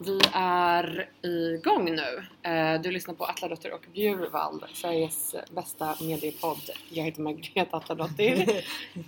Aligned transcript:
Vi 0.00 0.20
är 0.32 1.08
igång 1.22 1.84
nu. 1.96 2.22
Eh, 2.50 2.80
Du 2.80 2.90
lyssnar 2.90 3.14
på 3.14 3.24
Atladotter 3.24 3.72
och 3.72 3.84
Bjurvald, 3.94 4.64
Sveriges 4.74 5.34
bästa 5.50 5.94
mediepodd. 6.00 6.70
Jag 6.88 7.04
heter 7.04 7.22
Margret 7.22 7.74
Atladotter. 7.74 8.46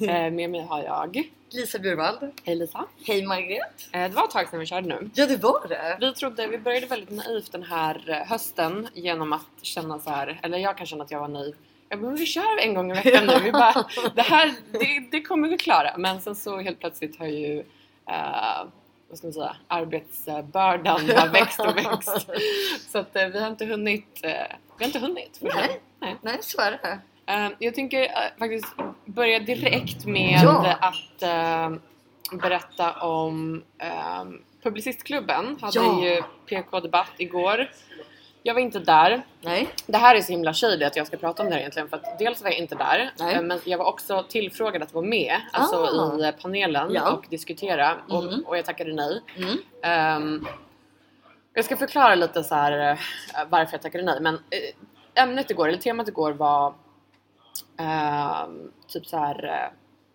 Eh, 0.08 0.30
Med 0.30 0.50
mig 0.50 0.60
har 0.68 0.82
jag... 0.82 1.22
Lisa 1.52 1.78
Bjurvald. 1.78 2.32
Hej 2.44 2.56
Lisa! 2.56 2.84
Hej 3.06 3.26
Margret. 3.26 3.88
Eh, 3.92 4.02
Det 4.02 4.08
var 4.08 4.24
ett 4.24 4.30
tag 4.30 4.48
sedan 4.48 4.60
vi 4.60 4.66
körde 4.66 4.88
nu. 4.88 5.10
Ja 5.14 5.26
det 5.26 5.36
var 5.36 5.68
det. 5.68 5.96
Vi 6.00 6.12
trodde, 6.14 6.46
vi 6.46 6.58
började 6.58 6.86
väldigt 6.86 7.10
naivt 7.10 7.52
den 7.52 7.62
här 7.62 8.24
hösten 8.28 8.88
genom 8.94 9.32
att 9.32 9.46
känna 9.62 9.98
så 9.98 10.10
här, 10.10 10.40
eller 10.42 10.58
jag 10.58 10.76
kan 10.78 10.86
känna 10.86 11.04
att 11.04 11.10
jag 11.10 11.20
var 11.20 11.28
naiv. 11.28 11.54
Bara, 11.90 11.96
men 12.00 12.14
vi 12.16 12.26
kör 12.26 12.58
en 12.60 12.74
gång 12.74 12.90
i 12.90 12.94
veckan 12.94 13.26
nu. 13.26 13.38
Vi 13.44 13.52
bara, 13.52 13.84
det 14.14 14.22
här, 14.22 14.52
det, 14.72 15.08
det 15.10 15.22
kommer 15.22 15.48
vi 15.48 15.58
klara. 15.58 15.96
Men 15.96 16.20
sen 16.20 16.34
så 16.34 16.58
helt 16.60 16.78
plötsligt 16.80 17.18
har 17.18 17.26
ju, 17.26 17.58
eh, 18.10 18.62
vad 19.10 19.18
ska 19.18 19.26
man 19.26 19.32
säga, 19.34 19.56
arbetsbördan 19.68 21.10
har 21.10 21.28
växt 21.28 21.60
och 21.60 21.76
växt. 21.76 22.26
Så 22.92 22.98
att 22.98 23.16
eh, 23.16 23.26
vi 23.26 23.40
har 23.40 23.48
inte 23.48 23.66
hunnit, 23.66 24.20
eh, 24.22 24.30
vi 24.78 24.84
har 24.84 24.86
inte 24.86 24.98
hunnit. 24.98 25.38
Nej. 25.40 25.80
Nej. 26.00 26.16
Nej 26.22 26.38
så 26.40 26.60
är 26.60 26.70
det. 26.70 26.98
Eh, 27.32 27.50
jag 27.58 27.74
tänker 27.74 28.08
faktiskt 28.38 28.74
börja 29.04 29.38
direkt 29.40 30.04
med 30.06 30.40
Ja. 30.42 30.76
att 30.80 31.20
berätta 32.42 32.92
om 32.92 33.62
Publicistklubben. 34.62 35.58
Hade 35.60 35.78
Ja. 35.78 36.04
ju 36.04 36.22
PK-debatt 36.46 37.12
igår. 37.18 37.70
Jag 38.42 38.54
var 38.54 38.60
inte 38.60 38.78
där. 38.78 39.22
Nej. 39.40 39.68
Det 39.86 39.96
här 39.98 40.14
är 40.16 40.20
så 40.20 40.32
himla 40.32 40.54
shady 40.54 40.84
att 40.84 40.96
jag 40.96 41.06
ska 41.06 41.16
prata 41.16 41.42
om 41.42 41.48
det 41.48 41.54
här 41.54 41.60
egentligen 41.60 41.88
för 41.88 41.96
att 41.96 42.18
dels 42.18 42.42
var 42.42 42.50
jag 42.50 42.58
inte 42.58 42.74
där 42.74 43.10
Nej. 43.18 43.34
eh, 43.34 43.42
men 43.42 43.60
jag 43.64 43.78
var 43.78 43.84
också 43.84 44.22
tillfrågad 44.28 44.82
att 44.82 44.94
vara 44.94 45.04
med 45.04 45.36
alltså 45.52 45.76
Ah. 45.76 46.18
i 46.18 46.24
eh, 46.24 46.30
panelen 46.42 46.90
Ja. 46.94 47.10
och 47.12 47.24
diskutera 47.30 47.96
och, 48.08 48.22
Mm. 48.22 48.44
och 48.46 48.58
jag 48.58 48.64
tackade 48.64 48.92
nej. 48.92 49.22
Mm. 49.36 49.56
Ehm, 49.82 50.46
jag 51.54 51.64
ska 51.64 51.76
förklara 51.76 52.14
lite 52.14 52.44
så 52.44 52.54
här 52.54 52.90
eh, 52.90 52.98
varför 53.48 53.74
jag 53.74 53.82
tackade 53.82 54.04
nej 54.04 54.20
men 54.20 54.38
ämnet 55.14 55.50
igår, 55.50 55.68
eller 55.68 55.78
temat 55.78 56.08
igår 56.08 56.32
var 56.32 56.74
ehm, 57.78 58.72
typ 58.88 59.06
så 59.06 59.16
här 59.16 59.70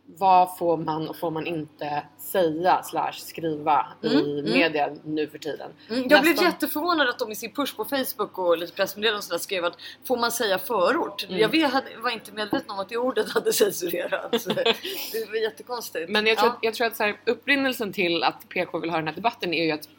vad 0.07 0.57
får 0.57 0.77
man 0.77 1.09
och 1.09 1.15
får 1.15 1.31
man 1.31 1.47
inte 1.47 2.03
säga 2.17 2.83
slash 2.83 3.11
skriva 3.11 3.87
i 4.01 4.07
Mm, 4.07 4.25
mm. 4.39 4.43
media 4.53 4.89
nu 5.03 5.27
för 5.27 5.37
tiden? 5.37 5.71
Mm, 5.89 6.07
jag 6.09 6.21
blev 6.21 6.41
jätteförvånad 6.43 7.09
att 7.09 7.19
de 7.19 7.31
i 7.31 7.35
sin 7.35 7.51
push 7.53 7.75
på 7.75 7.85
Facebook 7.85 8.37
och 8.37 8.57
lite 8.57 8.73
pressmeddelanden 8.73 9.17
och 9.17 9.23
sådär 9.23 9.37
skrev 9.39 9.65
att 9.65 9.77
får 10.07 10.17
man 10.17 10.31
säga 10.31 10.57
förort? 10.59 11.25
Mm. 11.29 11.39
Jag 11.39 11.49
vet, 11.49 11.71
hade- 11.73 11.97
var 11.97 12.09
inte 12.11 12.31
medveten 12.31 12.69
om 12.71 12.79
att 12.79 12.89
det 12.89 12.97
ordet 12.97 13.29
hade 13.31 13.53
censurerats. 13.53 14.45
det 15.11 15.29
var 15.29 15.41
jättekonstigt. 15.43 16.09
Men 16.09 16.25
jag 16.27 16.37
tror, 16.37 16.49
Ja. 16.49 16.53
att, 16.53 16.59
jag 16.61 16.73
tror 16.73 16.87
att 16.87 16.95
så 16.95 17.03
här, 17.03 17.19
upprinnelsen 17.25 17.93
till 17.93 18.23
att 18.23 18.49
PK 18.49 18.79
vill 18.79 18.89
ha 18.89 18.97
den 18.97 19.07
här 19.07 19.15
debatten 19.15 19.53
är 19.53 19.63
ju 19.65 19.71
att 19.71 19.89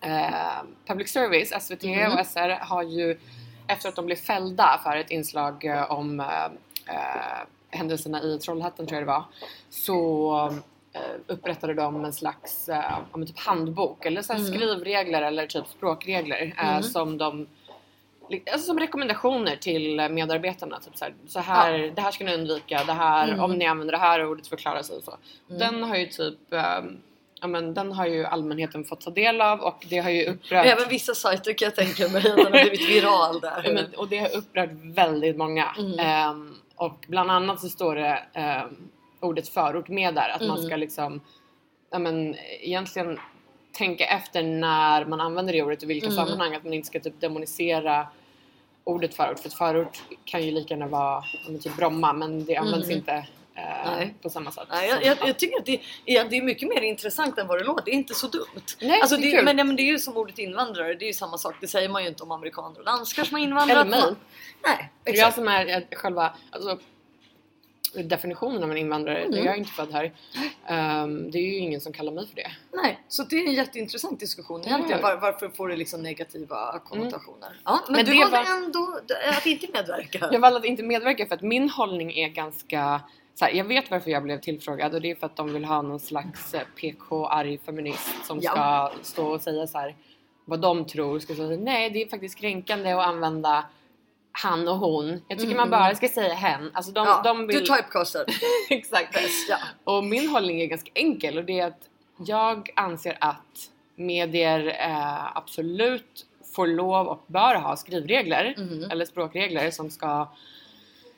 eh, 0.00 0.62
Public 0.86 1.10
Service, 1.12 1.52
SVT 1.64 1.84
Mm. 1.84 2.12
och 2.12 2.26
SR 2.26 2.48
har 2.60 2.82
ju 2.82 3.18
efter 3.66 3.88
att 3.88 3.96
de 3.96 4.06
blev 4.06 4.16
fällda 4.16 4.80
för 4.84 4.96
ett 4.96 5.10
inslag 5.10 5.64
eh, 5.64 5.90
om 5.90 6.20
eh, 6.20 6.44
eh, 6.86 7.40
händelserna 7.70 8.22
i 8.22 8.38
Trollhättan 8.38 8.86
tror 8.86 9.00
jag 9.00 9.08
det 9.08 9.12
var 9.12 9.24
så 9.70 10.34
eh, 10.92 11.00
upprättade 11.26 11.74
de 11.74 12.04
en 12.04 12.12
slags 12.12 12.68
eh, 12.68 12.84
ja, 13.12 13.24
typ 13.26 13.38
handbok 13.38 14.06
eller 14.06 14.22
så 14.22 14.32
Mm. 14.32 14.46
skrivregler 14.46 15.22
eller 15.22 15.46
typ 15.46 15.66
språkregler 15.66 16.54
eh, 16.58 16.70
Mm. 16.70 16.82
som 16.82 17.18
de 17.18 17.46
Alltså 18.52 18.66
som 18.66 18.78
rekommendationer 18.78 19.56
till 19.56 20.08
medarbetarna. 20.10 20.80
Typ 20.80 20.96
så 20.96 21.04
här, 21.04 21.14
så 21.28 21.38
här 21.40 21.92
det 21.94 22.00
här 22.02 22.10
ska 22.10 22.24
ni 22.24 22.34
undvika, 22.34 22.84
det 22.84 22.92
här, 22.92 23.28
Mm. 23.28 23.40
om 23.40 23.52
ni 23.52 23.66
använder 23.66 23.92
det 23.92 23.98
här 23.98 24.26
ordet 24.26 24.46
förklara 24.46 24.82
sig 24.82 24.96
och 24.96 25.02
så. 25.02 25.16
Mm. 25.48 25.58
Den 25.58 25.82
har 25.82 25.96
ju 25.96 26.06
typ 26.06 26.52
ehm, 26.52 26.98
Ja, 27.42 27.46
men 27.46 27.74
den 27.74 27.92
har 27.92 28.06
ju 28.06 28.24
allmänheten 28.24 28.84
fått 28.84 29.00
ta 29.00 29.10
del 29.10 29.40
av 29.40 29.60
och 29.60 29.86
det 29.88 29.98
har 29.98 30.10
ju 30.10 30.26
upprört 30.26 30.66
Även 30.66 30.88
vissa 30.88 31.14
sajter 31.14 31.52
kan 31.52 31.66
jag 31.66 31.74
tänka 31.76 32.08
mig 32.08 32.22
den 32.22 32.38
har 32.44 32.50
blivit 32.50 32.88
viral 32.88 33.40
där. 33.40 33.62
Ja, 33.64 33.72
men, 33.72 33.84
och 33.96 34.08
det 34.08 34.18
har 34.18 34.36
upprört 34.36 34.70
väldigt 34.82 35.36
många. 35.36 35.74
Mm. 35.78 35.98
Ehm, 35.98 36.54
och 36.80 37.04
bland 37.08 37.30
annat 37.30 37.60
så 37.60 37.68
står 37.68 37.94
det 37.94 38.22
ehm, 38.32 38.88
ordet 39.20 39.48
förort 39.48 39.88
med 39.88 40.14
där. 40.14 40.28
Att 40.28 40.40
man 40.40 40.50
Mm. 40.58 40.62
ska 40.66 40.76
liksom 40.76 41.20
ja, 41.90 41.98
men, 41.98 42.36
egentligen 42.60 43.18
tänka 43.72 44.04
efter 44.04 44.42
när 44.42 45.04
man 45.04 45.20
använder 45.20 45.52
det 45.52 45.62
ordet 45.62 45.82
och 45.82 45.90
vilka 45.90 46.06
Mm. 46.06 46.16
sammanhang. 46.16 46.54
Att 46.54 46.64
man 46.64 46.74
inte 46.74 46.86
ska 46.86 47.00
typ 47.00 47.20
demonisera 47.20 48.06
ordet 48.84 49.14
förort. 49.14 49.38
För 49.38 49.48
ett 49.48 49.54
förort 49.54 50.02
kan 50.24 50.42
ju 50.42 50.50
lika 50.50 50.74
gärna 50.74 50.86
vara 50.86 51.22
typ 51.62 51.76
Bromma 51.76 52.12
men 52.12 52.44
det 52.44 52.56
används 52.56 52.86
Mm. 52.86 52.98
inte 52.98 53.12
eh, 53.12 53.24
Nej. 53.86 54.14
på 54.22 54.30
samma 54.30 54.50
sätt. 54.50 54.68
Nej, 54.70 54.88
jag, 54.88 55.04
jag, 55.04 55.28
jag 55.28 55.38
tycker 55.38 55.58
att 55.58 55.66
det, 55.66 55.80
det 56.06 56.36
är 56.36 56.42
mycket 56.42 56.68
mer 56.68 56.80
intressant 56.80 57.38
än 57.38 57.46
vad 57.46 57.58
det 57.58 57.64
låter. 57.64 57.84
Det 57.84 57.90
är 57.90 57.94
inte 57.94 58.14
så 58.14 58.26
dumt. 58.26 58.44
Nej, 58.80 59.00
alltså, 59.00 59.16
det 59.16 59.36
det, 59.36 59.42
men, 59.42 59.56
men 59.56 59.76
det 59.76 59.82
är 59.82 59.92
ju 59.92 59.98
som 59.98 60.16
ordet 60.16 60.38
invandrare, 60.38 60.94
det 60.94 61.04
är 61.04 61.06
ju 61.06 61.12
samma 61.12 61.38
sak. 61.38 61.54
Det 61.60 61.68
säger 61.68 61.88
man 61.88 62.02
ju 62.02 62.08
inte 62.08 62.22
om 62.22 62.30
amerikaner 62.30 62.78
och 62.78 62.84
danskar 62.84 63.24
som 63.24 63.34
har 63.36 63.42
invandrat. 63.42 63.86
Eller 63.86 63.90
mig. 63.90 64.14
Nej, 64.66 64.90
Jag 65.04 65.14
exakt. 65.14 65.34
som 65.34 65.48
är 65.48 65.66
eh, 65.76 65.82
själva 65.98 66.34
alltså, 66.50 66.78
definitionen 68.04 68.62
av 68.62 68.70
en 68.70 68.76
invandrare, 68.76 69.18
Mm. 69.24 69.44
jag 69.44 69.54
är 69.54 69.58
inte 69.58 69.70
född 69.70 69.92
här. 69.92 70.12
Ehm, 70.68 71.30
det 71.30 71.38
är 71.38 71.42
ju 71.42 71.56
ingen 71.56 71.80
som 71.80 71.92
kallar 71.92 72.12
mig 72.12 72.26
för 72.28 72.36
det. 72.36 72.50
Nej, 72.72 73.00
så 73.08 73.22
det 73.22 73.36
är 73.36 73.46
en 73.46 73.52
jätteintressant 73.54 74.20
diskussion 74.20 74.62
egentligen. 74.66 75.02
Var, 75.02 75.16
varför 75.16 75.48
får 75.48 75.68
det 75.68 75.76
liksom 75.76 76.02
negativa 76.02 76.78
konnotationer? 76.84 77.60
Ja, 77.64 77.80
men, 77.86 77.96
Men 77.96 78.04
du 78.04 78.18
valde 78.18 78.36
var- 78.36 78.56
ändå 78.64 78.98
att 79.38 79.46
inte 79.46 79.66
medverka. 79.72 80.28
Jag 80.32 80.40
valde 80.40 80.58
att 80.58 80.64
inte 80.64 80.82
medverka 80.82 81.26
för 81.26 81.34
att 81.34 81.42
min 81.42 81.70
hållning 81.70 82.12
är 82.12 82.28
ganska 82.28 83.00
så 83.34 83.44
här, 83.44 83.52
jag 83.52 83.64
vet 83.64 83.90
varför 83.90 84.10
jag 84.10 84.22
blev 84.22 84.40
tillfrågad 84.40 84.94
och 84.94 85.00
det 85.00 85.10
är 85.10 85.14
för 85.14 85.26
att 85.26 85.36
de 85.36 85.52
vill 85.52 85.64
ha 85.64 85.82
någon 85.82 86.00
slags 86.00 86.54
eh, 86.54 86.62
PK-arg 86.80 87.58
feminist 87.58 88.26
som 88.26 88.38
Ja. 88.42 88.50
ska 88.52 88.90
stå 89.02 89.26
och 89.26 89.40
säga 89.40 89.66
så 89.66 89.78
här 89.78 89.96
vad 90.44 90.60
de 90.60 90.86
tror. 90.86 91.18
Ska 91.18 91.34
säga, 91.34 91.56
Nej, 91.60 91.90
det 91.90 92.02
är 92.02 92.08
faktiskt 92.08 92.38
kränkande 92.38 92.90
att 92.92 93.06
använda 93.06 93.64
han 94.32 94.68
och 94.68 94.76
hon. 94.76 95.22
Jag 95.28 95.38
tycker 95.38 95.56
man 95.56 95.68
Mm. 95.68 95.70
bara 95.80 95.94
ska 95.94 96.08
säga 96.08 96.34
hen. 96.34 96.70
Alltså 96.74 96.92
de, 96.92 97.06
ja, 97.06 97.20
de 97.24 97.46
vill... 97.46 97.56
Du 97.58 97.66
typecastad. 97.66 98.24
Exakt. 98.70 99.18
Ja. 99.48 99.56
Och 99.84 100.04
min 100.04 100.28
hållning 100.28 100.60
är 100.60 100.66
ganska 100.66 100.90
enkel 100.94 101.38
och 101.38 101.44
det 101.44 101.60
är 101.60 101.66
att 101.66 101.88
jag 102.26 102.70
anser 102.76 103.16
att 103.20 103.70
medier 103.96 104.66
eh, 104.88 105.36
absolut 105.36 106.26
får 106.54 106.66
lov 106.66 107.06
och 107.06 107.24
bör 107.26 107.54
ha 107.54 107.76
skrivregler 107.76 108.54
Mhm. 108.58 108.90
eller 108.90 109.04
språkregler 109.04 109.70
som 109.70 109.90
ska 109.90 110.28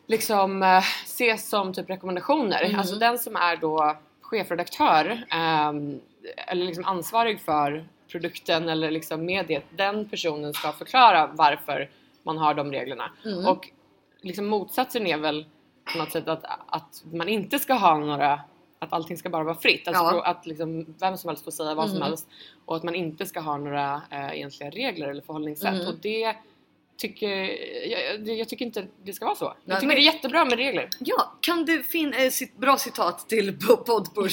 liksom 0.07 0.63
eh, 0.63 0.79
ses 1.05 1.49
som 1.49 1.73
typ 1.75 1.91
rekommendationer. 1.91 2.69
Mhm. 2.69 2.79
Alltså 2.79 2.97
den 2.97 3.19
som 3.19 3.37
är 3.37 3.57
då 3.57 3.97
chefredaktör 4.21 5.25
ehm, 5.31 6.01
eller 6.47 6.67
liksom 6.67 6.85
ansvarig 6.85 7.41
för 7.41 7.85
produkten 8.09 8.69
eller 8.69 8.91
liksom 8.91 9.25
mediet, 9.25 9.65
den 9.77 10.09
personen 10.09 10.55
ska 10.55 10.73
förklara 10.73 11.27
varför 11.33 11.91
man 12.23 12.39
har 12.39 12.55
de 12.55 12.73
reglerna. 12.73 13.11
Mm. 13.25 13.47
Och 13.47 13.69
liksom 14.21 14.47
motsatsen 14.47 15.07
är 15.07 15.19
väl 15.19 15.47
på 15.93 15.99
något 15.99 16.13
sätt 16.13 16.29
att, 16.29 16.45
att 16.67 17.05
man 17.13 17.29
inte 17.29 17.59
ska 17.59 17.75
ha 17.75 17.99
några 17.99 18.41
att 18.79 18.93
allting 18.93 19.17
ska 19.17 19.29
bara 19.31 19.45
vara 19.45 19.55
fritt. 19.55 19.89
Alltså 19.89 20.03
Ja. 20.03 20.25
att 20.25 20.47
liksom 20.47 20.95
vem 21.01 21.17
som 21.17 21.29
helst 21.29 21.45
får 21.45 21.51
säga 21.51 21.75
vad 21.75 21.89
som 21.89 21.97
Mm. 21.97 22.09
helst 22.09 22.29
och 22.65 22.77
att 22.77 22.83
man 22.83 22.95
inte 22.95 23.27
ska 23.27 23.41
ha 23.41 23.57
några 23.57 24.03
eh, 24.11 24.33
egentliga 24.37 24.71
regler 24.71 25.09
eller 25.09 25.23
förhållningssätt. 25.23 25.75
Mm. 25.75 25.87
Och 25.87 25.95
det 26.03 26.37
tycker, 27.03 27.29
jag, 27.91 28.29
jag, 28.39 28.49
tycker 28.49 28.65
inte 28.65 28.87
det 29.05 29.13
ska 29.13 29.25
vara 29.25 29.35
så. 29.35 29.55
Jag 29.65 29.77
tycker 29.77 29.87
men- 29.87 29.97
det 29.97 30.03
är 30.03 30.05
jättebra 30.15 30.45
med 30.45 30.59
regler. 30.59 30.89
Ja, 30.99 31.33
kan 31.41 31.65
du 31.65 31.83
finna 31.83 32.17
ett 32.17 32.33
cit- 32.35 32.57
bra 32.57 32.77
citat 32.79 33.29
till? 33.29 33.47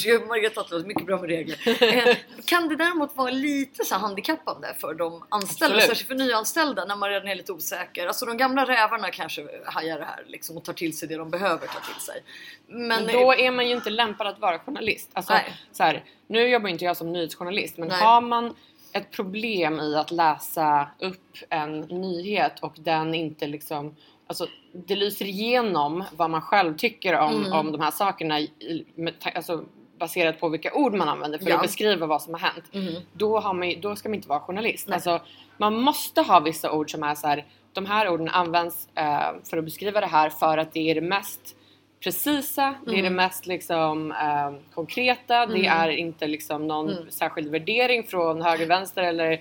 Jag- 0.04 0.26
Margareta 0.28 0.60
Attlas, 0.60 0.86
mycket 0.86 1.06
bra 1.06 1.20
med 1.20 1.28
regler. 1.30 1.56
Eh, 2.08 2.16
kan 2.44 2.68
det 2.68 2.76
däremot 2.76 3.16
vara 3.16 3.30
lite 3.30 3.84
så 3.84 3.94
handikappande 3.94 4.74
för 4.78 4.94
de 4.94 5.24
anställda, 5.28 5.74
Absolut. 5.76 5.82
särskilt 5.82 6.08
för 6.08 6.14
nyanställda 6.14 6.84
när 6.84 6.96
man 6.96 7.10
redan 7.10 7.28
är 7.28 7.34
lite 7.34 7.52
osäker. 7.52 8.06
Alltså 8.06 8.26
de 8.26 8.36
gamla 8.36 8.64
rävarna 8.64 9.10
kanske 9.10 9.46
hajar 9.64 9.98
det 9.98 10.04
här 10.04 10.24
liksom, 10.26 10.56
och 10.56 10.64
tar 10.64 10.72
till 10.72 10.98
sig 10.98 11.08
det 11.08 11.16
de 11.16 11.30
behöver 11.30 11.66
ta 11.66 11.80
till 11.92 12.02
sig. 12.02 12.22
Men, 12.66 12.88
Men 12.88 13.06
då 13.06 13.34
är 13.34 13.50
man 13.50 13.68
ju 13.68 13.74
inte 13.74 13.90
lämpad 13.90 14.26
att 14.26 14.38
vara 14.38 14.58
journalist. 14.58 15.10
Alltså, 15.12 15.32
Nej. 15.32 15.52
så 15.72 15.82
här, 15.82 16.04
nu 16.26 16.48
jobbar 16.48 16.68
inte 16.68 16.84
jag 16.84 16.96
som 16.96 17.12
nyhetsjournalist 17.12 17.76
men 17.76 17.88
Nej. 17.88 18.00
har 18.00 18.20
man 18.20 18.54
ett 18.92 19.10
problem 19.10 19.80
i 19.80 19.96
att 19.96 20.10
läsa 20.10 20.88
upp 20.98 21.36
en 21.50 21.80
nyhet 21.80 22.60
och 22.60 22.72
den 22.78 23.14
inte 23.14 23.46
liksom 23.46 23.96
Alltså, 24.26 24.46
det 24.72 24.96
lyser 24.96 25.24
igenom 25.24 26.04
vad 26.16 26.30
man 26.30 26.42
själv 26.42 26.76
tycker 26.76 27.18
om, 27.18 27.34
Mm. 27.44 27.52
om 27.52 27.72
de 27.72 27.80
här 27.80 27.90
sakerna 27.90 28.40
i, 28.40 28.84
med, 28.94 29.18
ta- 29.20 29.30
alltså, 29.30 29.64
baserat 29.98 30.40
på 30.40 30.48
vilka 30.48 30.72
ord 30.74 30.94
man 30.94 31.08
använder 31.08 31.38
för 31.38 31.48
Ja. 31.50 31.56
att 31.56 31.62
beskriva 31.62 32.06
vad 32.06 32.22
som 32.22 32.34
har 32.34 32.40
hänt. 32.40 32.64
Mhm. 32.74 33.02
Då, 33.12 33.38
har 33.40 33.54
man, 33.54 33.74
då 33.80 33.96
ska 33.96 34.08
man 34.08 34.14
inte 34.14 34.28
vara 34.28 34.40
journalist. 34.40 34.88
Nej. 34.88 34.94
Alltså, 34.94 35.20
man 35.56 35.74
måste 35.80 36.22
ha 36.22 36.40
vissa 36.40 36.72
ord 36.72 36.90
som 36.90 37.02
är 37.02 37.14
så 37.14 37.26
här. 37.26 37.44
De 37.72 37.86
här 37.86 38.08
orden 38.08 38.28
används 38.28 38.88
eh, 38.94 39.20
för 39.50 39.56
att 39.58 39.64
beskriva 39.64 40.00
det 40.00 40.06
här 40.06 40.30
för 40.30 40.58
att 40.58 40.72
det 40.72 40.90
är 40.90 40.94
det 40.94 41.00
mest 41.00 41.56
precisa, 42.02 42.74
det 42.86 42.98
är 42.98 43.02
det 43.02 43.10
mest 43.10 43.46
liksom, 43.46 44.12
eh, 44.12 44.74
konkreta, 44.74 45.46
det 45.46 45.66
är 45.66 45.88
inte 45.88 46.26
liksom 46.26 46.66
någon 46.66 47.10
särskild 47.10 47.50
värdering 47.50 48.04
från 48.04 48.42
höger, 48.42 48.66
vänster 48.66 49.02
eller 49.02 49.32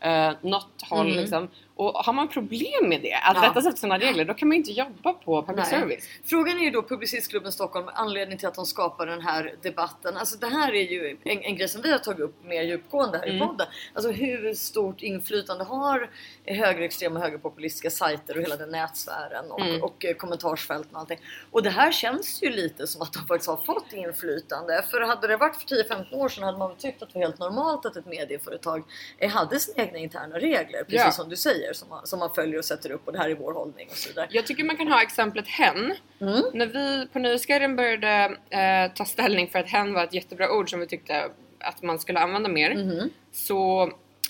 eh, 0.00 0.32
något 0.40 0.82
håll. 0.90 1.06
Liksom. 1.16 1.48
Och 1.76 1.92
har 1.94 2.12
man 2.12 2.28
problem 2.28 2.88
med 2.88 3.00
det, 3.02 3.12
att 3.14 3.36
Ja. 3.36 3.42
rätta 3.42 3.60
sig 3.62 3.68
efter 3.68 3.80
sådana 3.80 3.98
regler, 3.98 4.24
då 4.24 4.34
kan 4.34 4.48
man 4.48 4.54
ju 4.54 4.58
inte 4.58 4.72
jobba 4.72 5.12
på 5.12 5.42
public 5.42 5.66
Nej. 5.70 5.80
service. 5.80 6.04
Frågan 6.24 6.58
är 6.58 6.62
ju 6.62 6.70
då 6.70 6.82
Publicistklubben 6.82 7.52
Stockholm 7.52 7.88
anledningen 7.94 8.38
till 8.38 8.48
att 8.48 8.54
de 8.54 8.66
skapar 8.66 9.06
den 9.06 9.20
här 9.20 9.54
debatten. 9.62 10.16
Alltså 10.16 10.38
det 10.38 10.46
här 10.46 10.74
är 10.74 10.82
ju 10.90 11.16
en, 11.24 11.42
en 11.42 11.56
grej 11.56 11.68
som 11.68 11.82
vi 11.82 11.92
har 11.92 11.98
tagit 11.98 12.20
upp 12.20 12.44
mer 12.44 12.62
djupgående 12.62 13.18
här 13.18 13.26
i 13.26 13.36
Mm. 13.36 13.48
podden. 13.48 13.66
Alltså 13.94 14.10
hur 14.10 14.54
stort 14.54 15.02
inflytande 15.02 15.64
har 15.64 16.10
högerextrema 16.44 17.18
och 17.18 17.24
högerpopulistiska 17.24 17.90
sajter 17.90 18.36
och 18.36 18.42
hela 18.42 18.56
den 18.56 18.70
nätsfären 18.70 19.50
och, 19.50 19.60
Mm. 19.60 19.82
och 19.82 20.04
eh, 20.04 20.14
kommentarsfälten 20.14 20.94
och 20.94 21.00
allting. 21.00 21.18
Och 21.50 21.62
det 21.62 21.70
här 21.70 21.92
känns 21.92 22.42
ju 22.42 22.50
lite 22.50 22.86
som 22.86 23.02
att 23.02 23.12
de 23.12 23.26
faktiskt 23.26 23.48
har 23.50 23.56
fått 23.56 23.92
inflytande. 23.92 24.84
För 24.90 25.00
hade 25.00 25.26
det 25.26 25.36
varit 25.36 25.56
för 25.56 25.66
10-15 25.68 26.14
år 26.14 26.28
sedan 26.28 26.44
hade 26.44 26.58
man 26.58 26.76
tyckt 26.76 27.02
att 27.02 27.08
det 27.12 27.18
var 27.18 27.26
helt 27.26 27.38
normalt 27.38 27.86
att 27.86 27.96
ett 27.96 28.06
medieföretag 28.06 28.82
eh, 29.18 29.30
hade 29.30 29.60
sina 29.60 29.82
egna 29.84 29.98
interna 29.98 30.38
regler. 30.38 30.84
Precis 30.84 31.00
Ja. 31.04 31.10
som 31.12 31.28
du 31.28 31.36
säger, 31.36 31.61
som 31.72 31.88
man, 31.88 32.06
som 32.06 32.18
man 32.18 32.34
följer 32.34 32.58
och 32.58 32.64
sätter 32.64 32.90
upp 32.90 33.06
och 33.06 33.12
det 33.12 33.18
här 33.18 33.30
är 33.30 33.34
vår 33.34 33.52
hållning 33.52 33.88
och 33.90 33.96
så 33.96 34.08
vidare. 34.08 34.26
Jag 34.30 34.46
tycker 34.46 34.64
man 34.64 34.76
kan 34.76 34.88
ha 34.88 35.02
exemplet 35.02 35.48
Hen. 35.48 35.94
Mm. 36.20 36.42
När 36.54 36.66
vi 36.66 37.06
på 37.12 37.18
Nyhetsguiden 37.18 37.76
började 37.76 38.36
eh, 38.50 38.92
ta 38.94 39.04
ställning 39.04 39.48
för 39.48 39.58
att 39.58 39.68
hen 39.70 39.94
var 39.94 40.04
ett 40.04 40.14
jättebra 40.14 40.52
ord 40.52 40.70
som 40.70 40.80
vi 40.80 40.86
tyckte 40.86 41.28
att 41.60 41.82
man 41.82 41.98
skulle 41.98 42.20
använda 42.20 42.48
mer 42.48 42.74
Mhm. 42.74 43.10
så 43.32 43.82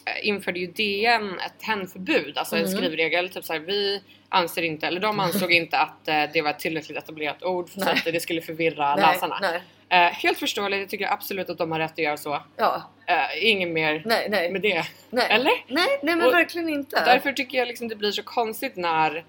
eh, 0.07 0.29
införde 0.29 0.61
ju 0.61 0.67
DN 0.67 1.39
ett 1.47 1.63
hen-förbud, 1.63 2.39
alltså 2.39 2.57
Mm. 2.57 2.67
en 2.71 2.77
skrivregel. 2.77 3.29
Typ 3.29 3.45
såhär, 3.45 3.61
vi 3.61 4.03
anser 4.29 4.63
inte, 4.63 4.87
eller 4.87 5.01
de 5.01 5.21
ansåg 5.21 5.53
inte 5.53 5.79
att 5.79 6.09
eh, 6.09 6.23
det 6.33 6.43
var 6.43 6.51
ett 6.51 6.59
tillräckligt 6.59 6.99
etablerat 6.99 7.43
ord 7.43 7.69
så 7.71 7.81
Nej. 7.81 7.93
att 7.95 8.05
det 8.05 8.21
skulle 8.21 8.41
förvirra 8.41 8.97
Nej, 8.97 9.07
läsarna. 9.15 9.39
nej. 9.41 9.63
Eh, 9.93 9.99
helt 10.13 10.39
förståeligt, 10.39 10.81
jag 10.81 10.89
tycker 10.91 11.13
absolut 11.13 11.51
att 11.51 11.59
de 11.59 11.73
har 11.73 11.79
rätt 11.79 11.93
att 11.93 11.99
göra 11.99 12.17
så. 12.17 12.43
Ja, 12.57 12.83
Eh, 13.07 13.51
inget 13.51 13.69
mer 13.69 14.03
nej, 14.05 14.27
nej. 14.31 14.51
med 14.51 14.63
det. 14.63 14.85
nej. 15.11 15.27
Eller? 15.31 15.51
Nej, 15.69 15.87
nej 16.03 16.17
men 16.17 16.23
Och 16.23 16.33
verkligen 16.33 16.69
inte. 16.69 17.03
Därför 17.05 17.33
tycker 17.33 17.59
jag 17.59 17.69
liksom 17.69 17.89
det 17.89 17.97
blir 17.97 18.11
så 18.13 18.23
konstigt 18.23 18.77
när 18.77 19.25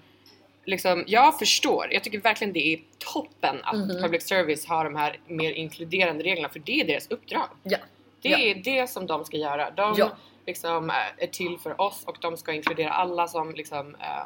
liksom, 0.64 1.04
jag 1.06 1.38
förstår, 1.38 1.88
jag 1.92 2.04
tycker 2.04 2.20
verkligen 2.20 2.52
det 2.52 2.72
är 2.74 2.78
toppen 2.98 3.56
att 3.64 3.76
Mhm. 3.76 4.02
public 4.02 4.28
service 4.28 4.66
har 4.66 4.84
de 4.84 4.96
här 4.96 5.18
mer 5.26 5.52
inkluderande 5.52 6.24
reglerna 6.24 6.48
för 6.48 6.58
det 6.58 6.80
är 6.80 6.84
deras 6.84 7.06
uppdrag. 7.10 7.48
Ja. 7.62 7.78
Det 8.22 8.28
Ja. 8.28 8.38
är 8.38 8.54
det 8.54 8.90
som 8.90 9.06
de 9.06 9.24
ska 9.24 9.36
göra. 9.36 9.70
De 9.70 9.94
Ja. 9.98 10.10
liksom 10.46 10.90
eh, 10.90 10.96
är 11.18 11.26
till 11.26 11.58
för 11.62 11.80
oss 11.80 12.04
och 12.06 12.16
de 12.20 12.36
ska 12.36 12.52
inkludera 12.52 12.90
alla 12.90 13.28
som 13.28 13.54
liksom 13.54 13.94
eh, 13.94 14.24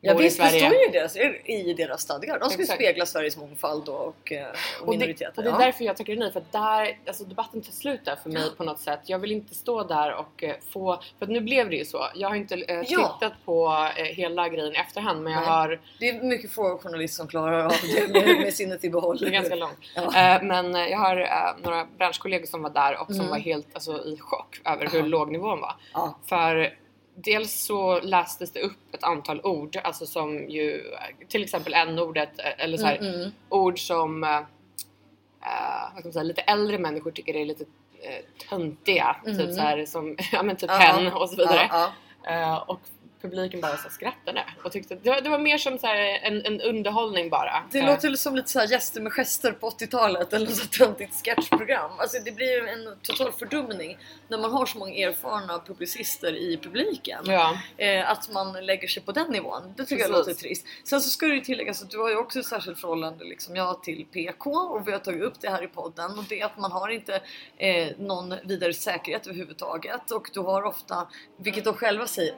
Ja 0.00 0.12
bor 0.14 0.22
i 0.22 0.24
visst, 0.24 0.38
det 0.40 0.48
Sverige. 0.48 0.60
står 0.70 0.80
ju 0.80 0.86
i 0.88 0.90
deras, 0.92 1.16
i 1.44 1.74
deras 1.74 2.00
stadgar. 2.02 2.38
De 2.40 2.50
ska 2.50 2.62
Exakt. 2.62 2.78
spegla 2.80 3.06
Sveriges 3.06 3.36
mångfald 3.36 3.88
och, 3.88 3.98
och 4.06 4.08
Och 4.10 4.26
det, 4.32 4.90
minoriteter. 4.90 5.32
och 5.36 5.42
det 5.42 5.48
är 5.48 5.52
ja. 5.52 5.58
därför 5.58 5.84
jag 5.84 5.96
tackar 5.96 6.16
nej 6.16 6.32
för 6.32 6.40
att 6.40 6.52
där, 6.52 6.98
alltså 7.06 7.24
debatten 7.24 7.62
tar 7.62 7.72
slut 7.72 8.04
där 8.04 8.16
för 8.16 8.30
mig 8.30 8.50
på 8.56 8.64
något 8.64 8.80
sätt. 8.80 9.00
Jag 9.04 9.18
vill 9.18 9.32
inte 9.32 9.54
stå 9.54 9.82
där 9.84 10.14
och 10.14 10.44
eh, 10.44 10.54
få, 10.72 11.00
för 11.18 11.24
att 11.26 11.30
nu 11.30 11.40
blev 11.40 11.70
det 11.70 11.76
ju 11.76 11.84
så. 11.84 12.06
Jag 12.14 12.28
har 12.28 12.36
inte 12.36 12.54
eh, 12.54 12.82
Ja. 12.88 13.18
tittat 13.18 13.32
på 13.44 13.88
eh, 13.96 14.04
hela 14.04 14.48
grejen 14.48 14.74
i 14.74 14.78
efterhand 14.78 15.22
men 15.22 15.32
jag 15.32 15.40
Nej. 15.42 15.48
har 15.50 15.80
Det 15.98 16.08
är 16.08 16.22
mycket 16.22 16.50
få 16.50 16.78
journalister 16.78 17.16
som 17.16 17.28
klarar 17.28 17.64
av 17.64 17.72
det 17.82 18.08
med, 18.12 18.38
med 18.40 18.54
sinnet 18.58 18.84
i 18.84 18.90
behåll. 18.90 19.16
Det 19.18 19.26
är 19.26 19.30
ganska 19.30 19.54
långt. 19.54 19.78
Ja. 19.94 20.02
Eh, 20.36 20.42
men 20.42 20.74
jag 20.74 20.98
har 20.98 21.16
eh, 21.20 21.62
några 21.64 21.86
branschkollegor 21.98 22.46
som 22.46 22.62
var 22.62 22.70
där 22.70 23.00
och 23.00 23.06
som 23.06 23.16
Mm. 23.16 23.30
var 23.30 23.38
helt 23.38 23.66
alltså, 23.74 24.04
i 24.04 24.16
chock 24.20 24.60
över 24.64 24.86
hur 24.86 25.02
låg 25.02 25.32
nivån 25.32 25.60
var. 25.60 25.74
Ja. 25.92 26.18
För 26.26 26.74
dels 27.24 27.52
så 27.52 28.00
lästes 28.00 28.52
det 28.52 28.60
upp 28.60 28.94
ett 28.94 29.04
antal 29.04 29.40
ord, 29.44 29.76
alltså 29.84 30.06
som 30.06 30.48
ju 30.48 30.84
till 31.28 31.42
exempel 31.42 31.74
n-ordet 31.74 32.38
eh, 32.38 32.64
eller 32.64 32.78
så 32.78 32.86
här, 32.86 32.96
Mm, 32.96 33.14
mm. 33.14 33.30
ord 33.48 33.78
som 33.86 34.24
eh, 34.24 34.40
vad 35.92 35.98
ska 35.98 36.04
man 36.04 36.12
säga, 36.12 36.22
lite 36.22 36.40
äldre 36.40 36.78
människor 36.78 37.10
tycker 37.10 37.36
är 37.36 37.44
lite 37.44 37.64
eh, 38.02 38.48
töntiga. 38.48 39.16
Typ 39.24 39.54
så 39.54 39.60
här 39.60 39.86
som 39.86 40.16
ja, 40.32 40.42
men 40.42 40.56
typ 40.56 40.70
Mm. 40.70 40.82
Ja, 40.82 40.92
hen 40.92 41.12
och 41.12 41.30
så 41.30 41.36
vidare. 41.36 41.70
Eh, 42.28 42.56
och 42.56 42.80
publiken 43.22 43.60
bara 43.60 43.76
så 43.76 43.88
skrattade 43.90 44.44
och 44.64 44.72
tyckte 44.72 44.94
det 44.94 45.10
var, 45.10 45.20
det 45.20 45.28
var 45.28 45.38
mer 45.38 45.58
som 45.58 45.78
så 45.78 45.86
en, 45.86 46.46
en 46.46 46.60
underhållning 46.60 47.30
bara. 47.30 47.64
Det 47.72 47.82
låter 47.82 48.14
som 48.14 48.36
lite 48.36 48.48
så 48.50 48.64
gäster 48.64 49.00
med 49.00 49.12
gester 49.12 49.52
på 49.52 49.70
80-talet 49.70 50.32
eller 50.32 50.46
så 50.46 50.66
töntigt 50.66 51.24
sketchprogram. 51.24 51.90
Alltså 51.98 52.18
det 52.24 52.32
blir 52.32 52.68
en 52.68 52.96
total 53.02 53.32
fördumning 53.32 53.98
när 54.28 54.38
man 54.38 54.52
har 54.52 54.66
så 54.66 54.78
många 54.78 54.94
erfarna 54.94 55.62
publicister 55.66 56.32
i 56.32 56.56
publiken. 56.62 57.24
Ja. 57.26 57.58
Eh, 57.76 58.10
att 58.10 58.32
man 58.32 58.66
lägger 58.66 58.88
sig 58.88 59.02
på 59.02 59.12
den 59.12 59.30
nivån. 59.30 59.74
Det 59.76 59.84
tycker 59.84 60.02
jag 60.02 60.10
Precis. 60.10 60.26
låter 60.26 60.40
trist. 60.40 60.66
Sen 60.84 61.00
så 61.00 61.10
ska 61.10 61.26
det 61.26 61.34
ju 61.34 61.40
tilläggas 61.40 61.82
att 61.82 61.90
du 61.90 61.98
har 61.98 62.10
ju 62.10 62.16
också 62.16 62.38
ett 62.38 62.46
särskilt 62.46 62.80
förhållande 62.80 63.24
liksom 63.24 63.56
jag 63.56 63.82
till 63.82 64.06
PK 64.12 64.50
och 64.50 64.88
vi 64.88 64.92
har 64.92 64.98
tagit 64.98 65.22
upp 65.22 65.40
det 65.40 65.50
här 65.50 65.64
i 65.64 65.68
podden 65.68 66.18
och 66.18 66.24
det 66.28 66.40
är 66.40 66.46
att 66.46 66.58
man 66.58 66.72
har 66.72 66.88
inte 66.88 67.20
eh, 67.56 67.88
någon 67.98 68.34
vidare 68.44 68.74
säkerhet 68.74 69.26
överhuvudtaget 69.26 70.10
och 70.10 70.30
du 70.32 70.40
har 70.40 70.62
ofta, 70.62 71.08
vilket 71.36 71.64
de 71.64 71.74
själva 71.74 72.06
säger, 72.06 72.34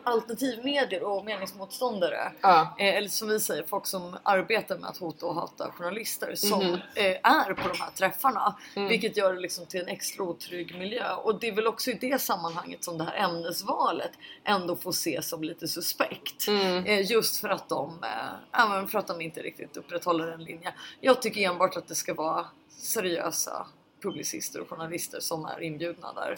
alternativmedier 0.78 1.02
och 1.02 1.24
meningsmotståndare. 1.24 2.32
Ja. 2.40 2.76
Eh, 2.78 2.96
eller 2.96 3.08
som 3.08 3.28
vi 3.28 3.40
säger, 3.40 3.62
folk 3.62 3.86
som 3.86 4.18
arbetar 4.22 4.78
med 4.78 4.90
att 4.90 4.96
hota 4.96 5.26
och 5.26 5.34
hata 5.34 5.70
journalister 5.72 6.34
som 6.34 6.62
eh, 6.94 7.04
är 7.22 7.54
på 7.54 7.68
de 7.68 7.78
här 7.80 7.90
träffarna. 7.90 8.56
Mm. 8.76 8.88
Vilket 8.88 9.16
gör 9.16 9.34
det 9.34 9.40
liksom 9.40 9.66
till 9.66 9.80
en 9.80 9.88
extra 9.88 10.24
otrygg 10.24 10.78
miljö. 10.78 11.14
Och 11.14 11.40
det 11.40 11.48
är 11.48 11.52
väl 11.52 11.66
också 11.66 11.90
i 11.90 11.94
det 11.94 12.20
sammanhanget 12.20 12.84
som 12.84 12.98
det 12.98 13.04
här 13.04 13.16
ämnesvalet 13.16 14.12
ändå 14.44 14.76
får 14.76 14.90
ses 14.90 15.28
som 15.28 15.42
lite 15.42 15.68
suspekt. 15.68 16.48
Mm. 16.48 16.86
Eh, 16.86 17.10
just 17.10 17.40
för 17.40 17.48
att 17.48 17.68
de, 17.68 18.04
eh, 18.52 18.86
för 18.86 18.98
att 18.98 19.06
de 19.06 19.20
inte 19.20 19.40
riktigt 19.42 19.76
upprätthåller 19.76 20.26
en 20.26 20.44
linje. 20.44 20.74
Jag 21.00 21.22
tycker 21.22 21.40
enbart 21.40 21.76
att 21.76 21.88
det 21.88 21.94
ska 21.94 22.14
vara 22.14 22.46
seriösa 22.68 23.66
publicister 24.02 24.60
och 24.60 24.68
journalister 24.68 25.20
som 25.20 25.44
är 25.44 25.62
inbjudna 25.62 26.12
där. 26.12 26.36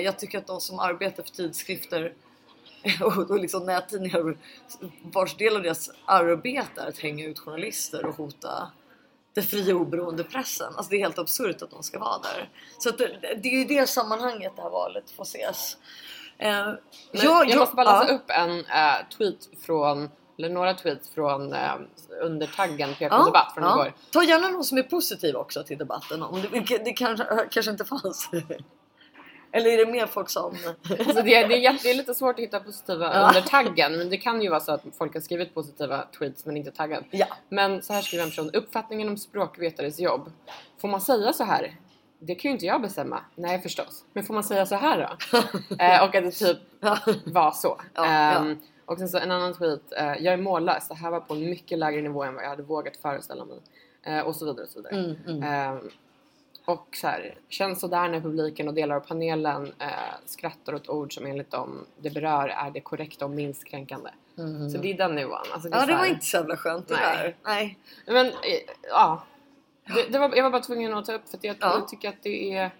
Jag 0.00 0.18
tycker 0.18 0.38
att 0.38 0.46
de 0.46 0.60
som 0.60 0.78
arbetar 0.78 1.22
för 1.22 1.30
tidskrifter 1.30 2.14
och, 3.00 3.30
och 3.30 3.38
liksom 3.38 3.66
nättidningar 3.66 4.36
vars 5.02 5.36
del 5.36 5.56
av 5.56 5.62
deras 5.62 5.90
arbete 6.04 6.80
är 6.80 6.88
att 6.88 6.98
hänga 6.98 7.26
ut 7.26 7.38
journalister 7.38 8.06
och 8.06 8.16
hota 8.16 8.70
den 9.34 9.44
fria 9.44 9.74
oberoende 9.74 10.24
pressen. 10.24 10.72
Alltså 10.76 10.90
det 10.90 10.96
är 10.96 11.00
helt 11.00 11.18
absurt 11.18 11.62
att 11.62 11.70
de 11.70 11.82
ska 11.82 11.98
vara 11.98 12.18
där. 12.18 12.48
Så 12.78 12.90
det, 12.90 13.36
det 13.42 13.48
är 13.48 13.58
ju 13.58 13.64
det 13.64 13.86
sammanhanget 13.86 14.52
det 14.56 14.62
här 14.62 14.70
valet 14.70 15.10
får 15.10 15.22
ses. 15.22 15.76
Eh, 16.38 16.48
Men 16.48 16.78
ja, 17.12 17.44
jag 17.44 17.58
måste 17.58 17.76
bara 17.76 18.00
läsa 18.00 18.12
ja. 18.12 18.18
upp 18.18 18.30
en 18.30 18.58
eh, 18.58 19.08
tweet 19.16 19.48
från, 19.66 20.10
eller 20.38 20.48
några 20.48 20.74
tweets 20.74 21.10
från 21.10 21.52
uh, 21.52 21.74
under 22.22 22.46
taggen 22.46 22.94
PK 22.94 23.14
Ja, 23.14 23.24
Debatt 23.24 23.54
från 23.54 23.64
ja. 23.64 23.74
igår. 23.74 23.94
Ta 24.10 24.22
gärna 24.22 24.48
någon 24.48 24.64
som 24.64 24.78
är 24.78 24.82
positiv 24.82 25.36
också 25.36 25.62
till 25.62 25.78
debatten. 25.78 26.22
Om 26.22 26.42
det, 26.42 26.78
det 26.84 26.92
kanske, 26.92 27.26
kanske 27.50 27.70
inte 27.70 27.84
fanns. 27.84 28.30
Eller 29.52 29.70
är 29.70 29.86
det 29.86 29.92
mer 29.92 30.06
folk 30.06 30.30
som... 30.30 30.56
Alltså 30.98 31.22
det, 31.22 31.34
är, 31.34 31.48
det, 31.48 31.54
är 31.54 31.58
jätte, 31.58 31.78
det 31.82 31.90
är 31.90 31.94
lite 31.94 32.14
svårt 32.14 32.34
att 32.34 32.40
hitta 32.42 32.60
positiva 32.60 33.10
Ja. 33.14 33.28
under 33.28 33.40
taggen 33.40 33.98
men 33.98 34.10
det 34.10 34.16
kan 34.16 34.42
ju 34.42 34.48
vara 34.50 34.60
så 34.60 34.72
att 34.72 34.82
folk 34.98 35.14
har 35.14 35.20
skrivit 35.20 35.54
positiva 35.54 36.04
tweets 36.18 36.46
men 36.46 36.56
inte 36.56 36.70
taggat. 36.70 37.04
Ja. 37.10 37.26
Men 37.48 37.82
så 37.82 37.92
här 37.92 38.02
skriver 38.02 38.24
en 38.24 38.30
person, 38.30 38.50
uppfattningen 38.52 39.08
om 39.08 39.16
språkvetares 39.16 39.98
jobb. 40.00 40.32
Får 40.80 40.88
man 40.88 41.00
säga 41.00 41.32
så 41.32 41.44
här? 41.44 41.76
Det 42.18 42.34
kan 42.34 42.48
ju 42.48 42.52
inte 42.52 42.66
jag 42.66 42.82
bestämma. 42.82 43.20
Nej 43.34 43.60
förstås. 43.60 44.04
Men 44.12 44.24
får 44.24 44.34
man 44.34 44.44
säga 44.44 44.66
så 44.66 44.74
här 44.74 44.98
då? 45.32 45.38
eh, 45.84 46.02
och 46.04 46.14
att 46.14 46.24
det 46.24 46.30
typ 46.30 46.58
var 47.24 47.50
så. 47.50 47.80
Ja, 47.94 48.04
Ehm, 48.06 48.48
ja. 48.48 48.54
Och 48.84 48.98
sen 48.98 49.08
så 49.08 49.18
en 49.18 49.30
annan 49.30 49.54
tweet. 49.54 49.92
Eh, 49.96 50.04
jag 50.06 50.26
är 50.34 50.36
mållös. 50.36 50.88
Det 50.88 50.94
här 50.94 51.10
var 51.10 51.20
på 51.20 51.34
en 51.34 51.50
mycket 51.50 51.78
lägre 51.78 52.02
nivå 52.02 52.22
än 52.24 52.34
vad 52.34 52.44
jag 52.44 52.48
hade 52.48 52.62
vågat 52.62 52.96
föreställa 52.96 53.44
mig. 53.44 53.58
Eh, 54.02 54.20
och 54.20 54.36
så 54.36 54.44
vidare 54.44 54.62
och 54.62 54.68
så 54.68 54.78
vidare. 54.82 54.94
Mm, 55.26 55.42
mm. 55.42 55.90
Och 56.64 56.96
så 57.00 57.06
här, 57.06 57.34
känns 57.48 57.80
sådär 57.80 58.08
när 58.08 58.20
publiken 58.20 58.68
och 58.68 58.74
delar 58.74 58.96
av 58.96 59.00
panelen 59.00 59.72
eh, 59.78 59.88
skrattar 60.24 60.74
åt 60.74 60.88
ord 60.88 61.14
som 61.14 61.26
enligt 61.26 61.50
dem 61.50 61.86
det 61.98 62.10
berör 62.10 62.48
är 62.48 62.70
det 62.70 62.80
korrekta 62.80 63.24
och 63.24 63.30
minst 63.30 63.64
kränkande. 63.64 64.10
Så 64.72 64.78
det 64.78 64.92
är 64.92 64.96
den 64.96 65.14
nivån. 65.14 65.38
Alltså 65.52 65.68
det 65.68 65.76
Ja, 65.76 65.86
det 65.86 65.92
var 65.92 65.98
här- 65.98 66.08
inte 66.10 66.26
så 66.26 66.36
jävla 66.36 66.56
skönt 66.56 66.88
det 66.88 66.94
Nej. 66.94 67.16
där. 67.16 67.36
Nej. 67.44 67.78
Men 68.06 68.26
eh, 68.26 68.32
ja, 68.90 69.22
det, 69.94 70.12
det 70.12 70.18
var, 70.18 70.36
jag 70.36 70.42
var 70.42 70.50
bara 70.50 70.62
tvungen 70.62 70.94
att 70.94 71.04
ta 71.04 71.12
upp 71.12 71.28
för 71.28 71.36
att 71.36 71.44
jag, 71.44 71.56
Ja. 71.60 71.74
jag 71.74 71.88
tycker 71.88 72.08
att 72.08 72.22
det 72.22 72.52
är 72.54 72.70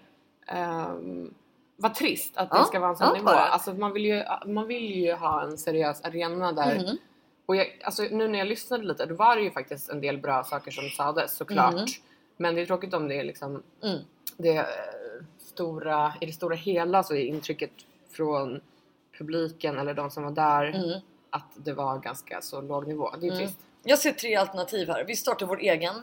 um, 0.93 1.33
vad 1.77 1.95
trist 1.95 2.37
att 2.37 2.47
Ja, 2.51 2.57
det 2.59 2.65
ska 2.65 2.79
vara 2.79 2.89
en 2.89 2.95
sån 2.97 3.07
ja, 3.07 3.13
nivå. 3.13 3.29
Alltså 3.29 3.73
man 3.73 3.93
vill, 3.93 4.05
ju, 4.05 4.23
man 4.45 4.67
vill 4.67 4.95
ju 4.95 5.13
ha 5.13 5.43
en 5.43 5.57
seriös 5.57 6.01
arena 6.01 6.51
där 6.51 6.75
Mhm. 6.79 6.97
och 7.45 7.55
jag, 7.55 7.79
alltså, 7.83 8.03
nu 8.11 8.27
när 8.27 8.39
jag 8.39 8.47
lyssnade 8.47 8.83
lite 8.83 9.05
då 9.05 9.15
var 9.15 9.35
det 9.35 9.41
ju 9.41 9.51
faktiskt 9.51 9.89
en 9.89 10.01
del 10.01 10.17
bra 10.17 10.43
saker 10.43 10.71
som 10.71 10.89
sades 10.89 11.37
såklart. 11.37 11.73
Mhm. 11.73 11.85
Men 12.41 12.55
det 12.55 12.61
är 12.61 12.65
tråkigt 12.65 12.93
om 12.93 13.07
det 13.07 13.15
är 13.19 13.23
liksom 13.23 13.63
Mm. 13.83 13.99
det 14.37 14.57
eh, 14.57 14.65
stora, 15.39 16.13
i 16.21 16.25
det 16.25 16.31
stora 16.31 16.55
hela 16.55 17.03
så 17.03 17.13
är 17.15 17.25
intrycket 17.25 17.71
från 18.11 18.61
publiken 19.17 19.77
eller 19.79 19.93
de 19.93 20.11
som 20.11 20.23
var 20.23 20.31
där 20.31 20.63
Mm. 20.65 20.99
att 21.29 21.45
det 21.55 21.73
var 21.73 21.99
ganska 21.99 22.41
så 22.41 22.61
låg 22.61 22.87
nivå. 22.87 23.09
Det 23.19 23.27
är 23.27 23.31
ju 23.31 23.37
trist. 23.37 23.59
Jag 23.83 23.99
ser 23.99 24.11
tre 24.11 24.35
alternativ 24.35 24.87
här. 24.87 25.03
Vi 25.03 25.15
startar 25.15 25.45
vår 25.45 25.59
egen 25.59 25.95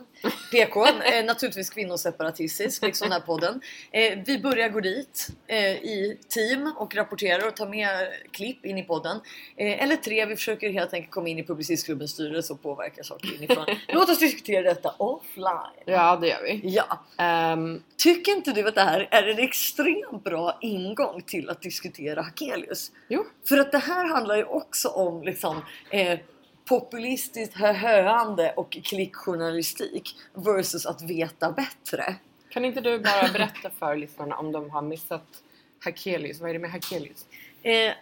PK, 0.53 0.87
eh, 1.13 1.25
naturligtvis 1.25 1.71
kvinnoseparatistisk, 1.71 2.83
liksom 2.83 3.05
den 3.09 3.13
här 3.13 3.27
podden. 3.27 3.61
Eh, 3.91 4.19
vi 4.27 4.39
börjar 4.39 4.69
gå 4.69 4.81
dit 4.81 5.29
eh, 5.47 5.73
i 5.73 6.19
team 6.29 6.73
och 6.77 6.95
rapporterar 6.95 7.47
och 7.47 7.57
tar 7.57 7.69
med 7.69 8.09
klipp 8.31 8.65
in 8.65 8.79
i 8.79 8.83
podden. 8.83 9.21
Eh, 9.57 9.83
eller 9.83 9.97
tre, 9.97 10.27
vi 10.27 10.37
försöker 10.37 10.71
helt 10.71 10.95
enkelt 10.95 11.13
komma 11.13 11.29
in 11.29 11.39
i 11.39 11.43
Publicistklubbens 11.45 12.11
styrelse 12.11 12.53
och 12.53 12.63
påverka 12.63 13.03
saker 13.03 13.35
inifrån. 13.37 13.67
Låt 13.89 14.11
oss 14.11 14.19
diskutera 14.19 14.63
detta 14.63 14.95
offline. 14.99 15.83
Ja 15.85 16.19
det 16.21 16.29
gör 16.29 16.43
vi. 16.43 16.61
Ja, 16.65 17.05
Ehm, 17.19 17.83
tycker 17.97 18.33
inte 18.33 18.53
du 18.53 18.69
att 18.69 18.75
det 18.75 18.81
här 18.81 19.09
är 19.11 19.23
en 19.29 19.39
extremt 19.39 20.25
bra 20.25 20.59
ingång 20.61 21.23
till 21.23 21.51
att 21.51 21.63
diskutera 21.63 22.23
Hakelius? 22.23 22.93
jo. 23.09 23.25
För 23.49 23.59
att 23.59 23.73
det 23.73 23.79
här 23.79 24.05
handlar 24.09 24.37
ju 24.37 24.45
också 24.45 24.89
om 24.89 25.23
liksom 25.23 25.63
eh, 25.91 26.19
populistiskt 26.69 27.55
höhöande 27.55 28.53
och 28.53 28.79
klickjournalistik 28.85 30.17
versus 30.35 30.87
att 30.87 31.03
veta 31.03 31.53
bättre. 31.53 32.15
Kan 32.49 32.65
inte 32.65 32.81
du 32.81 32.99
bara 32.99 33.29
berätta 33.33 33.71
för 33.79 33.97
lyssnarna 33.97 34.37
om 34.37 34.53
de 34.53 34.71
har 34.71 34.83
missat 34.83 35.43
Hakelius? 35.85 36.41
Vad 36.41 36.51
är 36.51 36.55
det 36.55 36.61
med 36.61 36.71
Hakelius? 36.71 37.27
Eh, 37.63 37.93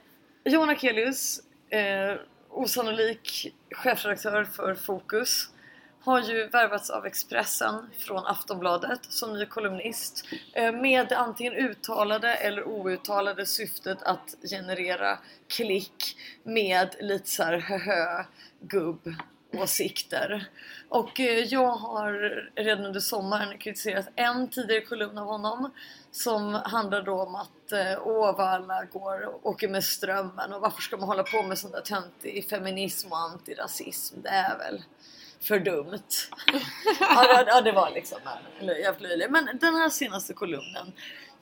Johan 0.45 0.71
Akelius, 0.71 1.41
eh, 1.71 2.15
osannolik 2.51 3.55
chefredaktör 3.71 4.45
för 4.45 4.75
Fokus, 4.75 5.49
har 6.07 6.21
ju 6.21 6.49
värvats 6.49 6.91
av 6.91 7.07
Expressen 7.07 7.91
från 7.99 8.27
Aftonbladet 8.27 9.01
som 9.09 9.33
ny 9.33 9.47
kolumnist 9.47 10.25
eh, 10.53 10.73
med 10.73 11.09
det 11.09 11.19
antingen 11.19 11.53
uttalade 11.53 12.35
eller 12.35 12.69
outtalade 12.69 13.47
syftet 13.47 14.03
att 14.03 14.35
generera 14.51 15.19
klick 15.49 16.17
med 16.43 16.97
lite 17.01 17.31
så 17.31 17.43
här 17.43 17.59
höhö 17.59 18.25
gubb 18.61 19.15
åsikter. 19.53 20.49
Och 20.89 21.21
eh, 21.21 21.45
jag 21.45 21.73
har 21.73 22.13
redan 22.55 22.85
under 22.85 23.01
sommaren 23.01 23.59
kritiserat 23.59 24.09
en 24.17 24.49
tidigare 24.49 24.81
kolumn 24.81 25.19
av 25.19 25.27
honom 25.27 25.71
som 26.11 26.55
handlar 26.55 27.03
då 27.03 27.23
om 27.23 27.35
att 27.35 27.73
eh, 27.73 28.07
åh 28.07 28.37
vad 28.37 28.49
alla 28.49 28.85
går 28.85 29.27
och 29.27 29.47
åker 29.47 29.69
med 29.69 29.85
strömmen 29.85 30.53
och 30.53 30.61
varför 30.61 30.83
ska 30.83 30.97
man 30.97 31.09
hålla 31.09 31.23
på 31.23 31.43
med 31.43 31.59
sån 31.59 31.71
där 31.71 31.81
töntig 31.81 32.49
feminism 32.49 33.13
och 33.13 33.19
antirasism? 33.19 34.21
Det 34.23 34.29
är 34.29 34.59
väl 34.59 34.83
för 35.47 35.61
dumt. 35.61 36.03
ja, 37.01 37.45
det, 37.45 37.51
ja 37.51 37.61
det 37.61 37.73
var 37.73 37.91
liksom 37.91 38.19
en 38.61 38.67
jävligt 38.67 39.01
löjlig. 39.01 39.31
Men 39.31 39.49
den 39.61 39.75
här 39.75 39.89
senaste 39.89 40.35
kolumnen 40.35 40.93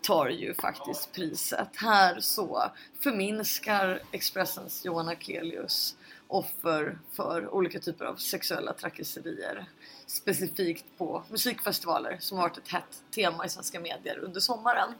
tar 0.03 0.29
ju 0.29 0.55
faktiskt 0.55 1.13
priset. 1.13 1.69
Här 1.77 2.21
så 2.21 2.65
förminskar 3.01 4.03
Expressens 4.13 4.85
Johan 4.85 5.09
Akelius 5.09 5.97
offer 6.29 6.99
för 7.13 7.55
olika 7.55 7.81
typer 7.81 8.05
av 8.05 8.17
sexuella 8.17 8.73
trakasserier. 8.73 9.65
Specifikt 10.07 10.85
på 10.99 11.23
musikfestivaler 11.31 12.17
som 12.21 12.39
har 12.39 12.49
varit 12.49 12.59
ett 12.59 12.69
hett 12.69 13.03
tema 13.15 13.47
i 13.47 13.49
svenska 13.49 13.81
medier 13.81 14.19
under 14.19 14.41
sommaren. 14.41 14.95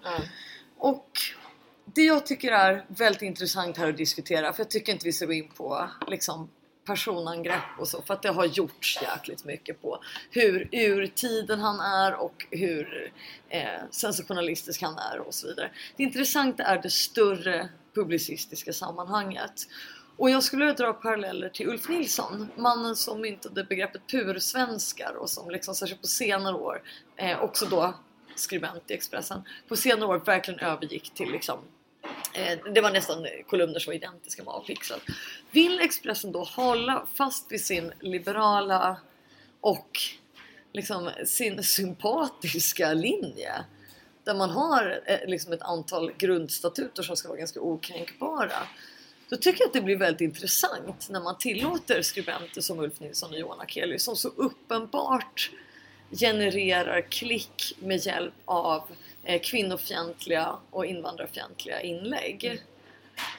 Och 0.79 1.11
det 1.85 2.03
jag 2.03 2.27
tycker 2.27 2.53
är 2.53 2.85
väldigt 2.89 3.23
intressant 3.23 3.77
här 3.77 3.89
att 3.89 3.97
diskutera, 3.97 4.53
för 4.53 4.61
jag 4.61 4.71
tycker 4.71 4.93
inte 4.93 5.07
vi 5.07 5.13
ska 5.13 5.27
gå 5.27 5.33
in 5.33 5.49
på 5.49 5.89
liksom 6.07 6.49
personangrepp 6.85 7.79
och 7.79 7.89
så, 7.89 8.03
för 8.03 8.15
att 8.15 8.23
det 8.23 8.29
har 8.29 8.45
gjorts 8.45 8.99
jäkligt 9.03 9.45
mycket 9.45 9.83
på 9.83 10.03
hur 10.31 10.69
ur 10.73 11.07
tiden 11.07 11.61
han 11.61 11.81
är 11.81 12.15
och 12.15 12.47
hur 12.51 13.13
eh, 13.49 13.81
sensationalistisk 13.91 14.83
han 14.83 14.99
är 14.99 15.19
och 15.19 15.35
så 15.35 15.47
vidare. 15.47 15.71
Det 15.97 16.03
intressanta 16.03 16.63
är 16.63 16.83
det 16.83 16.91
större 16.91 17.69
publicistiska 17.95 18.73
sammanhanget. 18.73 19.67
Och 20.17 20.31
jag 20.31 20.43
skulle 20.43 20.65
vilja 20.65 20.87
dra 20.87 20.93
paralleller 20.93 21.49
till 21.49 21.69
Ulf 21.69 21.89
Nilsson, 21.89 22.49
mannen 22.57 22.97
som 22.97 23.21
myntade 23.21 23.65
begreppet 23.65 24.03
pursvenskar 24.11 25.15
och 25.15 25.31
som 25.31 25.51
liksom 25.51 25.75
särskilt 25.75 26.01
på 26.01 26.07
senare 26.07 26.55
år, 26.55 26.83
eh, 27.17 27.41
också 27.43 27.67
då 27.67 27.95
skribent 28.35 28.91
i 28.91 28.95
Expressen, 28.95 29.43
på 29.69 29.77
senare 29.77 30.09
år 30.09 30.19
verkligen 30.19 30.61
övergick 30.61 31.15
till 31.15 31.33
liksom 31.33 31.59
Eh, 32.35 32.59
det 32.75 32.81
var 32.81 32.91
nästan 32.91 33.27
kolumner 33.47 33.79
som 33.79 33.91
var 33.91 33.95
identiska 33.95 34.45
med 34.45 34.55
avpixlat. 34.55 35.01
Vill 35.51 35.81
Expressen 35.81 36.33
då 36.33 36.43
hålla 36.43 37.07
fast 37.15 37.53
vid 37.53 37.65
sin 37.65 37.93
liberala 38.01 38.97
och 39.61 40.01
liksom 40.73 41.11
sin 41.27 41.63
sympatiska 41.63 42.93
linje 42.93 43.53
där 44.25 44.35
man 44.35 44.51
har 44.51 45.03
eh, 45.07 45.19
liksom 45.27 45.53
ett 45.53 45.63
antal 45.63 46.13
grundstatuter 46.19 47.03
som 47.03 47.17
ska 47.17 47.29
vara 47.29 47.39
ganska 47.39 47.61
okränkbara. 47.61 48.69
Då 49.29 49.37
tycker 49.37 49.61
jag 49.61 49.67
att 49.67 49.73
det 49.73 49.81
blir 49.81 49.97
väldigt 49.97 50.21
intressant 50.21 51.09
när 51.11 51.21
man 51.21 51.39
tillåter 51.39 52.03
skribenter 52.03 52.61
som 52.61 52.81
Ulf 52.81 53.01
Nilsson 53.01 53.31
och 53.31 53.39
Johan 53.39 53.61
Akelius 53.61 54.03
som 54.03 54.17
så 54.17 54.29
uppenbart 54.29 55.51
genererar 56.11 57.01
klick 57.11 57.77
med 57.79 58.07
hjälp 58.07 58.35
av 58.45 58.83
kvinnofientliga 59.43 60.57
och 60.71 60.87
invandrarfientliga 60.87 61.81
inlägg. 61.81 62.45
En- 62.45 62.59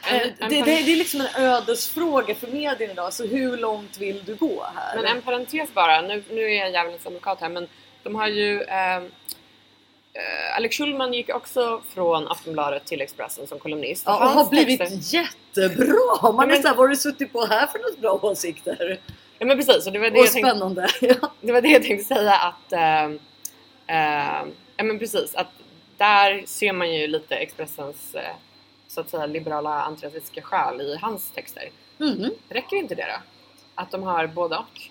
Eh, 0.09 0.21
en 0.21 0.21
det, 0.21 0.35
det, 0.49 0.59
par- 0.59 0.65
det 0.65 0.71
är 0.91 0.95
liksom 0.95 1.21
en 1.21 1.27
ödesfråga 1.43 2.35
för 2.35 2.47
medierna 2.47 2.93
idag, 2.93 3.13
så 3.13 3.25
hur 3.25 3.57
långt 3.57 3.97
vill 3.97 4.23
du 4.25 4.35
gå 4.35 4.65
här? 4.75 4.95
Men 4.95 5.05
en 5.05 5.21
parentes 5.21 5.73
bara, 5.73 6.01
nu, 6.01 6.23
nu 6.29 6.41
är 6.41 6.59
jag 6.59 6.71
djävulens 6.71 7.05
advokat 7.05 7.41
här 7.41 7.49
men 7.49 7.67
de 8.03 8.15
har 8.15 8.27
ju 8.27 8.61
eh, 8.61 8.95
eh, 8.97 10.55
Alex 10.57 10.77
Schulman 10.77 11.13
gick 11.13 11.29
också 11.29 11.81
från 11.93 12.27
Aftonbladet 12.27 12.85
till 12.85 13.01
Expressen 13.01 13.47
som 13.47 13.59
kolumnist. 13.59 14.03
ja, 14.05 14.23
och 14.25 14.29
har 14.29 14.49
blivit 14.49 14.79
texter- 14.81 15.13
jättebra! 15.15 16.31
Man 16.31 16.51
är 16.51 16.55
såhär, 16.55 16.75
vad 16.75 16.83
har 16.83 16.87
du 16.87 16.95
suttit 16.95 17.33
på 17.33 17.45
här 17.45 17.67
för 17.67 17.79
något 17.79 17.99
bra 17.99 18.19
åsikter? 18.31 18.99
Ja 19.39 19.45
men 19.45 19.57
precis, 19.57 19.87
och 19.87 19.93
det 19.93 19.99
var 19.99 20.09
det, 20.09 20.19
Och 20.19 20.25
jag 20.25 20.31
tänkte, 20.33 20.49
spännande! 20.49 20.87
Ja. 21.01 21.31
det 21.41 21.51
var 21.51 21.61
det 21.61 21.69
jag 21.69 21.83
tänkte 21.83 22.15
säga 22.15 22.33
att 22.33 22.71
eh, 22.73 23.03
eh, 23.87 24.45
Ja 24.77 24.83
men 24.83 24.99
precis, 24.99 25.35
att 25.35 25.47
där 25.97 26.43
ser 26.45 26.73
man 26.73 26.93
ju 26.93 27.07
lite 27.07 27.35
Expressens 27.35 28.15
eh, 28.15 28.35
så 28.87 29.01
att 29.01 29.09
säga 29.09 29.25
liberala 29.25 29.81
antirasistiska 29.81 30.41
själ 30.41 30.81
i 30.81 30.97
hans 31.01 31.31
texter. 31.31 31.69
Mhm. 31.97 32.31
Räcker 32.49 32.75
inte 32.75 32.95
det 32.95 33.05
då? 33.05 33.21
Att 33.75 33.91
de 33.91 34.03
har 34.03 34.27
både 34.27 34.57
och? 34.57 34.81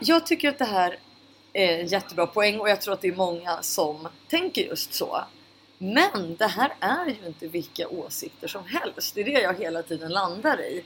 Jag 0.00 0.26
tycker 0.26 0.48
att 0.48 0.58
det 0.58 0.64
här 0.64 0.98
är 1.52 1.78
en 1.78 1.86
jättebra 1.86 2.26
poäng 2.26 2.60
och 2.60 2.68
jag 2.68 2.80
tror 2.80 2.94
att 2.94 3.00
det 3.00 3.08
är 3.08 3.16
många 3.16 3.62
som 3.62 4.08
tänker 4.28 4.62
just 4.62 4.94
så. 4.94 5.24
Men 5.78 6.36
det 6.36 6.46
här 6.46 6.72
är 6.80 7.06
ju 7.06 7.26
inte 7.26 7.46
vilka 7.46 7.88
åsikter 7.88 8.48
som 8.48 8.64
helst. 8.66 9.14
Det 9.14 9.20
är 9.20 9.24
det 9.24 9.40
jag 9.40 9.58
hela 9.58 9.82
tiden 9.82 10.12
landar 10.12 10.60
i. 10.60 10.84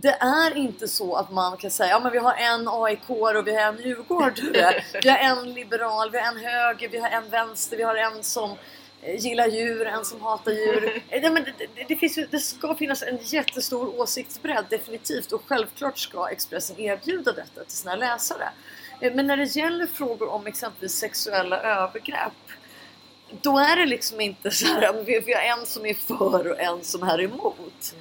Det 0.00 0.16
är 0.20 0.56
inte 0.56 0.88
så 0.88 1.14
att 1.14 1.30
man 1.30 1.56
kan 1.56 1.70
säga 1.70 1.90
ja 1.90 2.00
men 2.00 2.12
vi 2.12 2.18
har 2.18 2.34
en 2.34 2.68
AIK 2.68 3.10
och 3.10 3.46
vi 3.46 3.56
har 3.56 3.62
en 3.62 3.82
Djurgårdare. 3.82 4.82
Vi 5.02 5.08
har 5.08 5.18
en 5.18 5.54
liberal, 5.54 6.10
vi 6.10 6.18
har 6.18 6.32
en 6.32 6.44
höger, 6.44 6.88
vi 6.88 6.98
har 6.98 7.08
en 7.08 7.30
vänster, 7.30 7.76
vi 7.76 7.82
har 7.82 7.96
en 7.96 8.22
som 8.22 8.50
eh, 9.02 9.24
gillar 9.24 9.46
djur, 9.46 9.86
en 9.86 10.04
som 10.04 10.20
hatar 10.20 10.52
djur. 10.52 11.02
Eh, 11.08 11.22
Nej, 11.22 11.30
men 11.30 11.44
det, 11.44 11.84
det, 11.88 11.96
finns 11.96 12.18
ju, 12.18 12.26
det 12.30 12.38
ska 12.38 12.74
finnas 12.74 13.02
en 13.02 13.18
jättestor 13.22 14.00
åsiktsbredd 14.00 14.64
definitivt 14.70 15.32
och 15.32 15.42
självklart 15.46 15.98
ska 15.98 16.28
Expressen 16.28 16.80
erbjuda 16.80 17.32
detta 17.32 17.64
till 17.64 17.76
sina 17.76 17.96
läsare. 17.96 18.48
Eh, 19.00 19.14
Men 19.14 19.26
när 19.26 19.36
det 19.36 19.56
gäller 19.56 19.86
frågor 19.86 20.28
om 20.28 20.46
exempelvis 20.46 20.92
sexuella 20.92 21.60
övergrepp 21.62 22.32
då 23.42 23.58
är 23.58 23.76
det 23.76 23.86
liksom 23.86 24.20
inte 24.20 24.50
så 24.50 24.66
här 24.66 24.82
att 24.82 25.08
vi 25.08 25.20
vi 25.20 25.32
har 25.34 25.42
en 25.42 25.66
som 25.66 25.86
är 25.86 25.94
för 25.94 26.50
och 26.50 26.60
en 26.60 26.84
som 26.84 27.02
är 27.02 27.20
emot. 27.20 27.94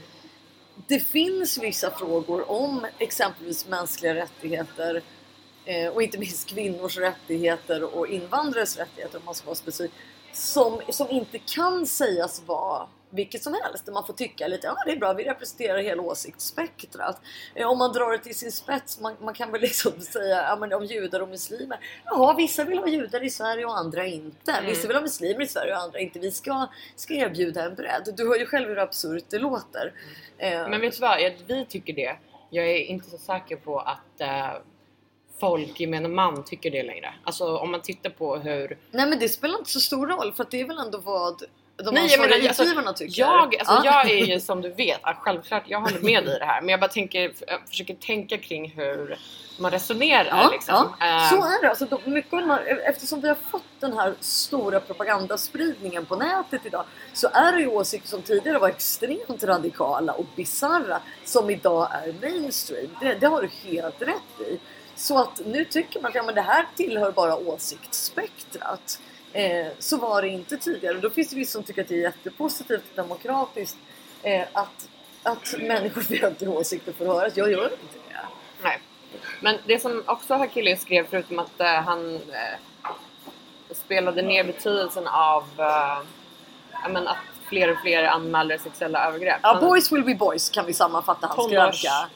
Det 0.88 1.00
finns 1.00 1.58
vissa 1.58 1.92
frågor 1.92 2.52
om 2.52 2.86
exempelvis 2.98 3.68
mänskliga 3.68 4.16
rättigheter 4.16 5.02
eh, 5.66 5.88
och 5.88 6.02
inte 6.02 6.18
minst 6.18 6.50
kvinnors 6.50 6.98
rättigheter 6.98 7.96
och 7.98 8.08
invandrares 8.08 8.78
rättigheter 8.78 9.18
om 9.18 9.26
man 9.26 9.36
ska 9.36 9.46
vara 9.46 9.56
specifik 9.56 9.92
som, 10.38 10.82
som 10.90 11.10
inte 11.10 11.40
kan 11.40 11.86
sägas 11.86 12.42
vara 12.46 12.88
vilket 13.10 13.44
som 13.44 13.54
helst. 13.64 13.86
Där 13.86 13.94
man 13.94 14.06
får 14.06 14.14
tycka 14.14 14.48
lite, 14.48 14.68
ja 14.68 14.76
det 14.86 14.92
är 14.92 14.98
bra, 14.98 15.14
vi 15.14 15.24
representerar 15.24 15.78
hela 15.78 16.02
åsiktsspektrat. 16.02 17.22
Eh, 17.56 17.68
om 17.72 17.78
man 17.78 17.94
drar 17.94 18.12
det 18.12 18.18
till 18.18 18.36
sin 18.36 18.52
spets, 18.52 19.00
man, 19.00 19.14
man 19.22 19.34
kan 19.34 19.52
väl 19.52 19.62
liksom 19.62 19.92
säga 20.02 20.44
ja, 20.44 20.56
men 20.56 20.74
om 20.74 20.86
judar 20.86 21.20
och 21.20 21.30
muslimer. 21.30 21.80
Ja, 22.06 22.34
vissa 22.38 22.64
vill 22.64 22.78
ha 22.78 22.88
judar 22.88 23.24
i 23.24 23.30
Sverige 23.30 23.66
och 23.66 23.78
andra 23.78 24.06
inte. 24.06 24.52
Mm. 24.52 24.66
Vissa 24.66 24.88
vill 24.88 24.96
ha 24.96 25.02
muslimer 25.02 25.42
i 25.42 25.48
Sverige 25.48 25.74
och 25.76 25.82
andra 25.82 26.00
inte. 26.00 26.20
Vi 26.20 26.32
ska, 26.32 26.68
ska 26.96 27.14
erbjuda 27.14 27.66
en 27.66 27.76
bredd. 27.76 28.14
Du 28.18 28.28
hör 28.28 28.36
ju 28.36 28.46
själv 28.46 28.70
hur 28.70 28.80
absurt 28.80 29.26
det 29.30 29.40
låter. 29.40 29.94
Mm. 30.38 30.72
Men 30.72 30.82
vet 30.82 30.94
du 30.94 31.00
vad, 31.00 31.18
vi 31.48 31.66
tycker 31.66 31.94
det. 31.94 32.16
Jag 32.50 32.68
är 32.68 32.78
inte 32.78 33.10
så 33.10 33.18
säker 33.18 33.56
på 33.56 33.80
att 33.80 34.22
uh 34.22 34.62
folk, 35.40 35.80
gemene 35.80 36.08
man, 36.08 36.44
tycker 36.44 36.72
det 36.72 36.84
längre. 36.84 37.14
Alltså 37.24 37.58
om 37.58 37.72
man 37.72 37.82
tittar 37.82 38.10
på 38.10 38.36
hur... 38.36 38.78
Nej 38.92 39.08
men 39.08 39.20
det 39.20 39.30
spelar 39.30 39.60
inte 39.60 39.72
så 39.72 39.80
stor 39.80 40.08
roll 40.08 40.34
för 40.34 40.44
att 40.44 40.52
det 40.52 40.62
är 40.62 40.66
väl 40.66 40.78
ändå 40.78 40.98
vad 40.98 41.44
de 41.84 41.94
Nej, 41.94 42.08
jag 42.12 42.20
menar, 42.20 42.48
alltså, 42.48 42.94
tycker. 42.96 43.22
Jag, 43.22 43.56
alltså, 43.56 43.74
ah. 43.74 43.82
jag 43.86 44.10
är 44.10 44.26
ju 44.26 44.40
som 44.50 44.62
du 44.62 44.70
vet, 44.70 45.00
självklart 45.04 45.64
jag 45.68 45.82
håller 45.82 46.00
med 46.00 46.26
dig 46.26 46.36
i 46.36 46.40
det 46.40 46.46
här 46.46 46.62
men 46.62 46.70
jag 46.70 46.80
bara 46.80 46.92
tänker, 46.92 47.32
försöker 47.68 47.94
tänka 47.94 48.38
kring 48.38 48.72
hur 48.72 49.18
man 49.60 49.72
resonerar. 49.72 50.26
Ja, 50.26 50.50
liksom. 50.52 50.96
ja. 51.00 51.28
Så 51.30 51.36
är 51.36 51.62
det. 51.62 51.70
Alltså, 51.70 51.86
de, 51.86 52.14
mycket 52.14 52.32
man, 52.32 52.60
eftersom 52.86 53.22
vi 53.22 53.28
har 53.28 53.38
fått 53.52 53.64
den 53.80 53.94
här 53.94 54.14
stora 54.20 54.80
propagandaspridningen 54.80 56.06
på 56.06 56.16
nätet 56.16 56.66
idag 56.66 56.84
så 57.14 57.28
är 57.34 57.52
det 57.52 57.60
ju 57.60 57.68
åsikter 57.68 58.10
som 58.10 58.22
tidigare 58.22 58.60
var 58.60 58.70
extremt 58.70 59.44
radikala 59.44 60.14
och 60.14 60.26
bizarra 60.36 61.00
som 61.26 61.50
idag 61.50 61.88
är 61.92 62.14
mainstream. 62.22 62.90
Det, 63.02 63.14
det 63.14 63.28
har 63.28 63.42
du 63.42 63.48
helt 63.48 64.02
rätt 64.02 64.48
i. 64.50 64.60
Så 64.98 65.18
att 65.18 65.42
nu 65.46 65.66
tycker 65.66 66.02
man 66.02 66.10
att 66.10 66.16
ja, 66.16 66.24
men 66.24 66.36
det 66.36 66.42
här 66.42 66.66
tillhör 66.76 67.12
bara 67.12 67.36
åsiktsspektrat. 67.36 69.00
Eh, 69.34 69.68
så 69.80 69.98
var 69.98 70.22
det 70.22 70.28
inte 70.28 70.58
tidigare. 70.58 70.98
Då 70.98 71.10
finns 71.10 71.30
det 71.30 71.36
vissa 71.36 71.52
som 71.52 71.64
tycker 71.64 71.82
att 71.82 71.88
det 71.88 71.96
är 71.96 72.02
jättepositivt 72.02 72.84
och 72.90 72.96
demokratiskt 72.96 73.78
eh, 74.24 74.48
att, 74.54 74.90
att 75.24 75.56
människor 75.60 76.04
olika 76.10 76.50
åsikter 76.50 76.94
får 76.94 77.06
höras. 77.06 77.38
Jag 77.38 77.52
gör 77.52 77.64
inte 77.64 77.98
det. 78.10 78.28
Nej. 78.64 78.80
Men 79.42 79.58
det 79.66 79.80
som 79.80 80.04
också 80.06 80.34
Hakili 80.34 80.78
skrev, 80.78 81.08
förutom 81.10 81.40
att 81.40 81.60
eh, 81.60 81.68
han 81.68 82.16
eh, 82.16 82.92
spelade 83.72 84.22
ner 84.22 84.44
betydelsen 84.44 85.08
av 85.08 85.44
eh, 85.58 86.90
men 86.90 87.08
att 87.08 87.18
fler 87.50 87.72
och 87.72 87.78
fler 87.80 88.04
anmäler 88.04 88.58
sexuella 88.58 89.08
övergrepp. 89.08 89.40
Ja, 89.44 89.60
boys 89.62 89.92
will 89.92 90.04
be 90.04 90.16
boys 90.16 90.50
kan 90.50 90.66
vi 90.66 90.74
sammanfatta 90.74 91.28
hans 91.28 91.52
krönika 91.52 92.10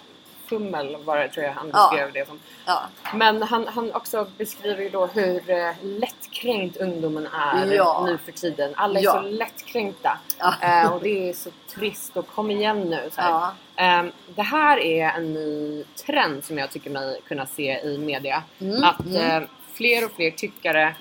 fummel 0.52 0.98
var 1.04 1.18
det 1.18 1.30
tror 1.30 1.46
jag 1.46 1.54
han 1.54 1.72
beskrev 1.72 2.08
ja. 2.08 2.12
det 2.14 2.28
som. 2.28 2.40
Ja. 2.66 2.82
Men 3.14 3.44
han, 3.44 3.68
han 3.68 3.94
också 3.94 4.28
beskriver 4.38 4.84
ju 4.84 4.90
då 4.90 5.06
hur 5.06 5.50
uh, 5.50 5.74
lättkränkt 5.82 6.78
ungdomen 6.78 7.28
är 7.28 7.74
ja. 7.74 8.04
nu 8.06 8.18
för 8.18 8.32
tiden. 8.32 8.74
Alla 8.76 9.00
är 9.00 9.04
så 9.04 9.22
lättkränkta. 9.22 10.20
Uh, 10.40 10.94
och 10.94 11.02
det 11.02 11.30
är 11.30 11.34
så 11.34 11.50
trist 11.76 12.18
och 12.18 12.28
kom 12.28 12.52
igen 12.52 12.82
nu. 12.82 13.10
Så 13.12 13.22
uh, 13.22 14.12
det 14.36 14.42
här 14.42 14.78
är 14.80 15.10
en 15.10 15.34
ny 15.34 15.84
trend 16.06 16.44
som 16.44 16.58
jag 16.58 16.72
tycker 16.72 16.90
mig 16.90 17.22
kunna 17.28 17.46
se 17.46 17.80
i 17.80 17.98
media. 17.98 18.44
Mm. 18.60 18.84
Att 18.84 19.06
mm. 19.06 19.48
fler 19.74 20.06
och 20.06 20.12
fler 20.12 20.32
tyckare 20.32 20.96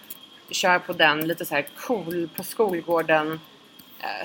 kör 0.50 0.78
på 0.78 0.92
den 0.92 1.28
lite 1.28 1.44
så 1.44 1.54
här 1.54 1.66
cool 1.76 2.28
på 2.36 2.44
skolgården 2.44 3.40
Eh, 3.42 3.49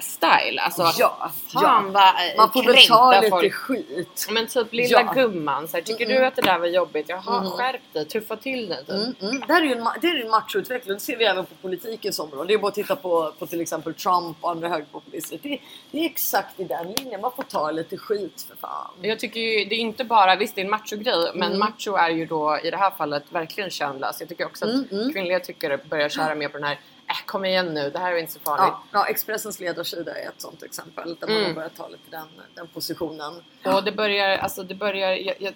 style. 0.02 0.62
Alltså, 0.62 0.92
ja, 0.98 1.32
fan 1.54 1.64
ja. 1.64 1.84
vad 1.92 2.04
eh, 2.04 2.38
Man 2.38 2.52
får 2.52 2.64
väl 2.64 2.88
ta 2.88 3.22
lite 3.22 3.30
folk. 3.30 3.54
skit. 3.54 4.28
Men 4.30 4.48
typ 4.48 4.74
lilla 4.74 5.02
ja. 5.02 5.14
gumman, 5.14 5.68
så 5.68 5.78
här, 5.78 5.84
tycker 5.84 6.06
mm. 6.06 6.18
du 6.18 6.26
att 6.26 6.36
det 6.36 6.42
där 6.42 6.60
var 6.60 6.68
jobbigt? 6.68 7.10
Jaha, 7.10 7.40
mm. 7.40 7.52
skärp 7.52 7.82
dig, 7.94 8.06
tuffa 8.06 8.36
till 8.36 8.70
dig. 8.70 8.80
Typ. 8.80 8.90
Mm, 8.90 9.16
mm. 9.22 9.44
Det 9.48 9.54
här 9.54 9.62
är 9.62 9.66
ju 9.66 9.72
en, 9.72 9.88
det 10.02 10.08
är 10.08 10.24
en 10.24 10.30
machoutveckling, 10.30 10.94
det 10.94 11.00
ser 11.00 11.18
vi 11.18 11.26
även 11.26 11.46
på 11.46 11.56
politikens 11.62 12.20
område. 12.20 12.48
Det 12.48 12.54
är 12.54 12.58
bara 12.58 12.68
att 12.68 12.76
titta 12.76 12.96
på, 12.96 13.34
på 13.40 13.46
till 13.46 13.62
exempel 13.62 13.94
Trump 13.94 14.38
och 14.42 14.52
andra 14.52 14.70
högerpopulister. 14.70 15.40
Det, 15.44 15.60
det, 15.92 16.00
är 16.00 16.06
exakt 16.06 16.60
i 16.60 16.64
den 16.64 16.94
linjen, 16.98 17.22
man 17.22 17.32
får 17.36 17.44
ta 17.44 17.72
lite 17.72 17.98
skit 17.98 18.46
för 18.48 18.56
fan. 18.56 18.92
Jag 19.02 19.20
tycker 19.20 19.40
ju, 19.40 19.66
det 19.66 19.76
är 19.76 19.80
inte 19.80 20.04
bara, 20.04 20.36
visst 20.36 20.56
det 20.56 20.62
är 20.62 20.66
en 20.66 20.72
machogrej, 20.72 21.32
men 21.34 21.48
mm. 21.48 21.60
macho 21.60 21.96
är 21.96 22.10
ju 22.10 22.26
då 22.26 22.60
i 22.64 22.72
det 22.72 22.78
här 22.78 22.92
fallet 22.92 23.24
verkligen 23.30 23.70
könlös. 23.70 24.20
Jag 24.20 24.30
tycker 24.30 24.46
också 24.46 24.66
att 24.66 24.90
kvinnliga 25.14 25.40
tyckare 25.40 25.78
börjar 25.78 26.10
köra 26.10 26.36
mer 26.36 26.48
på 26.48 26.58
den 26.58 26.68
här 26.68 26.80
äh, 27.08 27.26
kom 27.26 27.46
igen 27.46 27.74
nu, 27.74 27.90
det 27.90 28.00
här 28.00 28.12
är 28.12 28.18
inte 28.18 28.34
så 28.34 28.40
farligt. 28.40 28.74
Ja, 28.92 29.00
ja 29.00 29.08
Expressens 29.08 29.60
ledarsida 29.60 30.20
är 30.20 30.28
ett 30.28 30.42
sånt 30.42 30.64
exempel 30.64 31.16
där 31.20 31.28
man 31.28 31.38
mm. 31.38 31.48
har 31.48 31.54
börjat 31.54 31.76
ta 31.76 31.88
lite 31.88 32.12
den, 32.12 32.28
den 32.54 32.68
positionen. 32.68 33.44
Och 33.66 33.84
det 33.84 33.92
börjar, 33.92 34.38
alltså 34.38 34.64
det 34.64 34.76
börjar, 34.76 35.12
jag, 35.12 35.36
jag, 35.40 35.54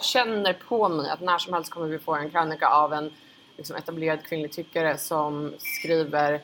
känner 0.00 0.52
på 0.52 0.88
mig 0.88 1.10
att 1.10 1.20
när 1.20 1.38
som 1.38 1.52
helst 1.52 1.70
kommer 1.70 1.86
vi 1.86 1.98
få 1.98 2.14
en 2.14 2.30
krönika 2.30 2.68
av 2.68 2.92
en 2.92 3.12
liksom, 3.56 3.76
etablerad 3.76 4.24
kvinnlig 4.24 4.52
tyckare 4.52 4.98
som 4.98 5.54
skriver 5.58 6.40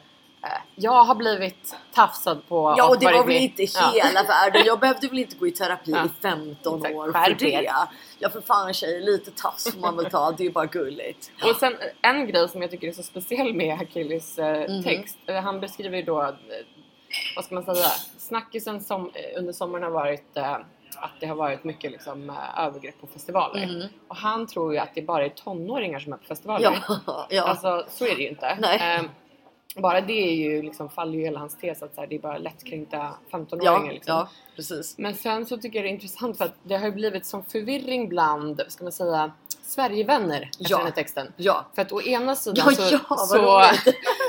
jag 0.74 1.04
har 1.04 1.14
blivit 1.14 1.76
tafsad 1.94 2.48
på 2.48 2.74
Ja 2.78 2.88
och 2.88 2.98
det 2.98 3.06
var 3.06 3.24
väl 3.26 3.36
inte 3.36 3.62
hela 3.62 4.22
världen. 4.22 4.62
Jag 4.66 4.80
behövde 4.80 5.08
väl 5.08 5.18
inte 5.18 5.36
gå 5.36 5.46
i 5.46 5.50
terapi 5.50 5.90
ja. 5.90 6.04
i 6.04 6.08
15 6.22 6.86
år 6.86 7.12
för 7.12 7.34
det. 7.34 7.72
Ja 8.18 8.30
för 8.32 8.40
fan 8.40 8.74
tjejer, 8.74 9.00
lite 9.00 9.30
tafs 9.30 9.72
får 9.72 9.80
man 9.80 9.96
väl 9.96 10.10
ta. 10.10 10.32
Det 10.32 10.46
är 10.46 10.50
bara 10.50 10.66
gulligt. 10.66 11.32
Och 11.44 11.56
sen 11.56 11.76
en 12.02 12.26
grej 12.26 12.48
som 12.48 12.62
jag 12.62 12.70
tycker 12.70 12.88
är 12.88 12.92
så 12.92 13.02
speciell 13.02 13.54
med 13.54 13.78
Hakillis 13.78 14.38
eh, 14.38 14.62
mm. 14.62 14.82
text. 14.82 15.18
Eh, 15.26 15.36
han 15.36 15.60
beskriver 15.60 15.96
ju 15.96 16.02
då, 16.02 16.22
eh, 16.22 16.34
vad 17.36 17.44
ska 17.44 17.54
man 17.54 17.64
säga, 17.64 17.88
snackisen 18.18 18.80
som 18.80 19.10
under 19.36 19.52
sommaren 19.52 19.84
har 19.84 19.90
varit 19.90 20.36
eh, 20.36 20.52
att 20.96 21.20
det 21.20 21.26
har 21.26 21.36
varit 21.36 21.64
mycket 21.64 21.90
liksom, 21.90 22.32
övergrepp 22.56 23.00
på 23.00 23.06
festivaler. 23.06 23.62
Mm. 23.62 23.86
Och 24.08 24.16
han 24.16 24.46
tror 24.46 24.72
ju 24.72 24.78
att 24.78 24.94
det 24.94 25.02
bara 25.02 25.24
är 25.24 25.28
tonåringar 25.28 25.98
som 25.98 26.12
är 26.12 26.16
på 26.16 26.24
festivaler. 26.24 26.78
Ja, 26.88 27.26
ja. 27.30 27.42
Alltså 27.42 27.86
så 27.88 28.06
är 28.06 28.16
det 28.16 28.22
ju 28.22 28.28
inte. 28.28 28.58
Nej. 28.60 28.96
Eh, 28.96 29.02
bara 29.76 30.00
det 30.00 30.12
är 30.12 30.34
ju 30.34 30.62
liksom, 30.62 30.90
faller 30.90 31.18
ju 31.18 31.24
hela 31.24 31.38
hans 31.38 31.56
tes 31.56 31.82
att 31.82 31.94
så 31.94 32.00
här, 32.00 32.08
det 32.08 32.14
är 32.14 32.20
bara 32.20 32.38
lättkränkta 32.38 33.14
15-åringar. 33.30 33.86
Ja, 33.86 33.92
liksom. 33.92 34.14
ja, 34.14 34.28
precis. 34.56 34.98
Men 34.98 35.14
sen 35.14 35.46
så 35.46 35.56
tycker 35.56 35.78
jag 35.78 35.84
det 35.84 35.88
är 35.88 35.92
intressant 35.92 36.38
för 36.38 36.44
att 36.44 36.54
det 36.62 36.76
har 36.76 36.86
ju 36.86 36.92
blivit 36.92 37.26
som 37.26 37.44
förvirring 37.44 38.08
bland, 38.08 38.62
ska 38.68 38.84
man 38.84 38.92
säga, 38.92 39.32
Sverigevänner 39.62 40.42
efter 40.42 40.70
ja. 40.70 40.76
den 40.76 40.86
här 40.86 40.92
texten. 40.92 41.32
Ja. 41.36 41.66
För 41.74 41.82
att 41.82 41.92
å 41.92 42.02
ena 42.02 42.36
sidan 42.36 42.66
ja, 42.68 42.74
så, 42.74 42.98
ja, 43.08 43.16
så, 43.16 43.64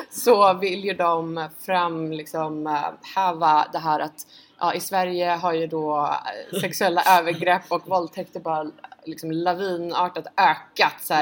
så 0.21 0.53
vill 0.53 0.85
ju 0.85 0.93
de 0.93 1.49
fram 1.59 2.11
liksom 2.11 2.67
äh, 2.67 2.81
häva 3.15 3.67
det 3.71 3.79
här 3.79 3.99
att 3.99 4.27
ja, 4.59 4.73
i 4.73 4.79
Sverige 4.79 5.29
har 5.29 5.53
ju 5.53 5.67
då 5.67 5.97
äh, 6.53 6.59
sexuella 6.59 7.01
övergrepp 7.19 7.63
och 7.69 7.87
våldtäkter 7.87 8.39
bara 8.39 8.71
liksom 9.05 9.31
lavinartat 9.31 10.27
ökat. 10.37 11.01
Så. 11.01 11.21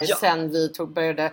Ja. 0.00 0.16
sen 0.16 0.50
vi 0.50 0.68
tog, 0.68 0.88
började 0.92 1.24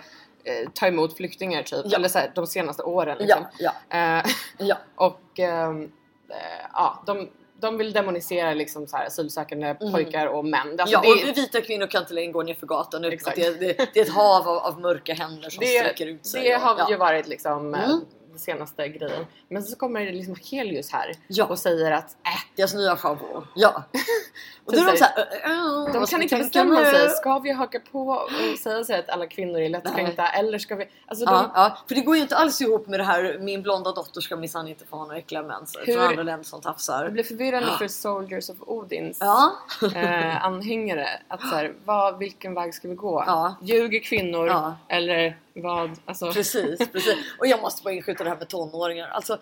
eh, 0.44 0.70
ta 0.74 0.88
emot 0.88 1.18
flyktingar 1.18 1.64
typ, 1.64 1.86
Ja. 1.86 1.98
eller 1.98 2.08
så 2.10 2.20
här, 2.20 2.32
de 2.36 2.48
senaste 2.48 2.84
åren. 2.84 3.18
Liksom. 3.18 3.46
Ja, 3.60 3.74
Eh, 3.90 4.26
ja. 4.58 4.78
och 4.96 5.40
ehm, 5.40 5.84
eh, 6.30 6.36
ja, 6.74 7.04
de, 7.06 7.30
de 7.60 7.78
vill 7.78 7.94
demonisera 7.94 8.54
liksom 8.54 8.88
så 8.88 8.98
här, 8.98 9.08
asylsökande 9.08 9.74
pojkar 9.74 10.28
och 10.28 10.46
män. 10.46 10.80
Alltså, 10.80 10.94
ja, 10.94 11.02
det, 11.02 11.32
och 11.32 11.38
vita 11.38 11.62
kvinnor 11.62 11.88
kan 11.88 12.02
inte 12.02 12.14
längre 12.14 12.32
gå 12.32 12.44
ner 12.44 12.54
för 12.54 12.68
gatan 12.68 13.04
Exakt. 13.06 13.36
det, 13.36 13.60
det, 13.60 13.90
det 13.94 14.00
är 14.00 14.04
ett 14.06 14.10
hav 14.14 14.50
av, 14.50 14.58
av 14.58 14.80
mörka 14.82 15.14
händer 15.14 15.50
som 15.50 15.60
det, 15.62 15.80
sträcker 15.80 16.06
ut 16.08 16.26
sig. 16.26 16.44
det 16.44 16.56
och- 16.56 16.62
har 16.62 16.76
ja. 16.78 16.90
ju 16.90 16.98
varit 16.98 17.28
liksom 17.28 17.74
eh, 17.76 17.84
Mm. 17.84 18.00
den 18.30 18.40
senaste 18.40 18.88
grejen. 18.88 19.26
Men 19.50 19.64
så 19.64 19.76
kommer 19.76 20.06
det 20.06 20.12
liksom 20.12 20.36
Helius 20.52 20.92
här 20.92 21.12
Ja. 21.28 21.46
och 21.46 21.60
säger 21.60 21.92
att 21.92 22.06
äh, 22.26 22.32
Deras 22.56 22.74
nya 22.74 22.96
favorit. 22.96 23.44
Ja. 23.56 23.84
Och 24.66 24.74
då 24.74 24.80
är 24.80 24.92
de 24.92 24.98
såhär... 24.98 25.94
De 25.94 26.06
kan 26.06 26.22
inte 26.22 26.38
bestämma 26.38 26.80
nu? 26.80 26.86
sig. 26.86 27.10
Ska 27.10 27.40
vi 27.40 27.52
haka 27.52 27.80
på 27.92 28.08
och 28.08 28.60
säga 28.60 28.84
sig 28.84 29.00
att 29.00 29.10
alla 29.10 29.28
kvinnor 29.28 29.60
är 29.60 29.70
lättkränkta 29.70 30.28
eller 30.28 30.58
ska 30.58 30.76
vi... 30.76 30.88
Alltså 31.08 31.26
de, 31.26 31.32
Ja, 31.34 31.52
ja, 31.56 31.78
för 31.88 31.96
det 31.96 32.02
går 32.02 32.16
ju 32.16 32.22
inte 32.22 32.36
alls 32.36 32.62
ihop 32.62 32.88
med 32.88 33.00
det 33.00 33.04
här 33.04 33.38
min 33.40 33.62
blonda 33.62 33.92
dotter 33.92 34.22
ska 34.22 34.36
minsann 34.36 34.68
inte 34.68 34.86
få 34.86 34.96
ha 34.98 35.04
några 35.04 35.18
äckliga 35.18 35.44
mens 35.44 35.76
Hur- 35.86 35.94
från 35.94 36.04
andra 36.04 36.24
länder 36.24 36.44
som 36.46 36.60
det 36.60 36.64
tafsar. 36.68 37.10
blir 37.10 37.24
förvirrande 37.24 37.72
för 37.78 37.88
Soldiers 37.88 38.50
of 38.50 38.58
Odins 38.60 39.18
Ja. 39.20 39.52
eh, 39.96 40.46
anhängare. 40.46 41.08
Att 41.28 41.42
så 41.42 41.56
här, 41.56 41.74
vad, 41.86 42.18
vilken 42.18 42.54
väg 42.54 42.74
ska 42.74 42.88
vi 42.88 42.96
gå? 42.96 43.24
Ja. 43.28 43.56
Ljuger 43.62 44.00
kvinnor 44.00 44.48
Ja. 44.48 44.76
eller 44.88 45.38
vad? 45.56 45.92
Alltså, 46.06 46.32
Precis, 46.32 46.92
precis. 46.92 47.16
Och 47.40 47.48
jag 47.48 47.62
måste 47.62 47.84
bara 47.84 47.94
inskjuta 47.94 48.24
det 48.24 48.30
här 48.30 48.38
med 48.38 48.48
tonåringar. 48.48 49.08
Alltså, 49.08 49.38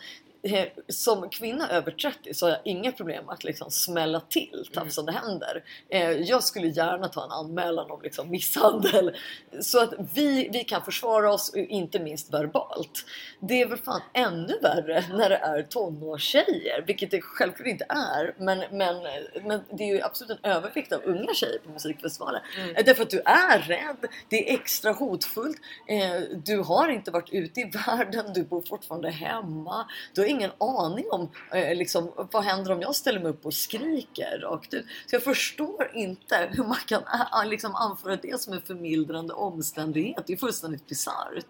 som 0.88 1.30
kvinna 1.30 1.70
över 1.70 1.92
30 1.92 2.34
så 2.34 2.46
har 2.46 2.52
jag 2.52 2.60
inga 2.64 2.92
problem 2.92 3.30
att 3.30 3.44
liksom 3.44 3.72
smälla 3.72 4.20
till 4.20 4.68
tafsande 4.74 5.12
händer. 5.12 5.64
Eh, 5.90 6.12
jag 6.12 6.44
skulle 6.44 6.68
gärna 6.68 7.08
ta 7.08 7.24
en 7.26 7.32
anmälan 7.32 7.92
om 7.92 8.02
liksom 8.02 8.30
misshandel 8.30 9.16
så 9.60 9.84
att 9.84 9.94
vi, 10.14 10.50
vi 10.54 10.64
kan 10.64 10.82
försvara 10.84 11.34
oss, 11.34 11.54
eh, 11.54 11.66
inte 11.70 12.00
minst 12.00 12.34
verbalt. 12.34 13.06
Det 13.40 13.62
är 13.62 13.68
väl 13.68 13.78
fan 13.78 14.02
ännu 14.14 14.58
värre 14.62 15.04
när 15.14 15.30
det 15.30 15.38
är 15.38 15.64
tonårstjejer, 15.64 16.84
vilket 16.88 17.12
det 17.12 17.22
självklart 17.22 17.68
inte 17.68 17.86
är. 17.90 18.36
Men, 18.38 18.60
men, 18.72 18.98
men 19.44 19.62
det 19.72 19.84
är 19.84 19.96
ju 19.96 20.02
absolut 20.02 20.40
en 20.44 20.52
övervikt 20.52 20.94
av 20.94 21.02
unga 21.04 21.34
tjejer 21.34 21.60
på 21.60 21.70
musikfestivaler. 21.70 22.42
Eh, 22.76 22.86
Därför 22.86 23.04
att 23.04 23.10
du 23.10 23.22
är 23.26 23.60
rädd, 23.60 24.08
det 24.30 24.50
är 24.50 24.54
extra 24.54 24.92
hotfullt. 24.92 25.58
Eh, 25.88 26.22
du 26.44 26.58
har 26.58 26.90
inte 26.90 27.12
varit 27.12 27.30
ute 27.32 27.60
i 27.60 27.72
världen, 27.88 28.34
du 28.34 28.44
bor 28.44 28.62
fortfarande 28.62 29.10
hemma. 29.10 29.86
Du 30.14 30.31
ingen 30.32 30.52
aning 30.60 31.06
om 31.12 31.32
eh, 31.52 31.76
liksom, 31.76 32.12
vad 32.32 32.44
händer 32.44 32.72
om 32.72 32.82
jag 32.82 32.96
ställer 32.96 33.20
mig 33.20 33.30
upp 33.32 33.46
och 33.46 33.54
skriker 33.54 34.40
rakt 34.40 34.74
ut. 34.74 34.86
Så 35.10 35.16
jag 35.16 35.24
förstår 35.24 35.92
inte 35.94 36.50
hur 36.52 36.64
man 36.64 36.78
kan 36.86 37.02
äh, 37.44 37.50
liksom, 37.50 37.76
anföra 37.76 38.16
det 38.16 38.42
som 38.42 38.54
en 38.54 38.62
förmildrande 38.62 39.34
omständighet. 39.34 40.24
Det 40.28 40.34
är 40.34 40.38
fullständigt 40.38 40.88
bisarrt. 40.88 41.46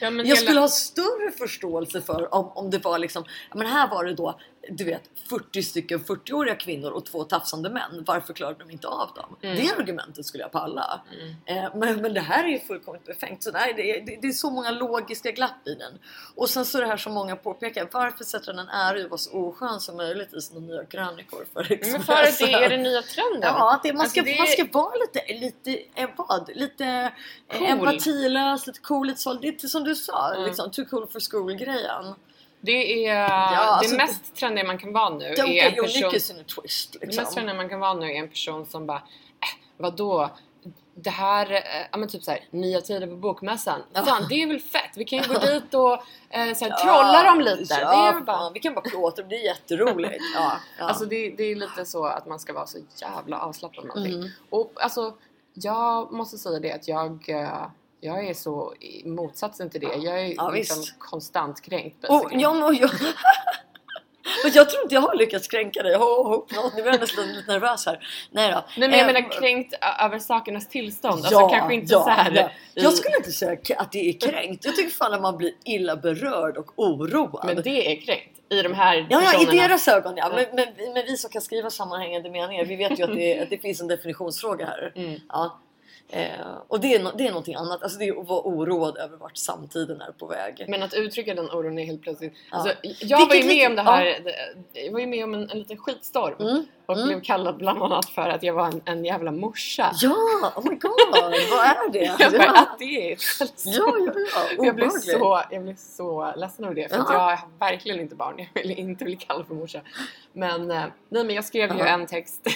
Ja, 0.00 0.10
Jag 0.10 0.24
hela- 0.24 0.36
skulle 0.36 0.60
ha 0.60 0.68
större 0.68 1.30
förståelse 1.38 2.00
för 2.00 2.34
om, 2.34 2.48
om 2.54 2.70
det 2.70 2.78
var 2.78 2.98
liksom, 2.98 3.24
men 3.54 3.66
här 3.66 3.88
var 3.88 4.04
det 4.04 4.14
då 4.14 4.38
du 4.70 4.84
vet 4.84 5.02
40 5.30 5.62
stycken 5.62 6.00
40-åriga 6.00 6.54
kvinnor 6.54 6.90
och 6.90 7.04
två 7.06 7.24
tafsande 7.24 7.70
män. 7.70 8.04
Varför 8.06 8.34
klarade 8.34 8.58
de 8.58 8.70
inte 8.70 8.88
av 8.88 9.10
dem? 9.14 9.36
Mm. 9.42 9.56
Det 9.56 9.72
argumentet 9.78 10.26
skulle 10.26 10.42
jag 10.42 10.52
palla. 10.52 11.00
Eh, 11.46 11.76
men, 11.76 12.02
men 12.02 12.14
det 12.14 12.20
här 12.20 12.44
är 12.44 12.48
ju 12.48 12.58
fullkomligt 12.58 13.04
befängt. 13.06 13.42
Så 13.42 13.50
nej, 13.52 13.74
det, 13.76 13.98
är, 13.98 14.06
det, 14.06 14.18
det 14.22 14.28
är 14.28 14.32
så 14.32 14.50
många 14.50 14.70
logiska 14.70 15.30
glapp 15.30 15.66
i 15.68 15.74
den. 15.74 15.98
Och 16.34 16.48
sen 16.50 16.64
så 16.64 16.80
det 16.80 16.86
här 16.86 16.96
som 16.96 17.12
många 17.12 17.36
påpekar. 17.36 17.88
Varför 17.92 18.24
sätter 18.26 18.52
den 18.52 18.66
i 18.98 19.04
att 19.04 19.10
vara 19.10 19.18
så 19.18 19.32
oskön 19.32 19.80
som 19.80 19.96
möjligt 19.96 20.34
i 20.34 20.40
sina 20.40 20.60
nya 20.60 20.84
krönikor 20.84 21.46
för 21.52 21.90
men 21.92 22.02
för 22.02 22.12
att 22.12 22.38
det 22.38 22.52
är 22.52 22.68
den 22.70 22.82
nya 22.82 23.02
trenden. 23.02 23.40
Ja, 23.42 23.80
det, 23.82 23.92
man, 23.92 24.08
ska, 24.08 24.20
Alltså, 24.20 24.32
det- 24.34 24.38
man 24.38 24.46
ska 24.46 24.78
vara 24.78 24.94
lite, 24.94 25.32
lite, 25.34 25.82
eh, 25.94 26.08
vad? 26.16 26.50
Lite 26.54 26.84
eh, 26.84 27.58
Cool. 27.58 27.66
empatilös, 27.68 28.66
lite 28.66 28.80
cool, 28.80 29.06
lite 29.06 29.20
så. 29.20 29.34
Det 29.34 29.48
är 29.64 29.68
som 29.68 29.84
du 29.84 29.94
sa, 29.94 30.32
Mm. 30.34 30.44
liksom, 30.46 30.70
too 30.70 30.84
cool 30.84 31.06
for 31.06 31.20
school 31.30 31.54
grejen. 31.54 32.14
Det 32.60 33.06
är 33.06 33.16
alltså, 33.28 33.90
det 33.90 33.96
mest 33.96 34.36
trendiga 34.36 34.64
man 34.64 34.78
kan 34.78 34.92
vara 34.92 35.08
nu. 35.10 35.24
Är 35.24 35.78
en 35.78 35.84
person, 36.10 36.44
twist. 36.44 36.96
Det 37.00 37.06
mest 37.06 37.18
Liksom. 37.18 37.34
trendiga 37.34 37.56
man 37.56 37.68
kan 37.68 37.80
vara 37.80 37.94
nu 37.94 38.06
är 38.06 38.14
en 38.18 38.28
person 38.28 38.66
som 38.66 38.86
bara, 38.86 38.96
äh, 38.98 39.02
vadå? 39.76 40.30
Det 40.98 41.10
här, 41.10 41.52
eh, 41.52 41.60
ja 41.92 41.98
men 41.98 42.08
typ 42.08 42.22
såhär, 42.24 42.40
nya 42.50 42.80
tider 42.80 43.06
på 43.06 43.16
bokmässan. 43.16 43.80
Fan 43.94 44.26
det 44.28 44.42
är 44.42 44.46
väl 44.46 44.60
fett? 44.60 44.90
Vi 44.96 45.04
kan 45.04 45.18
ju 45.18 45.28
gå 45.28 45.38
dit 45.38 45.74
och 45.74 45.92
eh, 46.30 46.54
såhär, 46.54 46.82
trolla 46.84 47.22
dem 47.24 47.40
lite. 47.40 47.74
Ja, 47.74 47.90
det 47.90 48.08
är 48.08 48.14
väl 48.14 48.24
bara... 48.24 48.36
fan, 48.36 48.52
vi 48.52 48.60
kan 48.60 48.74
bara 48.74 48.80
plåta 48.80 49.22
dem, 49.22 49.28
det 49.28 49.36
är 49.36 49.44
jätteroligt. 49.44 50.14
Ja, 50.34 50.52
ja. 50.78 50.84
Alltså 50.84 51.04
det, 51.04 51.30
det 51.30 51.44
är 51.44 51.56
lite 51.56 51.84
så 51.84 52.04
att 52.04 52.26
man 52.26 52.38
ska 52.38 52.52
vara 52.52 52.66
så 52.66 52.78
jävla 52.96 53.38
avslappnad 53.40 53.84
med 53.86 53.96
allting. 53.96 54.14
Mm. 54.14 54.28
Och 54.50 54.72
alltså, 54.76 55.14
jag 55.54 56.12
måste 56.12 56.38
säga 56.38 56.60
det 56.60 56.72
att 56.72 56.88
jag, 56.88 57.28
eh, 57.28 57.66
jag 58.00 58.26
är 58.28 58.34
så 58.34 58.74
i 58.80 59.08
motsatsen 59.08 59.70
till 59.70 59.80
det. 59.80 59.94
Jag 59.96 60.20
är 60.20 60.34
Ja, 60.36 60.50
liksom 60.50 60.78
visst. 60.80 60.98
konstant 60.98 61.60
kränkt. 61.60 62.00
basically. 62.00 62.42
jag, 62.42 62.74
jag, 62.74 62.90
och 64.44 64.50
jag 64.54 64.70
tror 64.70 64.82
inte 64.82 64.94
jag 64.94 65.02
har 65.02 65.14
lyckats 65.14 65.48
kränka 65.48 65.82
dig. 65.82 65.96
Oh, 65.96 66.02
oh, 66.02 66.32
oh, 66.34 66.76
nu 66.76 66.82
blir 66.82 66.92
jag 66.92 67.00
nästan 67.00 67.26
lite 67.32 67.52
nervös 67.52 67.86
här. 67.86 68.08
Nej 68.30 68.52
då. 68.52 68.64
Nej 68.76 68.88
men 68.88 68.98
jag 68.98 69.00
Eh, 69.08 69.12
menar 69.14 69.40
kränkt 69.40 69.74
över 70.02 70.18
sakernas 70.18 70.68
tillstånd. 70.68 71.20
Ja, 71.30 71.38
alltså 71.40 71.56
kanske 71.56 71.74
inte 71.74 71.92
ja, 71.92 72.02
så 72.02 72.08
här. 72.10 72.32
ja. 72.34 72.50
i- 72.74 72.84
Jag 72.84 72.92
skulle 72.92 73.16
inte 73.16 73.32
säga 73.32 73.58
att 73.76 73.92
det 73.92 74.08
är 74.08 74.20
kränkt. 74.20 74.64
Jag 74.64 74.76
tycker 74.76 74.90
fan 74.90 75.14
att 75.14 75.22
man 75.22 75.36
blir 75.36 75.52
illa 75.64 75.96
berörd 75.96 76.56
och 76.56 76.72
oroad. 76.76 77.44
Men 77.46 77.62
det 77.62 77.92
är 77.92 78.00
kränkt. 78.00 78.32
I 78.48 78.62
de 78.62 78.74
här 78.74 79.06
Ja, 79.10 79.22
ja, 79.32 79.42
i 79.42 79.58
deras 79.58 79.88
ögon 79.88 80.14
ja. 80.16 80.28
Men, 80.34 80.44
men, 80.52 80.92
men 80.94 81.06
vi 81.06 81.16
som 81.16 81.30
kan 81.30 81.42
skriva 81.42 81.70
sammanhängande 81.70 82.30
meningar, 82.30 82.64
vi 82.64 82.76
vet 82.76 82.98
ju 82.98 83.04
att 83.04 83.14
det, 83.14 83.40
att 83.40 83.50
det 83.50 83.58
finns 83.58 83.80
en 83.80 83.88
definitionsfråga 83.88 84.66
här. 84.66 84.92
Mm. 84.96 85.20
Ja. 85.28 85.58
Eh, 86.08 86.30
och 86.68 86.80
det 86.80 86.94
är, 86.94 87.02
no, 87.02 87.10
det 87.18 87.24
är 87.26 87.28
någonting 87.30 87.54
annat. 87.54 87.82
Alltså 87.82 87.98
det 87.98 88.04
är 88.08 88.20
att 88.20 88.28
vara 88.28 88.40
oroad 88.44 88.96
över 88.96 89.16
vart 89.16 89.36
samtiden 89.36 90.00
är 90.00 90.12
på 90.12 90.26
väg. 90.26 90.64
Men 90.68 90.82
att 90.82 90.94
uttrycka 90.94 91.34
den 91.34 91.50
oron 91.50 91.78
är 91.78 91.84
helt 91.84 92.02
plötsligt... 92.02 92.32
Ja. 92.50 92.56
Alltså, 92.56 92.74
jag 93.00 93.18
var 93.26 93.34
ju 93.34 93.42
Vilket 93.42 93.46
med 93.46 93.54
lite- 93.56 93.66
om 93.66 93.76
det 93.76 93.82
här, 93.82 94.04
det- 94.74 94.80
jag 94.80 94.92
var 94.92 95.00
ju 95.00 95.06
med 95.06 95.24
om 95.24 95.34
en, 95.34 95.50
en 95.50 95.58
liten 95.58 95.76
skitstorm. 95.76 96.34
Mm, 96.48 96.66
Och 96.86 96.94
mm. 96.96 97.08
blev 97.08 97.20
kallad 97.20 97.56
bland 97.56 97.82
annat 97.82 98.06
för 98.08 98.28
att 98.28 98.42
jag 98.42 98.54
var 98.54 98.66
en, 98.66 98.82
en 98.84 99.04
jävla 99.04 99.30
morsa. 99.32 99.92
Ja, 100.02 100.10
oh 100.56 100.64
my 100.70 100.74
god, 100.76 100.92
vad 101.12 101.32
är 101.34 101.90
det? 101.92 101.98
Jag 102.18 102.32
bara, 102.32 102.42
Ja, 102.44 102.62
att 102.62 102.78
det 102.78 102.84
är 103.08 103.12
ett 103.12 103.22
skällsord. 103.22 103.72
ja, 103.74 104.12
ja. 104.14 104.22
ja. 104.58 104.64
Jag 104.64 104.74
blev, 104.74 104.90
så, 104.90 105.42
jag 105.50 105.62
blev 105.62 105.76
så 105.76 106.32
ledsen 106.36 106.64
över 106.64 106.74
det 106.74 106.88
för 106.92 106.98
att 107.00 107.06
Ja. 107.08 107.14
jag 107.30 107.36
har 107.36 107.48
verkligen 107.70 108.00
inte 108.00 108.14
barn. 108.14 108.34
Jag 108.54 108.62
vill 108.62 108.70
inte 108.78 109.04
bli 109.04 109.16
kallad 109.16 109.46
för 109.46 109.54
morsa. 109.54 109.80
Men, 110.32 110.70
eh, 110.70 110.84
nej, 111.08 111.24
men 111.24 111.34
jag 111.34 111.44
skrev 111.44 111.72
ju 111.72 111.78
Ja. 111.78 111.86
en 111.86 112.06
text 112.06 112.46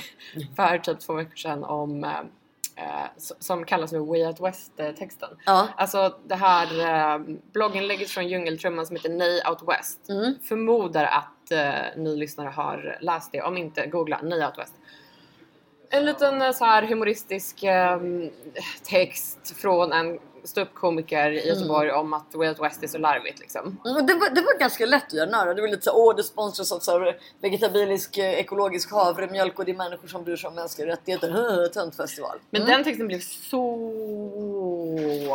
för 0.57 0.79
typ 0.79 1.01
två 1.01 1.13
veckor 1.13 1.37
sedan 1.37 1.65
om 1.65 2.05
eh, 2.05 2.11
som 3.16 3.64
kallas 3.64 3.90
för 3.90 3.99
Way 3.99 4.27
Out 4.27 4.40
West-texten. 4.40 5.29
Ja. 5.47 5.69
Alltså 5.77 6.19
det 6.27 6.35
här 6.35 6.81
eh, 6.81 7.19
blogginlägget 7.53 8.11
från 8.11 8.29
Djungeltrumman 8.29 8.87
som 8.87 8.97
heter 8.97 9.11
Nej 9.11 9.43
Out 9.49 9.62
West. 9.69 10.09
Mm. 10.09 10.35
Förmodar 10.43 11.05
att 11.05 11.51
eh, 11.51 12.03
ni 12.03 12.16
lyssnare 12.16 12.49
har 12.49 12.99
läst 13.01 13.33
det. 13.33 13.43
Om 13.43 13.57
inte, 13.59 13.87
googla 13.87 14.21
Nej 14.23 14.45
Out 14.45 14.59
West. 14.59 14.75
En 15.90 16.05
liten 16.05 16.43
eh, 16.43 16.53
så 16.53 16.64
här 16.64 16.83
humoristisk 16.83 17.62
eh, 17.62 18.01
text 18.83 19.57
från 19.57 19.93
en 19.93 20.19
ståuppkomiker 20.44 21.31
i 21.31 21.48
Göteborg 21.48 21.90
om 21.92 22.12
att 22.12 22.35
Way 22.35 22.48
Out 22.48 22.61
West 22.61 22.83
är 22.83 22.87
så 22.87 22.98
larvigt 22.98 23.38
liksom. 23.40 23.81
Mm, 23.85 24.07
Det 24.07 24.14
var, 24.14 24.31
det 24.35 24.40
var 24.40 24.59
ganska 24.59 24.87
lätt 24.87 25.07
att 25.07 25.12
göra 25.12 25.31
nära. 25.31 25.55
Det 25.55 25.61
var 25.61 25.68
lite 25.68 25.83
så 25.83 25.92
åh 26.09 26.16
det 26.16 26.22
sponsras 26.22 26.72
av 26.72 26.79
så 26.79 26.98
här 26.98 27.16
vegetabilisk 27.40 28.18
eh, 28.18 28.24
ekologisk 28.40 28.92
havremjölk 28.92 29.59
och 29.59 29.64
det 29.64 29.72
är 29.72 29.76
människor 29.76 30.09
som 30.09 30.24
bryr 30.24 30.37
sig 30.37 30.48
om 30.48 30.55
mänskliga 30.55 30.88
rättigheter. 30.88 31.68
Töntfestival. 31.68 32.38
Men 32.50 32.62
Mm. 32.62 32.72
den 32.74 32.85
texten 32.85 33.07
blev 33.07 33.20
så 33.20 33.61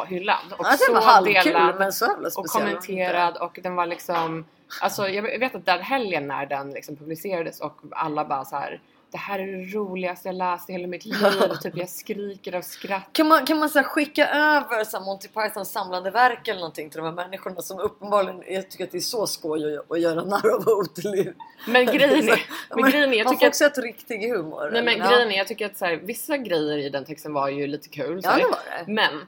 hyllad 0.07 0.37
och 0.57 0.65
Ja, 0.65 0.77
så 0.77 0.93
var 0.93 1.01
halvkul 1.01 1.43
delad 1.43 1.75
men 1.79 1.93
så 1.93 2.05
jävla 2.05 2.29
och 2.35 2.45
kommenterad 2.45 3.37
och 3.37 3.59
den 3.63 3.75
var 3.75 3.85
liksom 3.85 4.45
Alltså 4.81 5.07
jag 5.09 5.39
vet 5.39 5.55
att 5.55 5.65
den 5.65 5.81
helgen 5.81 6.27
när 6.27 6.45
den 6.45 6.71
liksom 6.71 6.95
publicerades 6.95 7.61
och 7.61 7.77
alla 7.91 8.25
bara 8.25 8.45
så 8.45 8.55
här. 8.55 8.81
Det 9.11 9.17
här 9.17 9.39
är 9.39 9.47
det 9.47 9.63
roligaste 9.77 10.27
jag 10.27 10.35
läst 10.35 10.69
i 10.69 10.73
hela 10.73 10.87
mitt 10.87 11.05
liv. 11.05 11.15
typ 11.61 11.77
jag 11.77 11.89
skriker 11.89 12.55
av 12.55 12.61
skratt. 12.61 13.09
Kan 13.11 13.27
man, 13.27 13.45
kan 13.45 13.59
man 13.59 13.69
så 13.69 13.79
här 13.79 13.85
skicka 13.85 14.27
över 14.27 14.83
så 14.83 14.97
här 14.97 15.05
Monty 15.05 15.27
Pythons 15.27 15.71
samlande 15.71 16.11
verk 16.11 16.47
eller 16.47 16.59
någonting 16.59 16.89
till 16.89 16.97
de 16.97 17.05
här 17.05 17.13
människorna 17.13 17.61
som 17.61 17.79
uppenbarligen 17.79 18.43
jag 18.47 18.71
tycker 18.71 18.83
att 18.83 18.91
det 18.91 18.97
är 18.97 19.01
så 19.01 19.27
skoj 19.27 19.77
att, 19.77 19.91
att 19.91 20.01
göra 20.01 20.23
narr 20.23 20.49
av 20.55 20.67
Oatly. 20.67 21.31
Men 21.67 21.85
grejen 21.85 22.29
är, 22.29 22.45
men 22.75 22.91
grejen 22.91 23.13
är 23.13 23.17
jag 23.17 23.25
man 23.25 23.37
får 23.37 23.45
att 23.45 23.49
också 23.49 23.65
ett 23.65 23.77
riktig 23.77 24.29
humor. 24.29 24.69
Nej 24.73 24.83
men 24.83 24.97
Ja. 24.97 25.09
grejen 25.09 25.31
är, 25.31 25.37
jag 25.37 25.47
tycker 25.47 25.65
att 25.65 25.77
så 25.77 25.85
här, 25.85 25.95
vissa 25.95 26.37
grejer 26.37 26.77
i 26.77 26.89
den 26.89 27.05
texten 27.05 27.33
var 27.33 27.49
ju 27.49 27.67
lite 27.67 27.89
kul. 27.89 28.23
så 28.23 28.27
Ja 28.29 28.31
här. 28.31 28.39
det 28.39 28.45
var 28.45 28.59
det. 28.85 28.91
Men 28.91 29.25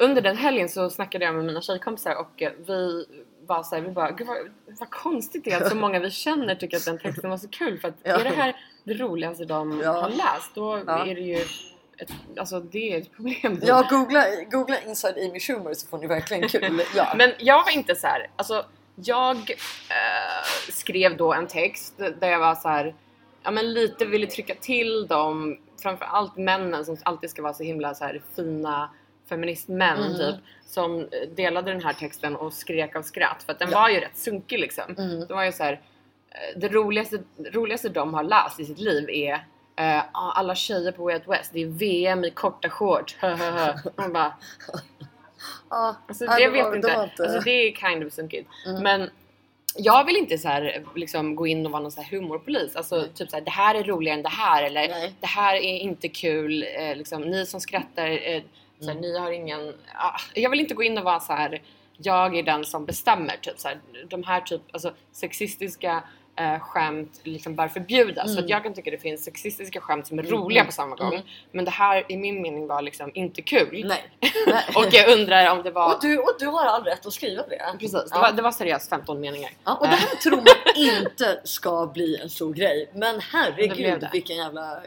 under 0.00 0.22
den 0.22 0.36
helgen 0.36 0.68
så 0.68 0.90
snackade 0.90 1.24
jag 1.24 1.34
med 1.34 1.44
mina 1.44 1.60
tjejkompisar 1.60 2.14
och 2.14 2.42
vi 2.66 3.06
var 3.46 3.62
såhär, 3.62 3.82
vi 3.82 3.88
bara, 3.88 4.10
gud 4.10 4.26
vad, 4.26 4.36
vad 4.78 4.90
konstigt 4.90 5.44
det 5.44 5.50
är 5.52 5.62
att 5.62 5.68
så 5.68 5.74
många 5.84 5.98
vi 5.98 6.10
känner 6.10 6.54
tycker 6.54 6.76
att 6.76 6.84
den 6.84 6.98
texten 6.98 7.30
var 7.30 7.38
så 7.38 7.48
kul 7.48 7.78
för 7.80 7.88
att 7.88 7.94
Ja. 8.02 8.16
är 8.20 8.24
det 8.24 8.30
här 8.30 8.56
det 8.84 8.94
roligaste 8.94 9.44
de 9.44 9.80
Ja. 9.84 9.92
har 10.00 10.08
läst 10.08 10.54
då 10.54 10.82
Ja. 10.86 11.06
är 11.06 11.14
det 11.14 11.20
ju 11.20 11.36
ett, 11.98 12.10
alltså 12.36 12.60
det 12.60 12.94
är 12.94 13.00
ett 13.00 13.12
problem. 13.16 13.60
Ja, 13.62 13.86
googla, 13.90 14.24
googla 14.50 14.76
Inside 14.86 15.14
Amy 15.18 15.40
Schumer 15.40 15.74
så 15.74 15.86
får 15.86 15.98
ni 15.98 16.06
verkligen 16.06 16.48
kul. 16.48 16.82
Ja. 16.96 17.14
Men 17.16 17.32
jag 17.38 17.64
var 17.64 17.70
inte 17.72 17.94
så 17.96 18.06
här. 18.06 18.30
alltså 18.36 18.64
jag 18.94 19.36
eh, 19.36 20.72
skrev 20.72 21.16
då 21.16 21.32
en 21.32 21.46
text 21.46 21.94
där 22.20 22.28
jag 22.30 22.38
var 22.38 22.54
så 22.54 22.68
här, 22.68 22.94
ja 23.42 23.50
men 23.50 23.72
lite 23.72 24.04
ville 24.06 24.26
trycka 24.26 24.54
till 24.54 25.06
dem, 25.06 25.58
framförallt 25.82 26.36
männen 26.36 26.84
som 26.84 26.96
alltid 27.02 27.30
ska 27.30 27.42
vara 27.42 27.54
så 27.54 27.62
himla 27.62 27.94
så 27.94 28.04
här 28.04 28.22
fina 28.36 28.90
feministmän 29.28 29.98
Mm. 29.98 30.16
typ 30.18 30.34
som 30.66 30.98
eh, 31.00 31.28
delade 31.36 31.72
den 31.72 31.84
här 31.84 31.92
texten 31.92 32.36
och 32.36 32.52
skrek 32.52 32.96
av 32.96 33.02
skratt 33.02 33.42
för 33.42 33.52
att 33.52 33.58
den 33.58 33.70
Ja. 33.70 33.80
var 33.80 33.88
ju 33.88 34.00
rätt 34.00 34.16
sunkig 34.16 34.58
liksom. 34.58 34.94
Mm. 34.98 35.20
Det 35.26 35.34
var 35.34 35.44
ju 35.44 35.52
så 35.52 35.62
här, 35.62 35.80
det 36.56 36.68
roligaste, 36.68 37.18
roligaste 37.52 37.88
de 37.88 38.14
har 38.14 38.22
läst 38.22 38.60
i 38.60 38.64
sitt 38.64 38.78
liv 38.78 39.10
är 39.10 39.32
eh, 39.76 39.98
"Ah, 40.12 40.32
alla 40.32 40.54
tjejer 40.54 40.92
på 40.92 41.04
Way 41.04 41.14
Out 41.14 41.28
West, 41.28 41.50
det 41.52 41.62
är 41.62 41.66
VM 41.66 42.24
i 42.24 42.30
korta 42.30 42.68
shorts. 42.70 43.16
hö, 43.20 43.34
hö, 43.34 43.50
hö." 43.50 43.74
Man 43.96 44.12
bara, 44.12 44.32
Ja, 45.70 45.96
Alltså, 46.08 46.24
nej, 46.24 46.42
jag 46.42 46.52
det 46.52 46.62
var- 46.62 46.70
vet 46.70 46.76
inte. 46.76 46.96
Alltså, 46.96 47.40
det 47.44 47.50
är 47.50 47.72
kind 47.72 48.04
of 48.06 48.12
sunkigt. 48.12 48.48
Mm. 48.66 48.82
Men 48.82 49.10
jag 49.76 50.04
vill 50.06 50.16
inte 50.16 50.38
så 50.38 50.48
här, 50.48 50.84
liksom, 50.94 51.36
gå 51.36 51.46
in 51.46 51.66
och 51.66 51.72
vara 51.72 51.82
någon 51.82 51.92
så 51.92 52.00
här 52.00 52.10
humorpolis. 52.10 52.76
Alltså 52.76 53.06
typ 53.14 53.30
så 53.30 53.36
här, 53.36 53.42
det 53.44 53.50
här 53.50 53.74
är 53.74 53.84
roligare 53.84 54.16
än 54.16 54.22
det 54.22 54.28
här 54.28 54.62
eller 54.62 54.88
Nej. 54.88 55.14
det 55.20 55.26
här 55.26 55.54
är 55.54 55.78
inte 55.78 56.08
kul. 56.08 56.66
Eh, 56.78 56.96
liksom, 56.96 57.22
ni 57.22 57.46
som 57.46 57.60
skrattar, 57.60 58.06
eh, 58.08 58.42
så 58.80 58.90
Mm. 58.90 58.96
här, 58.96 59.02
ni 59.02 59.18
har 59.18 59.30
ingen... 59.30 59.74
Ah, 59.94 60.18
jag 60.34 60.50
vill 60.50 60.60
inte 60.60 60.74
gå 60.74 60.82
in 60.82 60.98
och 60.98 61.04
vara 61.04 61.20
så 61.20 61.32
här. 61.32 61.62
jag 62.02 62.36
är 62.38 62.42
den 62.42 62.64
som 62.64 62.84
bestämmer. 62.86 63.36
Typ, 63.36 63.58
så 63.60 63.68
här, 63.68 63.80
de 64.08 64.22
här 64.22 64.40
typ 64.40 64.60
alltså, 64.72 64.92
sexistiska 65.12 66.02
eh, 66.36 66.58
skämt 66.60 67.20
liksom 67.24 67.54
bör 67.54 67.68
förbjudas. 67.68 68.34
För 68.34 68.42
att 68.42 68.48
jag 68.48 68.62
kan 68.62 68.74
tycka 68.74 68.90
det 68.90 68.98
finns 68.98 69.24
sexistiska 69.24 69.80
skämt 69.80 70.06
som 70.06 70.18
är 70.18 70.22
roliga 70.22 70.64
på 70.64 70.72
samma 70.72 70.96
gång. 70.96 71.22
Men 71.52 71.64
det 71.64 71.70
här 71.70 72.04
i 72.08 72.16
min 72.16 72.42
mening 72.42 72.66
var 72.66 72.82
liksom 72.82 73.10
inte 73.14 73.42
kul. 73.42 73.84
Nej. 73.88 74.02
Nej. 74.46 74.64
Och 74.76 74.86
jag 74.92 75.18
undrar 75.18 75.50
om 75.50 75.62
det 75.62 75.70
var... 75.70 75.94
Och 75.94 76.00
du, 76.00 76.18
och 76.18 76.34
du 76.38 76.46
har 76.46 76.64
all 76.66 76.84
rätt 76.84 77.06
att 77.06 77.12
skriva 77.12 77.42
det. 77.42 77.62
Precis, 77.78 77.92
det, 77.92 78.06
Ja. 78.10 78.20
var, 78.20 78.32
det 78.32 78.42
var 78.42 78.52
seriöst 78.52 78.88
15 78.90 79.20
meningar. 79.20 79.50
Ja, 79.64 79.74
och 79.74 79.86
det 79.88 79.94
här 79.96 80.16
tror 80.16 80.36
man 80.36 80.46
inte 80.76 81.40
ska 81.44 81.86
bli 81.94 82.16
en 82.22 82.30
stor 82.30 82.52
grej. 82.54 82.90
Men 82.94 83.14
Det 83.16 83.22
herregud 83.32 84.00
det. 84.00 84.10
vilken 84.12 84.36
jävla... 84.36 84.80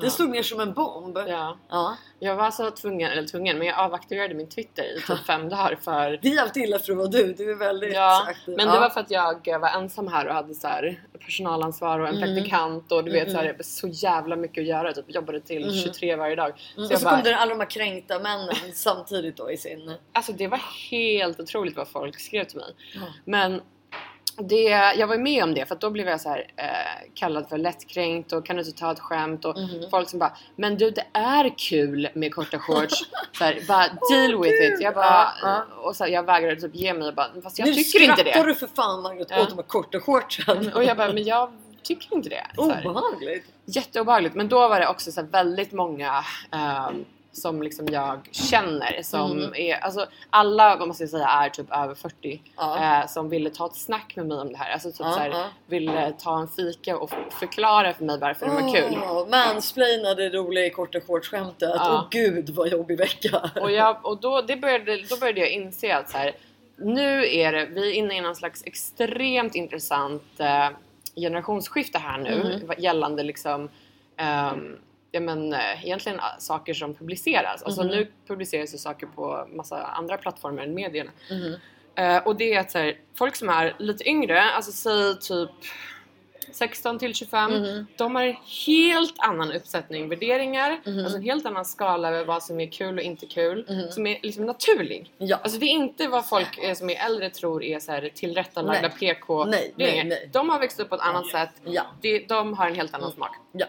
Det 0.00 0.10
slog 0.10 0.30
ner 0.30 0.42
som 0.42 0.60
en 0.60 0.72
bomb. 0.72 1.18
Ja. 1.28 1.56
Ja. 1.68 1.96
Jag 2.18 2.36
var 2.36 2.50
så 2.50 2.70
tvungen, 2.70 3.10
eller 3.10 3.28
tvungen, 3.28 3.58
men 3.58 3.66
jag 3.66 3.78
avaktiverade 3.78 4.34
min 4.34 4.48
Twitter 4.48 4.96
i 4.98 5.00
typ 5.00 5.18
fem 5.26 5.48
dagar 5.48 5.78
för 5.82 6.18
Det 6.22 6.28
är 6.28 6.42
alltid 6.42 6.62
illa 6.62 6.78
för 6.78 6.92
att 6.92 6.98
vara 6.98 7.08
du. 7.08 7.32
Du 7.32 7.50
är 7.50 7.54
väldigt 7.54 7.94
Ja, 7.94 8.26
aktiv. 8.28 8.54
men 8.56 8.66
ja. 8.66 8.74
det 8.74 8.80
var 8.80 8.88
för 8.90 9.00
att 9.00 9.10
jag 9.10 9.58
var 9.60 9.68
ensam 9.68 10.08
här 10.08 10.26
och 10.26 10.34
hade 10.34 10.54
så 10.54 10.68
här 10.68 11.00
personalansvar 11.24 12.00
och 12.00 12.08
en 12.08 12.16
Mm. 12.16 12.34
praktikant 12.34 12.92
och 12.92 13.04
du 13.04 13.10
vet 13.12 13.30
så, 13.32 13.36
här, 13.36 13.56
så 13.60 13.88
jävla 13.88 14.36
mycket 14.36 14.62
att 14.62 14.66
göra. 14.68 14.92
Typ 14.92 15.14
jobbade 15.14 15.40
till 15.40 15.82
23 15.82 16.16
varje 16.16 16.36
dag. 16.36 16.52
Så 16.74 16.80
Mm, 16.80 16.90
och 16.92 16.98
så 16.98 17.04
bara, 17.04 17.14
kom 17.14 17.24
det 17.24 17.36
alla 17.36 17.54
de 17.54 17.60
här 17.60 17.70
kränkta 17.70 18.18
männen 18.18 18.54
samtidigt 18.74 19.36
då 19.36 19.50
i 19.50 19.56
sin... 19.56 19.94
Alltså 20.12 20.32
det 20.32 20.48
var 20.48 20.60
helt 20.90 21.40
otroligt 21.40 21.76
vad 21.76 21.88
folk 21.88 22.20
skrev 22.20 22.44
till 22.44 22.56
mig. 22.58 22.74
Men 23.24 23.60
det, 24.38 24.62
jag 24.96 25.06
var 25.06 25.16
med 25.18 25.44
om 25.44 25.54
det 25.54 25.66
för 25.66 25.74
då 25.74 25.90
blev 25.90 26.08
jag 26.08 26.20
så 26.20 26.28
här, 26.28 26.46
eh, 26.56 26.64
kallad 27.14 27.48
för 27.48 27.58
lättkränkt 27.58 28.32
och 28.32 28.46
kan 28.46 28.56
du 28.56 28.62
inte 28.62 28.78
ta 28.78 28.92
ett 28.92 29.00
skämt 29.00 29.44
och 29.44 29.58
Mhm. 29.58 29.90
folk 29.90 30.08
som 30.08 30.18
bara 30.18 30.32
Men 30.56 30.76
du 30.76 30.90
det 30.90 31.04
är 31.12 31.58
kul 31.58 32.08
med 32.14 32.34
korta 32.34 32.58
shorts. 32.58 33.04
så 33.38 33.44
här, 33.44 33.58
bara 33.68 33.86
deal 34.10 34.42
with 34.42 34.62
it. 34.62 34.80
Jag 34.80 34.94
bara, 34.94 35.04
Ja, 35.06 35.32
ja. 35.42 35.64
och 35.82 35.96
så 35.96 36.04
här, 36.04 36.10
jag 36.10 36.22
vägrade 36.22 36.60
typ 36.60 36.74
ge 36.74 36.94
mig 36.94 37.08
och 37.08 37.14
bara 37.14 37.28
fast 37.42 37.58
jag 37.58 37.68
nu 37.68 37.74
tycker 37.74 38.02
inte 38.02 38.16
skrattar 38.22 38.42
det. 38.42 38.48
du 38.48 38.54
för 38.54 38.66
fan 38.66 39.02
Margot 39.02 39.26
Ja. 39.30 39.42
åt 39.42 39.48
de 39.48 39.54
här 39.56 39.62
korta 39.62 40.00
shortsen. 40.00 40.72
Och 40.72 40.84
jag 40.84 40.96
bara 40.96 41.12
men 41.12 41.24
jag 41.24 41.50
tycker 41.82 42.14
inte 42.16 42.28
det. 42.28 42.46
Obehagligt. 42.56 43.44
Jätteobehagligt. 43.64 44.34
Men 44.34 44.48
då 44.48 44.68
var 44.68 44.80
det 44.80 44.88
också 44.88 45.12
så 45.12 45.20
här 45.20 45.28
väldigt 45.28 45.72
många 45.72 46.24
ehm, 46.52 47.04
som 47.36 47.62
liksom 47.62 47.86
jag 47.92 48.28
känner 48.32 49.02
som 49.02 49.32
Mm. 49.32 49.54
är, 49.54 49.74
alltså 49.76 50.06
alla 50.30 50.76
vad 50.76 50.88
man 50.88 50.94
ska 50.94 51.06
säga 51.06 51.26
är 51.28 51.48
typ 51.50 51.66
över 51.72 51.94
40 51.94 52.40
Ja. 52.56 53.00
eh, 53.00 53.06
som 53.08 53.28
ville 53.28 53.50
ta 53.50 53.66
ett 53.66 53.76
snack 53.76 54.16
med 54.16 54.26
mig 54.26 54.38
om 54.38 54.52
det 54.52 54.58
här. 54.58 54.72
Alltså 54.72 54.90
typ 54.90 55.00
Ja, 55.00 55.12
så 55.12 55.18
här, 55.18 55.28
ja. 55.28 55.44
ville 55.66 56.12
ta 56.12 56.38
en 56.40 56.48
fika 56.48 56.98
och 56.98 57.10
förklara 57.40 57.92
för 57.94 58.04
mig 58.04 58.18
varför 58.18 58.46
det 58.46 58.52
var 58.52 58.74
kul. 58.74 58.94
Oh, 58.98 59.28
mansplaina 59.28 60.14
det 60.14 60.28
roliga 60.30 60.66
i 60.66 60.70
korta 60.70 61.00
shorts-skämtet. 61.00 61.70
Åh 61.74 61.80
Ja. 61.84 62.08
gud 62.10 62.50
vad 62.50 62.68
jobbig 62.68 62.98
vecka. 62.98 63.50
Och, 63.60 63.72
jag, 63.72 64.06
och 64.06 64.20
då, 64.20 64.42
det 64.42 64.56
började, 64.56 64.96
då 65.10 65.16
började 65.16 65.40
jag 65.40 65.50
inse 65.50 65.96
att 65.96 66.10
så 66.10 66.18
här, 66.18 66.32
nu 66.78 67.26
är 67.36 67.52
det, 67.52 67.66
vi 67.66 67.90
är 67.90 67.94
inne 67.94 68.16
i 68.16 68.20
någon 68.20 68.36
slags 68.36 68.62
extremt 68.66 69.54
intressant 69.54 70.22
eh, 70.38 70.68
generationsskifte 71.16 71.98
här 71.98 72.18
nu 72.18 72.30
Mm. 72.60 72.72
gällande 72.78 73.22
liksom 73.22 73.68
ehm, 74.16 74.76
ja, 75.16 75.20
men, 75.20 75.52
eh, 75.52 75.84
egentligen 75.86 76.20
ah, 76.20 76.36
saker 76.38 76.74
som 76.74 76.94
publiceras. 76.94 77.62
Alltså 77.62 77.82
Mhm. 77.82 77.90
nu 77.90 78.08
publiceras 78.28 78.74
ju 78.74 78.78
saker 78.78 79.06
på 79.06 79.46
massa 79.52 79.82
andra 79.86 80.16
plattformar 80.16 80.62
än 80.62 80.74
medierna. 80.74 81.10
Mhm. 81.30 81.54
Eh, 81.94 82.26
och 82.26 82.36
det 82.36 82.52
är 82.54 82.60
att 82.60 82.70
så 82.70 82.78
här, 82.78 82.98
folk 83.14 83.36
som 83.36 83.48
är 83.48 83.74
lite 83.78 84.08
yngre, 84.08 84.42
alltså 84.42 84.72
säg 84.72 85.20
typ 85.20 85.50
16 86.52 86.98
till 86.98 87.14
25, 87.14 87.52
Mhm. 87.52 87.86
de 87.96 88.14
har 88.16 88.22
en 88.22 88.36
helt 88.66 89.14
annan 89.18 89.52
uppsättning 89.52 90.08
värderingar, 90.08 90.80
Mhm. 90.86 90.98
alltså 90.98 91.16
en 91.16 91.22
helt 91.24 91.46
annan 91.46 91.64
skala 91.64 92.08
över 92.08 92.24
vad 92.24 92.42
som 92.42 92.60
är 92.60 92.66
kul 92.66 92.98
och 92.98 93.02
inte 93.04 93.26
kul, 93.26 93.88
som 93.90 94.06
är 94.06 94.18
liksom 94.22 94.44
naturlig. 94.46 95.12
Ja. 95.18 95.36
Alltså 95.42 95.58
det 95.58 95.66
är 95.66 95.70
inte 95.70 96.08
vad 96.08 96.28
folk 96.28 96.58
eh, 96.58 96.74
som 96.74 96.90
är 96.90 97.06
äldre 97.06 97.30
tror 97.30 97.62
är 97.64 97.78
så 97.80 97.92
här 97.92 98.10
tillrättalagda 98.14 98.88
Nej. 98.88 98.98
PK 99.14 99.44
Nej, 99.44 99.72
nej, 99.76 99.88
grejer. 99.88 100.04
nej. 100.04 100.30
De 100.32 100.48
har 100.50 100.58
växt 100.60 100.80
upp 100.80 100.88
på 100.88 100.94
ett 100.94 101.00
annat 101.00 101.26
sätt, 101.26 101.50
Ja. 101.64 101.82
de, 102.00 102.18
de 102.28 102.54
har 102.54 102.66
en 102.66 102.74
helt 102.74 102.94
annan 102.94 103.12
smak. 103.12 103.36
Ja. 103.52 103.66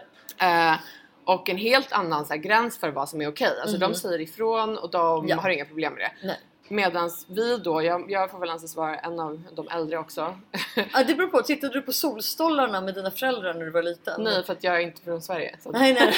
Och 1.28 1.48
en 1.48 1.56
helt 1.56 1.92
annan 1.92 2.26
så 2.26 2.32
här, 2.32 2.40
gräns 2.40 2.78
för 2.78 2.88
vad 2.90 3.08
som 3.08 3.20
är 3.20 3.28
okej. 3.28 3.52
Alltså 3.62 3.78
de 3.78 3.94
säger 3.94 4.20
ifrån 4.20 4.78
och 4.78 4.90
de 4.90 5.18
Mhm. 5.18 5.28
Ja. 5.28 5.36
har 5.36 5.50
inga 5.50 5.64
problem 5.64 5.92
med 5.94 6.02
det. 6.02 6.26
Nej. 6.26 6.36
Medan 6.70 7.10
vi 7.28 7.56
då, 7.58 7.82
jag, 7.82 8.10
jag 8.10 8.30
får 8.30 8.38
väl 8.38 8.50
anses 8.50 8.76
vara 8.76 8.96
en 8.96 9.20
av 9.20 9.42
de 9.52 9.68
äldre 9.68 9.98
också. 9.98 10.38
Ja, 10.92 11.04
det 11.06 11.14
beror 11.14 11.28
på. 11.28 11.42
Tittade 11.42 11.72
du 11.72 11.82
på 11.82 11.92
Solstollarna 11.92 12.80
med 12.80 12.94
dina 12.94 13.10
föräldrar 13.10 13.54
när 13.54 13.64
du 13.64 13.70
var 13.70 13.82
liten? 13.82 14.22
Nej 14.22 14.44
för 14.44 14.52
att 14.52 14.64
jag 14.64 14.74
är 14.76 14.80
inte 14.80 15.02
från 15.02 15.22
Sverige. 15.22 15.56
Så 15.62 15.70
Nej, 15.70 15.92
nej. 15.94 16.14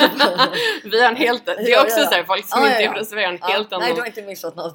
vi 0.85 1.03
har 1.03 1.09
en 1.09 1.17
helt, 1.17 1.47
det 1.47 1.53
är 1.53 1.69
Ja, 1.71 1.83
också 1.83 1.97
ja, 1.97 2.03
ja. 2.05 2.09
så 2.11 2.15
här, 2.17 2.25
folk 2.25 2.47
som 2.49 2.61
Ja, 2.63 2.67
inte 2.69 2.83
ja, 2.83 2.83
är 2.83 2.87
ja. 2.87 2.93
från 2.95 3.05
Sverige 3.07 3.27
har 3.27 3.33
en 3.33 3.39
Ja, 3.41 3.47
helt 3.47 3.73
annan 3.73 3.81
Nej, 3.87 3.95
du 3.95 4.01
har 4.01 4.07
inte 4.07 4.23
missat 4.23 4.57
något. 4.57 4.75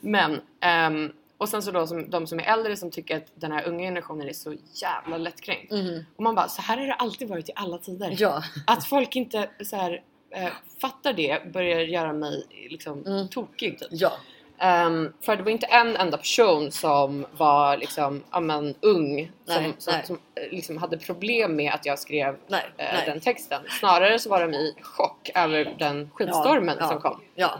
Men, 0.00 0.40
ehm, 0.60 1.12
och 1.44 1.48
sen 1.50 1.62
så 1.62 1.70
då 1.70 1.86
som, 1.86 2.10
de 2.10 2.26
som 2.26 2.38
är 2.40 2.44
äldre 2.44 2.76
som 2.76 2.90
tycker 2.90 3.16
att 3.16 3.26
den 3.34 3.52
här 3.52 3.68
unga 3.68 3.84
generationen 3.84 4.28
är 4.28 4.32
så 4.32 4.54
jävla 4.82 5.16
lättkränkt. 5.16 5.72
Och 6.16 6.22
man 6.22 6.34
bara, 6.34 6.48
så 6.48 6.62
här 6.62 6.76
har 6.76 6.86
det 6.86 6.94
alltid 6.94 7.28
varit 7.28 7.48
i 7.48 7.52
alla 7.54 7.78
tider. 7.78 8.14
Ja. 8.18 8.42
Att 8.66 8.86
folk 8.86 9.16
inte 9.16 9.50
så 9.64 9.76
här, 9.76 10.02
eh, 10.30 10.48
fattar 10.80 11.12
det 11.12 11.52
börjar 11.52 11.80
göra 11.80 12.12
mig 12.12 12.46
liksom 12.70 13.06
Mm. 13.06 13.28
tokig. 13.28 13.78
Typ. 13.78 13.88
Ja. 13.90 14.12
Ehm, 14.58 15.12
för 15.20 15.36
det 15.36 15.42
var 15.42 15.50
inte 15.50 15.66
en 15.66 15.96
enda 15.96 16.16
person 16.16 16.70
som 16.70 17.26
var 17.36 17.76
liksom, 17.76 18.22
ja, 18.30 18.40
men, 18.40 18.74
ung 18.80 19.32
som, 19.44 19.62
Nej, 19.62 19.74
som, 19.78 19.92
nej. 19.94 20.06
som 20.06 20.18
eh, 20.34 20.50
liksom 20.56 20.78
hade 20.78 20.98
problem 20.98 21.56
med 21.56 21.72
att 21.72 21.86
jag 21.86 21.98
skrev 21.98 22.36
Nej, 22.48 22.62
nej. 22.78 23.02
den 23.06 23.20
texten. 23.20 23.62
Snarare 23.80 24.18
så 24.18 24.28
var 24.30 24.40
de 24.40 24.54
i 24.54 24.74
chock 24.82 25.30
över 25.34 25.74
den 25.78 26.10
skitstormen 26.14 26.76
ja, 26.80 26.88
som 26.88 27.00
kom. 27.00 27.20
Ja. 27.34 27.58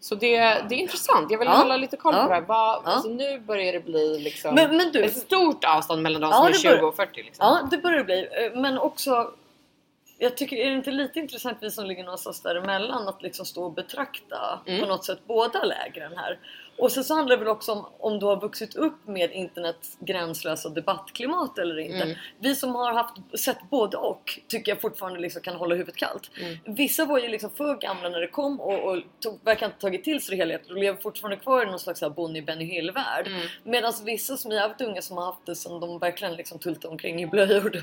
Så 0.00 0.14
det, 0.14 0.36
det 0.38 0.74
är 0.74 0.78
intressant. 0.78 1.30
Jag 1.30 1.38
vill 1.38 1.48
Ja. 1.48 1.54
hålla 1.54 1.76
lite 1.76 1.96
koll 1.96 2.14
Ja. 2.14 2.22
på 2.22 2.28
det 2.28 2.34
här. 2.34 2.40
Vad, 2.42 2.82
Ja. 2.84 2.90
alltså, 2.92 3.08
nu 3.08 3.38
börjar 3.40 3.72
det 3.72 3.80
bli 3.84 4.18
liksom 4.18 4.54
Men- 4.54 4.76
men 4.76 4.92
du- 4.92 5.04
ett 5.04 5.16
stort 5.16 5.64
avstånd 5.64 6.02
mellan 6.02 6.20
de 6.20 6.30
Ja, 6.30 6.36
som 6.36 6.46
är 6.46 6.50
det 6.50 6.58
20 6.58 6.68
börjar- 6.68 6.84
och 6.84 6.96
40. 6.96 7.22
Liksom. 7.22 7.46
ja, 7.46 7.68
det 7.70 7.78
börjar 7.78 7.98
det 7.98 8.04
bli. 8.04 8.28
Eh, 8.32 8.60
Men 8.60 8.78
också 8.78 9.30
jag 10.18 10.36
tycker, 10.36 10.56
är 10.56 10.70
det 10.70 10.76
inte 10.76 10.90
lite 10.90 11.18
intressant 11.18 11.58
vi 11.60 11.70
som 11.70 11.86
ligger 11.86 12.04
någonstans 12.04 12.40
däremellan 12.40 13.08
att 13.08 13.22
liksom 13.22 13.46
stå 13.46 13.64
och 13.64 13.72
betrakta 13.72 14.60
Mm. 14.66 14.80
på 14.80 14.86
något 14.86 15.04
sätt 15.04 15.18
båda 15.26 15.64
lägren 15.64 16.12
här. 16.16 16.38
Och 16.78 16.92
sen 16.92 17.04
så 17.04 17.14
handlar 17.14 17.36
det 17.36 17.44
väl 17.44 17.48
också 17.48 17.72
om 17.72 17.86
om 17.98 18.18
du 18.18 18.26
har 18.26 18.40
vuxit 18.40 18.76
upp 18.76 19.06
med 19.06 19.32
internets 19.32 19.96
gränslösa 20.00 20.68
debattklimat 20.68 21.58
eller 21.58 21.78
inte. 21.78 22.02
Mm. 22.02 22.16
Vi 22.38 22.54
som 22.54 22.74
har 22.74 22.92
haft, 22.92 23.14
sett 23.38 23.70
både 23.70 23.96
och 23.96 24.40
tycker 24.48 24.72
jag 24.72 24.80
fortfarande 24.80 25.20
liksom 25.20 25.42
kan 25.42 25.56
hålla 25.56 25.74
huvudet 25.74 25.96
kallt. 25.96 26.30
Mm. 26.40 26.58
Vissa 26.64 27.04
var 27.04 27.18
ju 27.18 27.28
liksom 27.28 27.50
för 27.50 27.76
gamla 27.76 28.08
när 28.08 28.20
det 28.20 28.26
kom 28.26 28.60
och, 28.60 28.84
och 28.84 29.02
tog, 29.20 29.38
verkar 29.44 29.66
inte 29.66 29.78
tagit 29.78 30.04
till 30.04 30.20
sig 30.20 30.36
det 30.36 30.42
helheten 30.42 30.70
och 30.70 30.78
lever 30.78 31.00
fortfarande 31.00 31.36
kvar 31.36 31.62
i 31.62 31.66
någon 31.66 31.78
slags 31.78 32.00
Bonnie 32.16 32.42
Benny 32.42 32.64
Hill 32.64 32.90
värld. 32.90 33.26
Mm. 33.26 33.40
Medan 33.64 33.92
vissa 34.04 34.36
som 34.36 34.50
är 34.50 34.54
jävligt 34.54 34.80
unga 34.80 35.02
som 35.02 35.16
har 35.16 35.24
haft 35.24 35.46
det 35.46 35.56
som 35.56 35.80
de 35.80 35.98
verkligen 35.98 36.34
liksom 36.34 36.58
tultar 36.58 36.88
omkring 36.88 37.22
i 37.22 37.26
blöjor. 37.26 37.82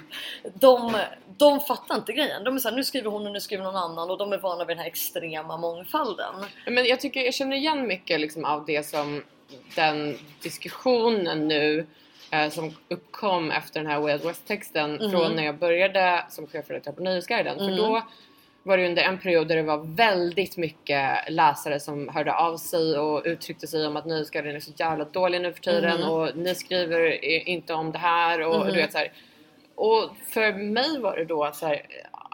De, 0.54 0.98
de 1.38 1.60
fattar 1.60 1.96
inte 1.96 2.14
grejen. 2.14 2.44
De 2.44 2.56
är 2.56 2.60
såhär, 2.60 2.76
nu 2.76 2.84
skriver 2.84 3.10
hon 3.10 3.26
och 3.28 3.34
nu 3.34 3.42
skriver 3.42 3.64
någon 3.64 3.76
annan 3.76 4.10
och 4.10 4.18
de 4.18 4.34
är 4.34 4.38
vana 4.38 4.66
vid 4.66 4.78
den 4.78 4.82
här 4.82 4.88
extrema 4.88 5.58
mångfalden. 5.58 6.36
Men 6.68 6.86
jag 6.86 7.00
tycker 7.00 7.22
jag 7.22 7.34
känner 7.34 7.56
igen 7.56 7.88
mycket 7.88 8.20
liksom 8.20 8.46
av 8.46 8.66
det 8.66 8.85
som 8.86 9.24
den 9.76 10.18
diskussionen 10.44 11.48
nu 11.48 11.86
eh, 12.32 12.50
som 12.50 12.74
uppkom 12.88 13.52
efter 13.52 13.80
den 13.80 13.90
här 13.92 14.00
Way 14.00 14.14
Out 14.14 14.26
West-texten 14.26 14.92
Mhm. 14.96 15.12
från 15.12 15.36
när 15.36 15.46
jag 15.46 15.58
började 15.58 16.26
som 16.30 16.48
chefredaktör 16.48 16.92
på 16.92 17.04
Nöjesguiden. 17.04 17.58
Mhm. 17.58 17.66
För 17.70 17.84
då 17.84 18.04
var 18.64 18.78
det 18.78 18.88
under 18.88 19.04
en 19.04 19.18
period 19.18 19.48
där 19.48 19.56
det 19.56 19.62
var 19.64 19.96
väldigt 19.96 20.58
mycket 20.58 21.10
läsare 21.30 21.80
som 21.80 22.10
hörde 22.10 22.34
av 22.36 22.58
sig 22.58 22.98
och 23.00 23.22
uttryckte 23.26 23.68
sig 23.68 23.88
om 23.88 23.96
att 23.98 24.06
Nöjesguiden 24.06 24.56
är 24.56 24.60
så 24.60 24.72
jävla 24.78 25.06
dålig 25.06 25.42
nu 25.42 25.54
för 25.54 25.62
tiden 25.62 26.02
Mhm. 26.02 26.10
och 26.10 26.38
ni 26.38 26.56
skriver 26.56 27.26
inte 27.50 27.74
om 27.74 27.92
det 27.92 27.98
här 28.00 28.42
och 28.42 28.60
Mhm. 28.60 28.68
du 28.68 28.74
vet 28.74 28.92
så 28.92 28.98
här. 28.98 29.12
Och 29.76 30.10
för 30.30 30.54
mig 30.54 31.00
var 31.00 31.18
det 31.18 31.26
då 31.26 31.44
att 31.44 31.56
så 31.56 31.66
här, 31.68 31.82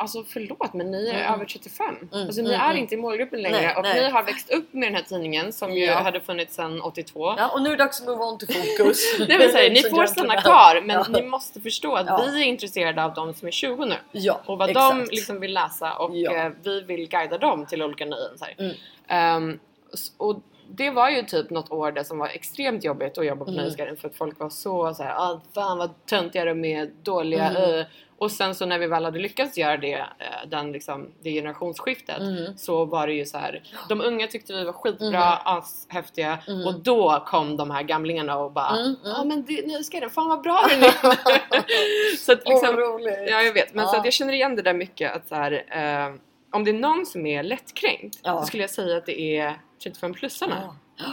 alltså 0.01 0.23
förlåt 0.23 0.73
men 0.73 0.91
ni 0.91 1.07
är 1.09 1.13
Mm. 1.19 1.33
över 1.33 1.45
35. 1.45 1.85
Mm, 2.13 2.25
Alltså 2.27 2.41
ni 2.41 2.49
mm, 2.49 2.61
är 2.61 2.65
mm. 2.69 2.77
inte 2.77 2.95
i 2.95 2.97
målgruppen 2.97 3.41
längre 3.41 3.61
Nej, 3.61 3.75
och 3.75 3.83
nej. 3.83 4.01
ni 4.03 4.09
har 4.09 4.23
växt 4.23 4.49
upp 4.53 4.73
med 4.73 4.87
den 4.87 4.95
här 4.95 5.03
tidningen 5.03 5.53
som 5.53 5.73
ju 5.73 5.85
Ja. 5.85 5.99
hade 5.99 6.21
funnits 6.21 6.55
sedan 6.55 6.81
82. 6.81 7.33
Ja, 7.37 7.47
och 7.53 7.61
nu 7.61 7.69
är 7.69 7.77
det 7.77 7.83
dags 7.83 8.01
att 8.01 8.07
move 8.07 8.23
on 8.23 8.37
till 8.37 8.47
fokus. 8.47 9.17
Det 9.17 9.37
vill 9.37 9.51
säga, 9.51 9.73
ni 9.73 9.81
får 9.89 10.05
stanna 10.05 10.41
kvar 10.41 10.81
men 10.85 10.95
Ja. 10.95 11.05
ni 11.21 11.21
måste 11.27 11.61
förstå 11.61 11.95
att 11.95 12.05
Ja. 12.07 12.23
vi 12.31 12.41
är 12.41 12.45
intresserade 12.45 13.03
av 13.03 13.13
de 13.13 13.33
som 13.33 13.47
är 13.47 13.51
20 13.51 13.85
nu. 13.85 13.95
Ja, 14.11 14.41
Och 14.45 14.57
vad 14.57 14.73
de 14.73 14.97
exakt. 14.99 15.11
liksom 15.15 15.39
vill 15.39 15.53
läsa 15.53 15.93
och 15.93 16.15
eh, 16.17 16.51
vi 16.63 16.81
vill 16.81 17.07
guida 17.07 17.37
dem 17.37 17.65
till 17.65 17.83
olika 17.83 18.05
nöjen. 18.05 18.37
Här. 18.41 19.57
S- 19.93 20.11
och 20.17 20.39
det 20.73 20.89
var 20.89 21.09
ju 21.09 21.21
typ 21.23 21.49
något 21.49 21.71
år 21.71 21.91
där 21.91 22.03
som 22.03 22.17
var 22.19 22.27
extremt 22.27 22.83
jobbigt 22.83 23.17
att 23.17 23.25
jobba 23.25 23.45
på 23.45 23.51
Mm. 23.51 23.61
Nöjesguiden 23.63 23.97
för 23.97 24.07
att 24.07 24.15
folk 24.15 24.39
var 24.39 24.49
så 24.49 24.93
såhär 24.93 25.15
ah, 25.17 25.41
fan 25.55 25.77
vad 25.77 26.05
töntiga 26.05 26.45
de 26.45 26.65
är, 26.65 26.85
dåliga 27.03 27.49
Mm. 27.49 27.79
eh." 27.79 27.85
Och 28.21 28.31
sen 28.31 28.55
så 28.55 28.65
när 28.65 28.79
vi 28.79 28.87
väl 28.87 29.05
hade 29.05 29.19
lyckats 29.19 29.57
göra 29.57 29.77
det, 29.77 29.93
eh, 29.93 30.05
den 30.47 30.71
liksom, 30.71 31.11
det 31.21 31.31
generationsskiftet 31.31 32.19
Mm. 32.19 32.57
så 32.57 32.85
var 32.85 33.07
det 33.07 33.13
ju 33.13 33.25
så 33.25 33.37
här. 33.37 33.63
de 33.89 34.01
unga 34.01 34.27
tyckte 34.27 34.53
vi 34.53 34.63
var 34.63 34.73
skitbra, 34.73 35.23
ashäftiga 35.45 36.37
Mm. 36.47 36.67
och 36.67 36.73
då 36.79 37.23
kom 37.27 37.57
de 37.57 37.71
här 37.71 37.83
gamlingarna 37.83 38.37
och 38.37 38.51
bara 38.51 38.69
Mm, 38.77 38.95
ja 39.03 39.15
mm. 39.15 39.27
men 39.27 39.45
det, 39.45 39.67
Nöjesguiden, 39.67 40.09
fan 40.09 40.29
vad 40.29 40.41
bra 40.41 40.65
den 40.69 40.83
är! 40.83 40.91
så 42.17 42.31
att 42.31 42.47
liksom, 42.47 42.75
roligt. 42.77 43.19
Ja 43.29 43.41
jag 43.41 43.53
vet, 43.53 43.73
men 43.73 43.87
så 43.87 43.95
Ja. 43.95 43.99
att 43.99 44.05
jag 44.05 44.13
känner 44.13 44.33
igen 44.33 44.55
det 44.55 44.61
där 44.61 44.73
mycket 44.73 45.15
att 45.15 45.27
så 45.27 45.35
här, 45.35 45.51
eh, 45.51 46.13
om 46.51 46.63
det 46.63 46.71
är 46.71 46.79
någon 46.79 47.05
som 47.05 47.25
är 47.25 47.43
lättkränkt 47.43 48.19
Ja. 48.23 48.39
så 48.41 48.45
skulle 48.47 48.63
jag 48.63 48.69
säga 48.69 48.97
att 48.97 49.05
det 49.05 49.21
är 49.21 49.59
35-plussarna. 49.83 50.55
Ja. 50.97 51.05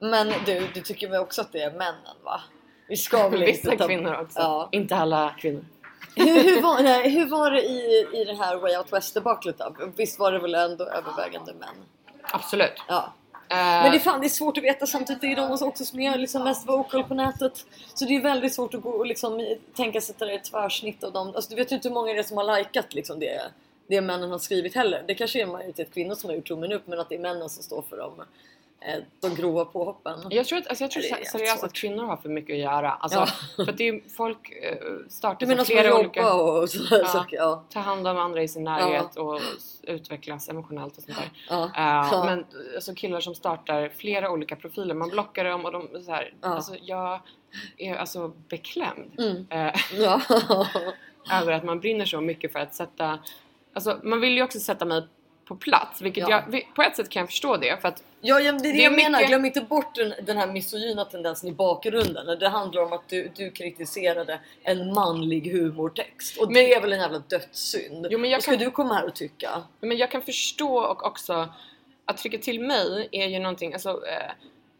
Men 0.00 0.32
du, 0.46 0.66
du 0.74 0.80
tycker 0.80 1.08
väl 1.08 1.20
också 1.20 1.40
att 1.40 1.52
det 1.52 1.60
är 1.60 1.70
männen 1.70 2.16
va? 2.24 2.40
Vi 2.88 2.96
ska 2.96 3.28
väl 3.28 3.40
Vissa 3.46 3.70
inte 3.72 3.82
ta... 3.82 3.88
kvinnor 3.88 4.14
också. 4.20 4.38
Ja. 4.40 4.68
Inte 4.72 4.96
alla 4.96 5.34
kvinnor. 5.38 5.64
Hur, 6.16 6.42
hur, 6.42 6.62
var, 6.62 6.82
nej, 6.82 7.10
hur 7.10 7.26
var 7.26 7.50
det 7.50 7.62
i, 7.62 8.06
i 8.12 8.24
det 8.24 8.34
här 8.34 8.56
Way 8.56 8.76
Out 8.76 8.92
West 8.92 9.14
debaclet 9.14 9.58
då? 9.58 9.74
Visst 9.96 10.18
var 10.18 10.32
det 10.32 10.38
väl 10.38 10.54
ändå 10.54 10.84
övervägande 10.84 11.52
män? 11.54 11.74
Absolut. 12.22 12.72
Ja. 12.88 13.12
Eh, 13.48 13.56
Men 13.56 13.90
det 13.90 13.96
är 13.96 14.00
fan 14.00 14.20
det 14.20 14.26
är 14.26 14.28
svårt 14.28 14.58
att 14.58 14.64
veta 14.64 14.86
samtidigt. 14.86 15.20
Det 15.20 15.32
är 15.32 15.36
de 15.36 15.68
också 15.68 15.84
som 15.84 16.00
är 16.00 16.18
liksom 16.18 16.44
mest 16.44 16.68
vocal 16.68 17.04
på 17.04 17.14
nätet. 17.14 17.66
Så 17.94 18.04
det 18.04 18.16
är 18.16 18.22
väldigt 18.22 18.54
svårt 18.54 18.74
att 18.74 18.82
gå 18.82 18.90
och 18.90 19.06
liksom 19.06 19.56
tänka 19.76 20.00
sig 20.00 20.12
att 20.12 20.18
det 20.18 20.32
är 20.32 20.36
ett 20.36 20.44
tvärsnitt 20.44 21.04
av 21.04 21.12
dem. 21.12 21.32
Alltså, 21.34 21.50
du 21.50 21.56
vet 21.56 21.72
ju 21.72 21.76
inte 21.76 21.88
hur 21.88 21.94
många 21.94 22.12
det 22.12 22.18
är 22.18 22.22
som 22.22 22.36
har 22.36 22.58
likat 22.58 22.94
liksom 22.94 23.18
det, 23.20 23.42
det 23.88 24.00
männen 24.00 24.30
har 24.30 24.38
skrivit 24.38 24.74
heller. 24.74 25.04
Det 25.06 25.14
kanske 25.14 25.38
är 25.38 25.42
en 25.42 25.52
majoritet 25.52 25.94
kvinnor 25.94 26.14
som 26.14 26.30
har 26.30 26.36
gjort 26.36 26.48
tummen 26.48 26.72
upp 26.72 26.86
men 26.86 27.00
att 27.00 27.08
det 27.08 27.14
är 27.14 27.18
männen 27.18 27.50
som 27.50 27.62
står 27.62 27.82
för 27.82 27.96
dem. 27.96 28.12
Eh, 28.84 29.02
De 29.20 29.34
grova 29.34 29.64
påhoppen. 29.64 30.18
jag 30.30 30.46
tror, 30.46 30.58
att, 30.58 30.66
alltså 30.66 30.84
jag 30.84 30.90
tror 30.90 31.04
Ja, 31.04 31.10
seriöst 31.10 31.34
jättesvårt. 31.40 31.64
att 31.68 31.72
kvinnor 31.72 32.04
har 32.04 32.16
för 32.16 32.28
mycket 32.28 32.54
att 32.54 32.60
göra. 32.60 32.90
Alltså, 32.92 33.18
Ja. 33.18 33.26
För 33.64 33.72
att 33.72 33.78
det 33.78 33.88
är 33.88 34.00
folk 34.16 34.50
eh, 34.62 34.76
startar 35.08 35.40
Du 35.40 35.46
menar 35.46 35.64
flera 35.64 35.98
olika... 36.00 36.32
och 36.34 36.70
sådär 36.70 36.98
Ja. 37.02 37.08
saker? 37.08 37.36
Ja. 37.36 37.64
Ta 37.70 37.80
hand 37.80 38.06
om 38.08 38.18
andra 38.18 38.42
i 38.42 38.48
sin 38.48 38.64
närhet 38.64 39.16
och 39.16 39.36
s- 39.36 39.80
utvecklas 39.82 40.48
emotionellt 40.48 40.96
och 40.96 41.02
sånt 41.02 41.18
där. 41.18 41.30
Ja. 41.48 41.70
Ja. 41.74 42.22
Men 42.26 42.44
alltså 42.74 42.94
killar 42.94 43.20
som 43.20 43.34
startar 43.34 43.88
flera 43.88 44.30
olika 44.30 44.56
profiler, 44.56 44.94
man 44.94 45.08
blockar 45.08 45.44
dem 45.44 45.64
och 45.64 45.72
de 45.72 45.88
så 46.04 46.10
här, 46.12 46.34
Ja. 46.42 46.48
alltså 46.48 46.74
jag 46.82 47.20
är 47.78 47.94
alltså 47.96 48.28
beklämd. 48.48 49.12
Mm. 49.18 49.46
Ja. 49.92 50.20
över 51.32 51.52
att 51.52 51.64
man 51.64 51.80
brinner 51.80 52.04
så 52.04 52.20
mycket 52.20 52.52
för 52.52 52.58
att 52.58 52.74
sätta... 52.74 53.18
Alltså 53.74 53.98
man 54.02 54.20
vill 54.20 54.36
ju 54.36 54.42
också 54.42 54.60
sätta 54.60 54.84
mig 54.84 55.06
på 55.44 55.56
plats, 55.56 56.00
vilket 56.02 56.28
Ja. 56.28 56.44
jag 56.52 56.74
på 56.74 56.82
ett 56.82 56.96
sätt 56.96 57.08
kan 57.08 57.20
jag 57.20 57.28
förstå 57.28 57.56
det 57.56 57.80
för 57.80 57.88
att 57.88 58.02
Ja, 58.20 58.40
ja, 58.40 58.52
det 58.52 58.68
är 58.68 58.72
det, 58.72 58.78
jag 58.82 58.92
menar. 58.96 59.10
mycket- 59.18 59.28
Glöm 59.28 59.44
inte 59.44 59.60
bort 59.60 59.94
den, 59.94 60.14
den 60.22 60.36
här 60.36 60.46
misogyna 60.46 61.04
tendensen 61.04 61.48
i 61.48 61.52
bakgrunden. 61.52 62.38
Det 62.38 62.48
handlar 62.48 62.82
om 62.82 62.92
att 62.92 63.08
du, 63.08 63.30
du 63.36 63.50
kritiserade 63.50 64.40
en 64.62 64.94
manlig 64.94 65.52
humortext. 65.52 66.38
Och 66.40 66.52
det 66.52 66.74
är 66.74 66.80
väl 66.80 66.92
en 66.92 66.98
jävla 67.00 67.18
dödssynd. 67.18 68.06
Jo, 68.10 68.18
men 68.18 68.30
jag 68.30 68.36
Vad 68.36 68.42
ska 68.42 68.52
kan- 68.52 68.60
du 68.60 68.70
komma 68.70 68.94
här 68.94 69.04
och 69.06 69.14
tycka? 69.14 69.62
Men 69.80 69.96
jag 69.96 70.10
kan 70.10 70.22
förstå 70.22 70.76
och 70.78 71.06
också 71.06 71.48
att 72.04 72.18
trycka 72.18 72.38
till 72.38 72.60
mig 72.60 73.08
är 73.12 73.26
ju 73.26 73.38
någonting, 73.38 73.72
alltså 73.74 73.90
eh, 73.90 74.30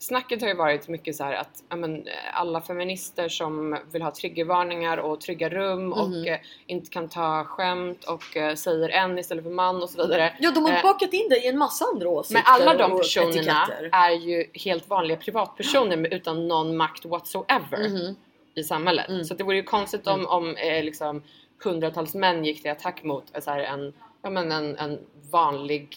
snacket 0.04 0.40
har 0.42 0.48
ju 0.48 0.54
varit 0.54 0.88
mycket 0.88 1.16
så 1.16 1.24
att 1.24 1.62
men, 1.76 2.06
eh, 2.06 2.12
alla 2.32 2.60
feminister 2.60 3.28
som 3.28 3.78
vill 3.92 4.02
ha 4.02 4.10
triggervarningar 4.10 4.96
och 4.98 5.20
trygga 5.20 5.48
rum 5.48 5.92
och 5.92 6.08
Mhm. 6.08 6.24
eh, 6.28 6.38
inte 6.66 6.90
kan 6.90 7.08
ta 7.08 7.44
skämt 7.44 8.04
och 8.04 8.36
eh, 8.36 8.54
säger 8.54 8.88
en 8.88 9.18
istället 9.18 9.44
för 9.44 9.50
man 9.50 9.82
och 9.82 9.90
så 9.90 10.02
vidare. 10.06 10.32
Ja, 10.40 10.50
de 10.50 10.64
har 10.64 10.72
Eh, 10.72 10.82
bakat 10.82 11.12
in 11.12 11.28
dig 11.28 11.44
i 11.44 11.48
en 11.48 11.58
massa 11.58 11.84
andra 11.84 12.08
åsikter 12.08 12.34
Men 12.34 12.60
alla 12.62 12.88
de 12.88 12.98
personerna 12.98 13.30
etiketter. 13.62 13.88
är 13.92 14.10
ju 14.10 14.44
helt 14.54 14.88
vanliga 14.88 15.16
privatpersoner 15.16 16.14
utan 16.14 16.48
någon 16.48 16.76
makt 16.76 17.04
whatsoever 17.04 17.88
Mhm. 17.88 18.16
i 18.54 18.62
samhället. 18.62 19.08
Mm. 19.08 19.24
Så 19.24 19.34
det 19.34 19.44
vore 19.44 19.56
ju 19.56 19.62
konstigt 19.62 20.06
om, 20.06 20.26
om 20.26 20.56
eh, 20.56 20.84
liksom, 20.84 21.22
hundratals 21.64 22.14
män 22.14 22.44
gick 22.44 22.62
till 22.62 22.70
attack 22.70 23.02
mot 23.02 23.24
eh, 23.36 23.40
så 23.42 23.50
här, 23.50 23.60
en, 23.60 23.92
ja, 24.22 24.30
men 24.30 24.52
en, 24.52 24.76
en 24.76 24.98
vanlig 25.30 25.96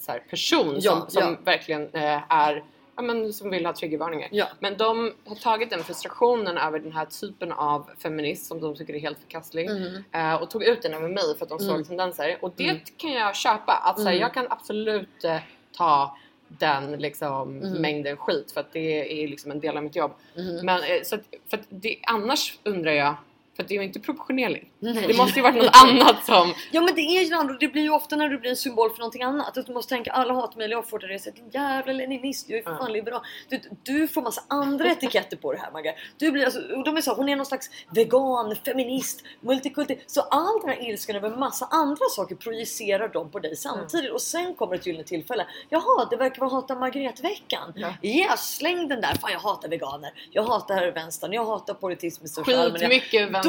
så 0.00 0.12
här, 0.12 0.18
person 0.30 0.76
Ja, 0.80 0.92
som, 1.00 1.10
som 1.10 1.22
ja. 1.22 1.36
verkligen 1.44 1.82
eh, 1.94 2.32
är 2.32 2.64
Ja, 2.96 3.02
men 3.02 3.32
som 3.32 3.50
vill 3.50 3.66
ha 3.66 3.72
triggervarningar. 3.72 4.28
Ja. 4.32 4.46
Men 4.60 4.76
de 4.76 5.12
har 5.26 5.34
tagit 5.36 5.70
den 5.70 5.84
frustrationen 5.84 6.58
över 6.58 6.78
den 6.78 6.92
här 6.92 7.04
typen 7.06 7.52
av 7.52 7.90
feminism 7.98 8.48
som 8.48 8.60
de 8.60 8.76
tycker 8.76 8.94
är 8.94 8.98
helt 8.98 9.18
förkastlig 9.18 9.70
Mhm. 9.70 10.04
eh, 10.12 10.34
och 10.34 10.50
tog 10.50 10.64
ut 10.64 10.82
den 10.82 10.94
över 10.94 11.08
mig 11.08 11.36
för 11.38 11.44
att 11.44 11.48
de 11.48 11.58
såg 11.58 11.70
Mm. 11.74 11.84
tendenser. 11.84 12.38
Och 12.42 12.52
det 12.56 12.68
Mm. 12.68 12.80
kan 12.96 13.12
jag 13.12 13.36
köpa. 13.36 13.72
Att, 13.72 13.96
så 13.96 14.04
här, 14.04 14.10
Mm. 14.10 14.20
Jag 14.20 14.34
kan 14.34 14.46
absolut 14.50 15.24
eh, 15.24 15.36
ta 15.76 16.16
den 16.48 16.92
liksom, 16.92 17.56
Mm. 17.62 17.82
mängden 17.82 18.16
skit 18.16 18.52
för 18.52 18.60
att 18.60 18.72
det 18.72 19.22
är 19.24 19.28
liksom 19.28 19.50
en 19.50 19.60
del 19.60 19.76
av 19.76 19.82
mitt 19.82 19.96
jobb. 19.96 20.12
Mhm. 20.36 20.60
Men 20.66 20.82
eh, 20.82 21.02
så 21.02 21.14
att, 21.14 21.20
för 21.50 21.56
att 21.56 21.66
det, 21.68 21.96
annars 22.06 22.58
undrar 22.64 22.92
jag, 22.92 23.14
för 23.56 23.62
det 23.62 23.74
är 23.74 23.78
ju 23.78 23.84
inte 23.84 24.00
proportionerligt. 24.00 24.66
Nej. 24.78 25.04
Det 25.06 25.16
måste 25.16 25.38
ju 25.38 25.42
varit 25.42 25.62
något 25.62 25.82
annat 25.84 26.24
som... 26.24 26.54
Ja 26.70 26.80
men 26.80 26.94
det 26.94 27.00
är 27.00 27.24
ju 27.24 27.34
andra, 27.34 27.54
det 27.54 27.68
blir 27.68 27.82
ju 27.82 27.90
ofta 27.90 28.16
när 28.16 28.28
du 28.28 28.38
blir 28.38 28.50
en 28.50 28.56
symbol 28.56 28.90
för 28.90 28.98
någonting 28.98 29.22
annat. 29.22 29.58
Att 29.58 29.66
du 29.66 29.72
måste 29.72 29.94
tänka 29.94 30.12
alla 30.12 30.34
hatmejl 30.34 30.70
jag 30.70 30.88
får 30.88 30.98
till 30.98 31.08
det, 31.08 31.36
din 31.36 31.50
jävla 31.50 31.92
leninist, 31.92 32.48
jag 32.48 32.58
är 32.58 32.62
för 32.62 32.76
fan 32.76 32.92
liberal. 32.92 33.20
Du, 33.48 33.60
du 33.82 34.08
får 34.08 34.22
massa 34.22 34.42
andra 34.48 34.90
etiketter 34.90 35.36
på 35.36 35.52
det 35.52 35.58
här 35.58 35.70
Magga. 35.70 35.94
Du 36.16 36.30
blir 36.30 36.44
alltså, 36.44 36.60
och 36.60 36.84
de 36.84 36.96
är 36.96 37.00
så, 37.00 37.14
hon 37.14 37.28
är 37.28 37.36
någon 37.36 37.46
slags 37.46 37.70
vegan, 37.90 38.56
feminist, 38.64 39.24
multikulti. 39.40 39.98
Så 40.06 40.20
all 40.20 40.60
den 40.60 40.70
här 40.70 40.88
ilskan 40.88 41.16
över 41.16 41.30
massa 41.30 41.66
andra 41.70 42.04
saker 42.16 42.34
projicerar 42.34 43.08
de 43.08 43.30
på 43.30 43.38
dig 43.38 43.56
samtidigt. 43.56 44.12
Och 44.12 44.20
sen 44.22 44.54
kommer 44.54 44.74
ett 44.74 44.86
gyllene 44.86 45.04
tillfälle. 45.04 45.46
Jaha, 45.68 46.06
det 46.10 46.16
verkar 46.16 46.40
vara 46.40 46.50
hata 46.50 46.74
Margret-veckan. 46.74 47.72
Ja. 47.76 47.94
Ja. 48.00 48.36
släng 48.36 48.88
den 48.88 49.00
där. 49.00 49.14
Fan 49.14 49.32
jag 49.32 49.40
hatar 49.40 49.68
veganer. 49.68 50.12
Jag 50.30 50.42
hatar 50.42 50.92
vänstern. 50.92 51.32
Jag 51.32 51.44
hatar 51.44 51.74
politism 51.74 52.24
i 52.24 52.28
största 52.28 52.52
allmänhet. 52.60 52.90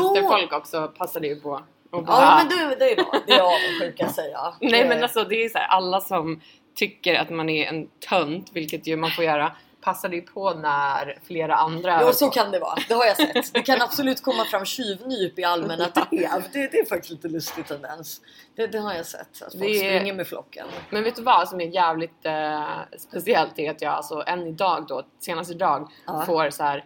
Vänsterfolk 0.03 0.53
också 0.53 0.87
passade 0.97 1.27
ju 1.27 1.35
på. 1.41 1.61
Och 1.91 2.03
bara, 2.05 2.21
Ja 2.21 2.35
men 2.37 2.47
du, 2.69 2.75
det 2.75 2.91
är 2.91 2.95
bra. 2.95 3.15
Det 3.27 3.33
är 3.33 3.41
avundsjuka 3.41 4.09
säga. 4.15 4.53
Nej 4.61 4.87
men 4.87 5.03
alltså 5.03 5.23
det 5.23 5.35
är 5.45 5.49
så 5.49 5.57
här, 5.57 5.67
alla 5.67 6.01
som 6.01 6.41
tycker 6.75 7.15
att 7.15 7.29
man 7.29 7.49
är 7.49 7.65
en 7.65 7.87
tönt, 8.09 8.49
vilket 8.53 8.87
ju 8.87 8.95
man 8.97 9.11
får 9.11 9.23
göra, 9.25 9.51
passade 9.81 10.15
ju 10.15 10.21
på 10.21 10.53
när 10.53 11.19
flera 11.27 11.55
andra... 11.55 11.99
Jo 12.01 12.11
så 12.13 12.29
kan 12.29 12.51
det 12.51 12.59
vara, 12.59 12.75
det 12.87 12.93
har 12.93 13.05
jag 13.05 13.17
sett. 13.17 13.53
Det 13.53 13.61
kan 13.61 13.81
absolut 13.81 14.23
komma 14.23 14.45
fram 14.45 14.65
tjuvnyp 14.65 15.39
i 15.39 15.43
allmänna 15.43 15.87
drev. 16.11 16.29
Det, 16.53 16.71
det 16.71 16.77
är 16.79 16.85
faktiskt 16.85 17.11
lite 17.11 17.27
lustig 17.27 17.67
tendens. 17.67 18.21
Det, 18.55 18.67
det 18.67 18.77
har 18.79 18.93
jag 18.93 19.05
sett, 19.05 19.41
att 19.41 19.51
folk 19.53 19.63
är- 19.63 19.75
springer 19.75 20.13
med 20.13 20.27
flocken. 20.27 20.67
Men 20.89 21.03
vet 21.03 21.15
du 21.15 21.21
vad 21.21 21.49
som 21.49 21.61
är 21.61 21.65
jävligt 21.65 22.25
eh, 22.25 22.63
speciellt 22.97 23.59
är 23.59 23.71
att 23.71 23.81
jag 23.81 23.93
alltså 23.93 24.23
än 24.27 24.47
idag 24.47 24.85
då, 24.87 25.03
senast 25.19 25.51
idag, 25.51 25.89
Ja. 26.05 26.23
får 26.25 26.49
så 26.49 26.63
här. 26.63 26.85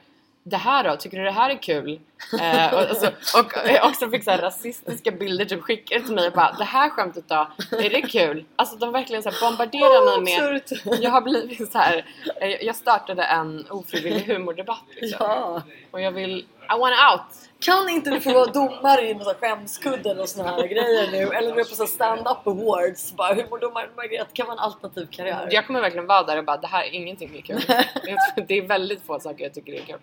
Det 0.50 0.58
här 0.58 0.84
då? 0.84 0.96
Tycker 0.96 1.18
du 1.18 1.24
det 1.24 1.32
här 1.32 1.50
är 1.50 1.62
kul? 1.62 2.00
Eh, 2.42 2.74
och, 2.74 2.80
alltså, 2.80 3.08
och 3.08 3.54
jag 3.68 3.86
också 3.88 4.10
fick 4.10 4.24
så 4.24 4.32
rasistiska 4.32 5.12
bilder 5.12 5.46
typ 5.46 5.62
skickade 5.62 6.04
till 6.06 6.16
mig 6.16 6.28
och 6.28 6.34
bara 6.34 6.56
Det 6.58 6.64
här 6.64 6.90
skämtet 6.90 7.24
då? 7.28 7.48
Är 7.72 7.90
det 7.90 8.02
kul? 8.02 8.46
Alltså 8.56 8.76
de 8.76 8.92
verkligen 8.92 9.24
så 9.24 9.32
bombarderar 9.42 10.22
mig 10.22 10.40
med 10.40 10.56
Absurt. 10.56 10.82
Jag 11.02 11.12
har 11.12 11.22
blivit 11.22 11.72
så 11.72 11.78
här. 11.78 12.06
eh, 12.42 12.50
Jag 12.50 12.76
startade 12.76 13.24
en 13.24 13.66
ofrivillig 13.70 14.22
humordebatt 14.34 14.84
liksom. 15.02 15.26
Ja. 15.30 15.62
Och 15.92 16.02
jag 16.02 16.12
vill 16.12 16.46
I 16.72 16.80
want 16.80 16.96
out! 17.12 17.50
Kan 17.60 17.90
inte 17.90 18.10
du 18.10 18.20
få 18.20 18.34
vara 18.34 18.46
domare 18.46 19.10
i 19.10 19.14
några 19.14 19.34
skämskudden 19.34 20.20
och 20.20 20.30
såna 20.30 20.50
här 20.50 20.68
grejer 20.68 21.12
nu? 21.12 21.18
Eller 21.18 21.56
du 21.56 21.62
är 21.62 21.66
på 21.66 21.76
så 21.76 21.88
stand-up 21.88 22.48
awards. 22.48 23.14
Bara, 23.14 23.34
hur 23.34 23.50
mår 23.50 23.60
domaren 23.60 23.90
Margret? 23.96 24.34
Kan 24.34 24.46
vara 24.46 24.54
en 24.54 24.60
alternativ 24.60 25.08
karriär. 25.12 25.48
Jag 25.52 25.68
kommer 25.68 25.82
verkligen 25.82 26.08
vara 26.08 26.24
där 26.24 26.38
och 26.38 26.46
bara 26.46 26.58
det 26.58 26.68
här 26.68 26.94
ingenting 26.94 27.36
är 27.38 27.42
kul. 27.42 27.62
Det 28.48 28.58
är 28.58 28.68
väldigt 28.68 29.02
få 29.06 29.20
saker 29.20 29.44
jag 29.44 29.54
tycker 29.54 29.74
är 29.74 29.82
kul. 29.82 30.00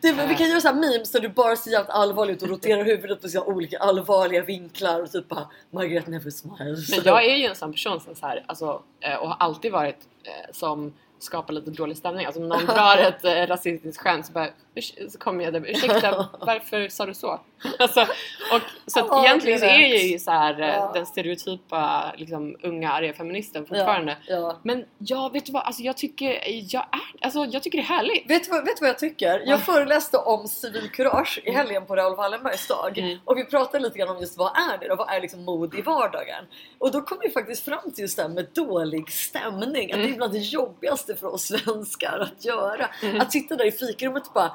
Du, 0.00 0.14
men 0.14 0.28
vi 0.28 0.34
kan 0.34 0.48
göra 0.48 0.60
så 0.60 0.72
memes 0.72 1.12
där 1.12 1.20
du 1.20 1.28
bara 1.28 1.56
ser 1.56 1.70
jävligt 1.70 1.90
allvarlig 1.90 2.34
ut 2.34 2.42
och 2.42 2.48
roterar 2.48 2.84
huvudet 2.84 3.30
så 3.30 3.38
här 3.38 3.48
olika 3.48 3.78
allvarliga 3.78 4.42
vinklar 4.42 5.02
och 5.02 5.12
typ 5.12 5.28
bara 5.28 5.48
Margaret 5.70 6.06
never 6.06 6.30
smiles. 6.30 6.90
Men 6.90 7.00
jag 7.04 7.24
är 7.24 7.36
ju 7.36 7.44
en 7.44 7.56
sån 7.56 7.72
person 7.72 8.00
som 8.00 8.14
så 8.14 8.26
här, 8.26 8.44
alltså, 8.46 8.82
eh, 9.00 9.14
och 9.14 9.28
har 9.28 9.36
alltid 9.38 9.72
varit 9.72 9.98
eh, 10.24 10.52
som 10.52 10.92
skapar 11.22 11.52
lite 11.52 11.70
dålig 11.70 11.96
stämning. 11.96 12.26
Alltså 12.26 12.42
om 12.42 12.48
någon 12.48 12.66
drar 12.66 12.98
ett 12.98 13.24
eh, 13.24 13.46
rasistiskt 13.46 14.02
skämt 14.02 14.26
så, 14.26 14.32
bara, 14.32 14.48
"Urs- 14.74 15.08
så 15.08 15.18
kommer 15.18 15.44
jag 15.44 15.52
där 15.52 15.66
ursäkta 15.70 16.28
varför 16.40 16.88
sa 16.88 17.06
du 17.06 17.14
så? 17.14 17.40
Alltså, 17.78 18.00
och, 18.52 18.60
så 18.86 19.00
att 19.00 19.24
egentligen 19.24 19.58
så 19.58 19.64
är 19.64 19.78
jag 19.80 19.98
ju 19.98 20.18
så 20.18 20.30
här, 20.30 20.60
eh, 20.60 20.68
Ja. 20.68 20.90
den 20.94 21.06
stereotypa 21.06 22.12
liksom, 22.16 22.56
unga 22.62 22.92
arga 22.92 23.12
feministen 23.12 23.66
fortfarande. 23.66 24.16
Ja, 24.26 24.36
ja. 24.36 24.58
Men 24.62 24.84
ja, 24.98 25.28
vet 25.28 25.46
du 25.46 25.52
vad? 25.52 25.62
Alltså, 25.62 25.82
jag, 25.82 25.96
tycker, 25.96 26.48
jag, 26.72 26.82
är, 26.82 27.24
alltså, 27.24 27.44
jag 27.44 27.62
tycker 27.62 27.78
det 27.78 27.84
är 27.84 27.86
härligt. 27.96 28.30
Vet 28.30 28.44
du 28.44 28.50
vad, 28.50 28.64
vet 28.64 28.76
du 28.76 28.80
vad 28.80 28.88
jag 28.88 28.98
tycker? 28.98 29.42
Jag 29.46 29.60
föreläste 29.64 30.18
om 30.18 30.48
civilkurage 30.48 31.40
i 31.44 31.50
helgen 31.50 31.86
på 31.86 31.96
Raoul 31.96 32.16
Wallenbergs 32.16 32.66
dag. 32.66 32.98
Mm. 32.98 33.18
Och 33.24 33.38
vi 33.38 33.44
pratade 33.44 33.84
lite 33.84 33.98
grann 33.98 34.08
om 34.08 34.20
just 34.20 34.38
vad 34.38 34.52
är 34.56 34.78
det 34.78 34.88
då? 34.88 34.94
Vad 34.96 35.10
är 35.10 35.20
liksom 35.20 35.44
mod 35.44 35.74
i 35.74 35.82
vardagen? 35.82 36.44
Och 36.78 36.92
då 36.92 37.00
kom 37.00 37.18
vi 37.22 37.30
faktiskt 37.30 37.64
fram 37.64 37.90
till 37.94 38.02
just 38.02 38.16
det 38.16 38.22
här 38.22 38.28
med 38.28 38.46
dålig 38.54 39.10
stämning. 39.10 39.92
Att 39.92 39.98
det 39.98 40.08
är 40.08 40.16
bland 40.16 40.32
det 40.32 40.38
jobbigaste 40.38 41.16
för 41.16 41.34
oss 41.34 41.42
svenskar 41.42 42.18
att 42.18 42.44
göra. 42.44 42.88
Att 43.20 43.32
sitta 43.32 43.56
där 43.56 43.64
i 43.64 43.72
fikarummet 43.72 44.26
och 44.26 44.32
bara 44.32 44.52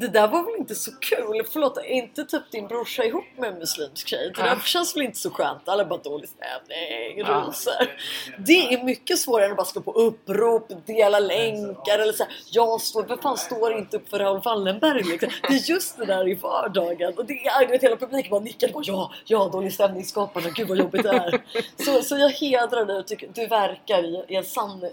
det 0.00 0.08
där 0.08 0.28
var 0.28 0.42
väl 0.42 0.54
inte 0.58 0.74
så 0.74 0.90
kul? 1.00 1.42
Förlåt, 1.52 1.78
är 1.78 1.82
inte 1.84 2.24
typ 2.24 2.50
din 2.50 2.66
brorsa 2.66 3.04
ihop 3.04 3.24
med 3.38 3.52
en 3.52 3.58
muslimsk 3.58 4.08
tjej? 4.08 4.32
Det 4.36 4.42
där 4.42 4.58
känns 4.64 4.96
väl 4.96 5.02
inte 5.02 5.18
så 5.18 5.30
skönt? 5.30 5.68
Alla 5.68 5.84
bara 5.84 5.98
dålig 5.98 6.28
stämning, 6.28 7.24
rosor. 7.24 7.90
Det 8.38 8.74
är 8.74 8.84
mycket 8.84 9.18
svårare 9.18 9.44
än 9.44 9.50
att 9.50 9.56
bara 9.56 9.64
slå 9.64 9.82
på 9.82 9.92
upprop, 9.92 10.72
dela 10.86 11.18
länkar 11.18 11.98
eller 11.98 12.12
så 12.12 12.24
här, 12.24 12.32
Jag 12.50 12.80
står, 12.80 13.04
vem 13.04 13.18
fan 13.18 13.36
står 13.36 13.72
inte 13.78 13.96
upp 13.96 14.08
för 14.08 14.18
Raoul 14.18 14.40
Wallenberg 14.44 15.02
liksom? 15.02 15.30
Det 15.48 15.54
är 15.54 15.70
just 15.70 15.98
det 15.98 16.04
där 16.04 16.28
i 16.28 16.34
vardagen. 16.34 17.14
Och 17.16 17.26
det 17.26 17.46
är, 17.46 17.68
vet, 17.68 17.82
hela 17.82 17.96
publiken 17.96 18.30
bara 18.30 18.40
nickar 18.40 18.68
bara 18.68 18.82
ja, 18.86 19.12
ja, 19.24 19.48
dålig 19.52 19.72
stämning 19.72 20.04
skapande, 20.04 20.50
gud 20.50 20.68
vad 20.68 20.78
jobbigt 20.78 21.02
det 21.02 21.08
är. 21.08 21.42
Så, 21.84 22.02
så 22.02 22.16
jag 22.18 22.30
hedrar 22.30 22.84
dig 22.84 22.96
och 22.98 23.06
tycker 23.06 23.28
du 23.34 23.46
verkar 23.46 24.04
i, 24.04 24.24
i 24.28 24.36
en 24.36 24.44
sann 24.44 24.84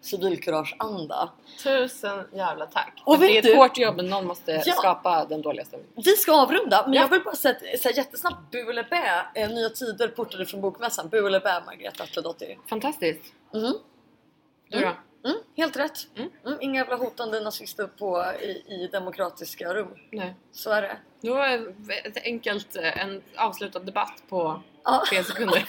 civilkurageanda. 0.00 1.28
Tusen 1.62 2.24
jävla 2.32 2.66
tack. 2.66 3.02
Och 3.04 3.18
det 3.18 3.26
är 3.26 3.38
ett 3.38 3.44
du- 3.44 3.56
hårt 3.56 3.78
jobb 3.78 3.96
men 3.96 4.08
någon 4.16 4.26
måste 4.26 4.62
Ja. 4.66 4.72
skapa 4.74 5.24
den 5.24 5.42
dåliga 5.42 5.64
stämningen. 5.64 5.92
Vi 5.96 6.16
ska 6.16 6.32
avrunda, 6.42 6.82
men 6.84 6.94
Ja. 6.94 7.00
jag 7.00 7.08
vill 7.08 7.22
bara 7.22 7.34
säga 7.36 7.54
att, 7.56 7.84
här, 7.84 7.92
jättesnabbt 7.96 8.50
Bu 8.50 8.70
eller 8.70 8.82
bä, 8.90 9.26
eh, 9.42 9.50
Nya 9.50 9.68
Tider 9.70 10.08
portade 10.08 10.46
från 10.46 10.60
Bokmässan. 10.60 11.08
Bu 11.08 11.26
eller 11.26 11.40
bä, 11.40 11.62
Margareta 11.66 12.04
Atledottir. 12.04 12.58
Fantastiskt. 12.68 13.24
Mm. 13.54 13.72
Du 14.68 14.80
då? 14.80 14.92
Mm, 15.28 15.38
helt 15.56 15.76
rätt. 15.76 15.98
Mm, 16.16 16.58
inga 16.60 16.80
jävla 16.80 16.96
hotande 16.96 17.40
nazister 17.40 17.86
på, 17.98 18.24
i, 18.40 18.64
i 18.74 18.88
demokratiska 18.92 19.74
rum. 19.74 19.88
Nej. 20.10 20.34
Så 20.52 20.70
är 20.70 20.82
det. 20.82 20.96
Då 21.20 21.34
är 21.34 21.74
ett 22.04 22.24
enkelt, 22.24 22.76
eh, 22.76 23.02
en 23.04 23.22
avslutad 23.36 23.78
debatt 23.78 24.22
på 24.28 24.62
Ja. 24.86 25.04
tre 25.08 25.24
sekunder. 25.24 25.64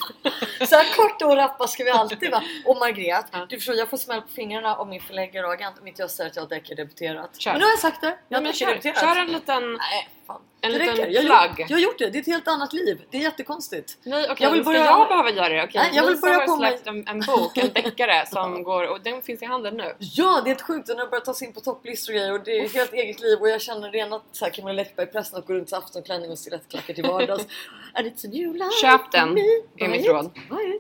Så 0.68 0.76
här 0.76 0.96
kort 0.96 1.22
och 1.22 1.36
rappa 1.36 1.68
ska 1.68 1.84
vi 1.84 1.90
alltid 1.90 2.32
vara. 2.32 2.44
Och 2.66 2.78
Margret, 2.78 3.26
Ja. 3.32 3.46
du 3.50 3.56
förstår 3.56 3.76
jag 3.76 3.90
får 3.90 3.98
smäll 3.98 4.22
på 4.22 4.28
fingrarna 4.28 4.76
av 4.76 4.88
min 4.88 5.02
förläggare 5.02 5.46
och 5.48 5.54
agent 5.54 5.80
om 5.82 5.88
inte 5.88 6.02
jag 6.02 6.12
säger 6.12 6.30
att 6.30 6.36
jag 6.36 6.44
har 6.44 6.50
deckardebuterat. 6.50 7.42
Kör. 7.42 7.52
Men 7.52 7.60
nu 7.60 7.66
har 7.66 7.72
jag 7.72 7.80
sagt 7.80 8.02
det. 8.02 8.08
Jag 8.08 8.18
Ja, 8.28 8.38
har 8.38 8.44
deckardebuterat. 8.54 9.00
kör 9.00 9.16
en 9.22 9.28
liten... 9.28 9.74
Nej, 9.74 10.10
fan. 10.28 10.42
En 10.62 10.72
det 10.72 10.80
liten 10.80 10.96
räcker. 10.96 11.12
Jag, 11.12 11.24
jag 11.70 11.76
har 11.78 11.80
gjort 11.82 11.98
det. 12.00 12.10
Det 12.10 12.18
är 12.18 12.20
ett 12.22 12.28
helt 12.28 12.48
annat 12.48 12.74
liv. 12.74 13.02
Det 13.12 13.18
är 13.18 13.22
jättekonstigt. 13.22 13.98
Nej, 14.04 14.28
okej, 14.32 14.44
Jag 14.44 14.52
vill 14.52 14.58
men 14.58 14.64
ska 14.66 14.72
börja- 14.72 14.86
jag 14.86 15.08
behöva 15.08 15.30
göra 15.32 15.50
det? 15.50 15.64
Okej, 15.64 15.82
Nej, 15.82 15.92
jag 15.94 16.04
vill 16.04 16.12
Lisa 16.12 16.22
börja 16.22 16.40
har 16.40 16.48
på 16.48 16.58
släppt 16.58 16.88
en, 16.88 17.08
en 17.08 17.20
bok, 17.20 17.58
en 17.58 17.74
deckare 17.74 18.26
som 18.28 18.64
går 18.64 18.88
och 18.88 19.02
den 19.02 19.22
finns 19.22 19.42
i 19.42 19.46
handeln 19.46 19.78
nu. 19.78 19.96
Ja, 20.00 20.42
det 20.44 20.50
är 20.52 20.56
ett 20.56 20.62
sjukt. 20.62 20.88
Den 20.88 21.00
har 21.00 21.08
börjat 21.08 21.26
ta 21.26 21.34
sig 21.34 21.48
in 21.48 21.54
på 21.54 21.60
topplistor 21.60 22.14
och 22.14 22.18
grejer 22.20 22.34
och 22.34 22.44
det 22.44 22.60
är 22.60 22.66
ett 22.66 22.74
helt 22.74 22.94
eget 22.94 23.20
liv 23.22 23.38
och 23.40 23.50
jag 23.50 23.62
känner 23.62 23.92
rena 23.92 24.22
Camilla 24.54 24.72
Läckberg-pressen 24.74 25.40
att 25.40 25.48
gå 25.48 25.54
runt 25.54 25.72
i 25.72 25.76
aftonklänning 25.76 26.32
och 26.32 26.40
stilettklackar 26.40 26.94
till 26.94 27.06
vardags. 27.06 27.46
And 27.94 28.08
it's 28.08 28.26
a 28.26 28.30
new 28.34 28.54
life 28.56 28.72
Köp 28.82 29.07
den, 29.12 29.34
me. 29.34 29.42
är 29.78 29.88
mitt 29.88 30.08
råd. 30.08 30.32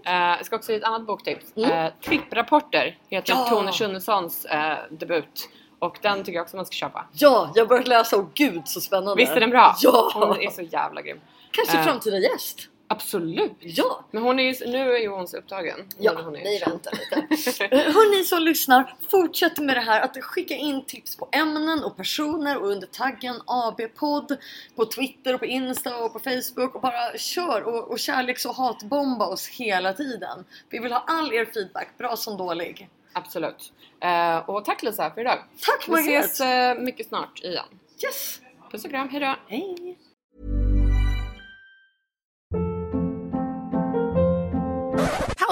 Eh, 0.06 0.14
jag 0.14 0.46
ska 0.46 0.56
också 0.56 0.72
ge 0.72 0.78
ett 0.78 0.84
annat 0.84 1.06
boktips. 1.08 1.46
Mm. 1.56 1.72
Eh, 1.72 1.92
Tripprapporter 2.06 2.98
heter 3.10 3.34
Ja. 3.34 3.48
Tone 3.50 3.72
Schunnesons 3.72 4.46
eh, 4.46 4.78
debut. 4.90 5.50
Och 5.80 5.98
den 6.02 6.24
tycker 6.24 6.38
jag 6.38 6.44
också 6.44 6.56
man 6.56 6.66
ska 6.66 6.74
köpa. 6.74 7.06
Ja, 7.14 7.52
jag 7.56 7.64
har 7.64 7.68
börjat 7.68 7.88
läsa 7.88 8.18
och 8.18 8.34
gud 8.34 8.68
så 8.68 8.82
spännande. 8.82 9.16
Visst 9.16 9.32
är 9.32 9.40
den 9.40 9.50
bra? 9.50 9.76
Ja! 9.82 10.12
Hon 10.14 10.42
är 10.42 10.50
så 10.50 10.62
jävla 10.62 11.02
grym. 11.02 11.20
Kanske 11.52 11.84
framtida 11.84 12.18
gäst. 12.18 12.70
Absolut! 12.90 13.56
Ja! 13.60 14.06
Men 14.12 14.24
hon 14.24 14.40
är 14.40 14.44
ju, 14.44 14.72
nu 14.72 14.92
är 14.94 14.98
ju 14.98 15.08
hon 15.08 15.28
så 15.28 15.38
upptagen. 15.38 15.80
Ja, 15.98 16.22
hon 16.24 16.36
är 16.36 16.44
nej 16.44 16.64
vänta 16.66 16.92
lite. 16.92 17.68
Hörni 17.76 18.24
som 18.24 18.42
lyssnar, 18.42 18.96
fortsätt 19.10 19.58
med 19.58 19.76
det 19.76 19.82
här 19.82 20.02
att 20.02 20.24
skicka 20.24 20.56
in 20.56 20.86
tips 20.86 21.16
på 21.16 21.28
ämnen 21.32 21.84
och 21.84 21.98
personer 21.98 22.58
och 22.58 22.68
under 22.68 22.88
taggen 22.88 23.36
AB-podd 23.46 24.38
på 24.76 24.86
Twitter 24.86 25.34
och 25.34 25.40
på 25.40 25.46
Insta 25.46 25.98
och 25.98 26.14
på 26.14 26.20
Facebook 26.20 26.76
och 26.76 26.82
bara 26.82 27.18
kör 27.18 27.62
och, 27.62 27.92
och 27.92 28.00
kärleks 28.00 28.46
och 28.46 28.56
hatbomba 28.56 29.26
oss 29.26 29.48
hela 29.48 29.94
tiden. 29.94 30.46
Vi 30.70 30.80
vill 30.80 30.92
ha 30.92 31.04
all 31.08 31.34
er 31.34 31.46
feedback, 31.46 31.98
bra 31.98 32.16
som 32.16 32.38
dålig. 32.38 32.90
Absolut. 33.14 33.72
Eh, 34.00 34.38
och 34.38 34.66
tack 34.66 34.84
Lisa 34.84 35.12
för 35.12 35.22
idag. 35.22 35.40
Tack 35.66 35.88
Vi 35.88 35.92
Margret! 35.92 36.26
ses 36.26 36.40
eh, 36.42 36.76
mycket 36.80 37.08
snart 37.08 37.40
igen. 37.44 37.66
Yes! 38.04 38.42
Puss 38.72 38.86
och 38.86 38.92
kram, 38.92 39.10
hejdå! 39.10 39.36
Hej! 39.48 39.98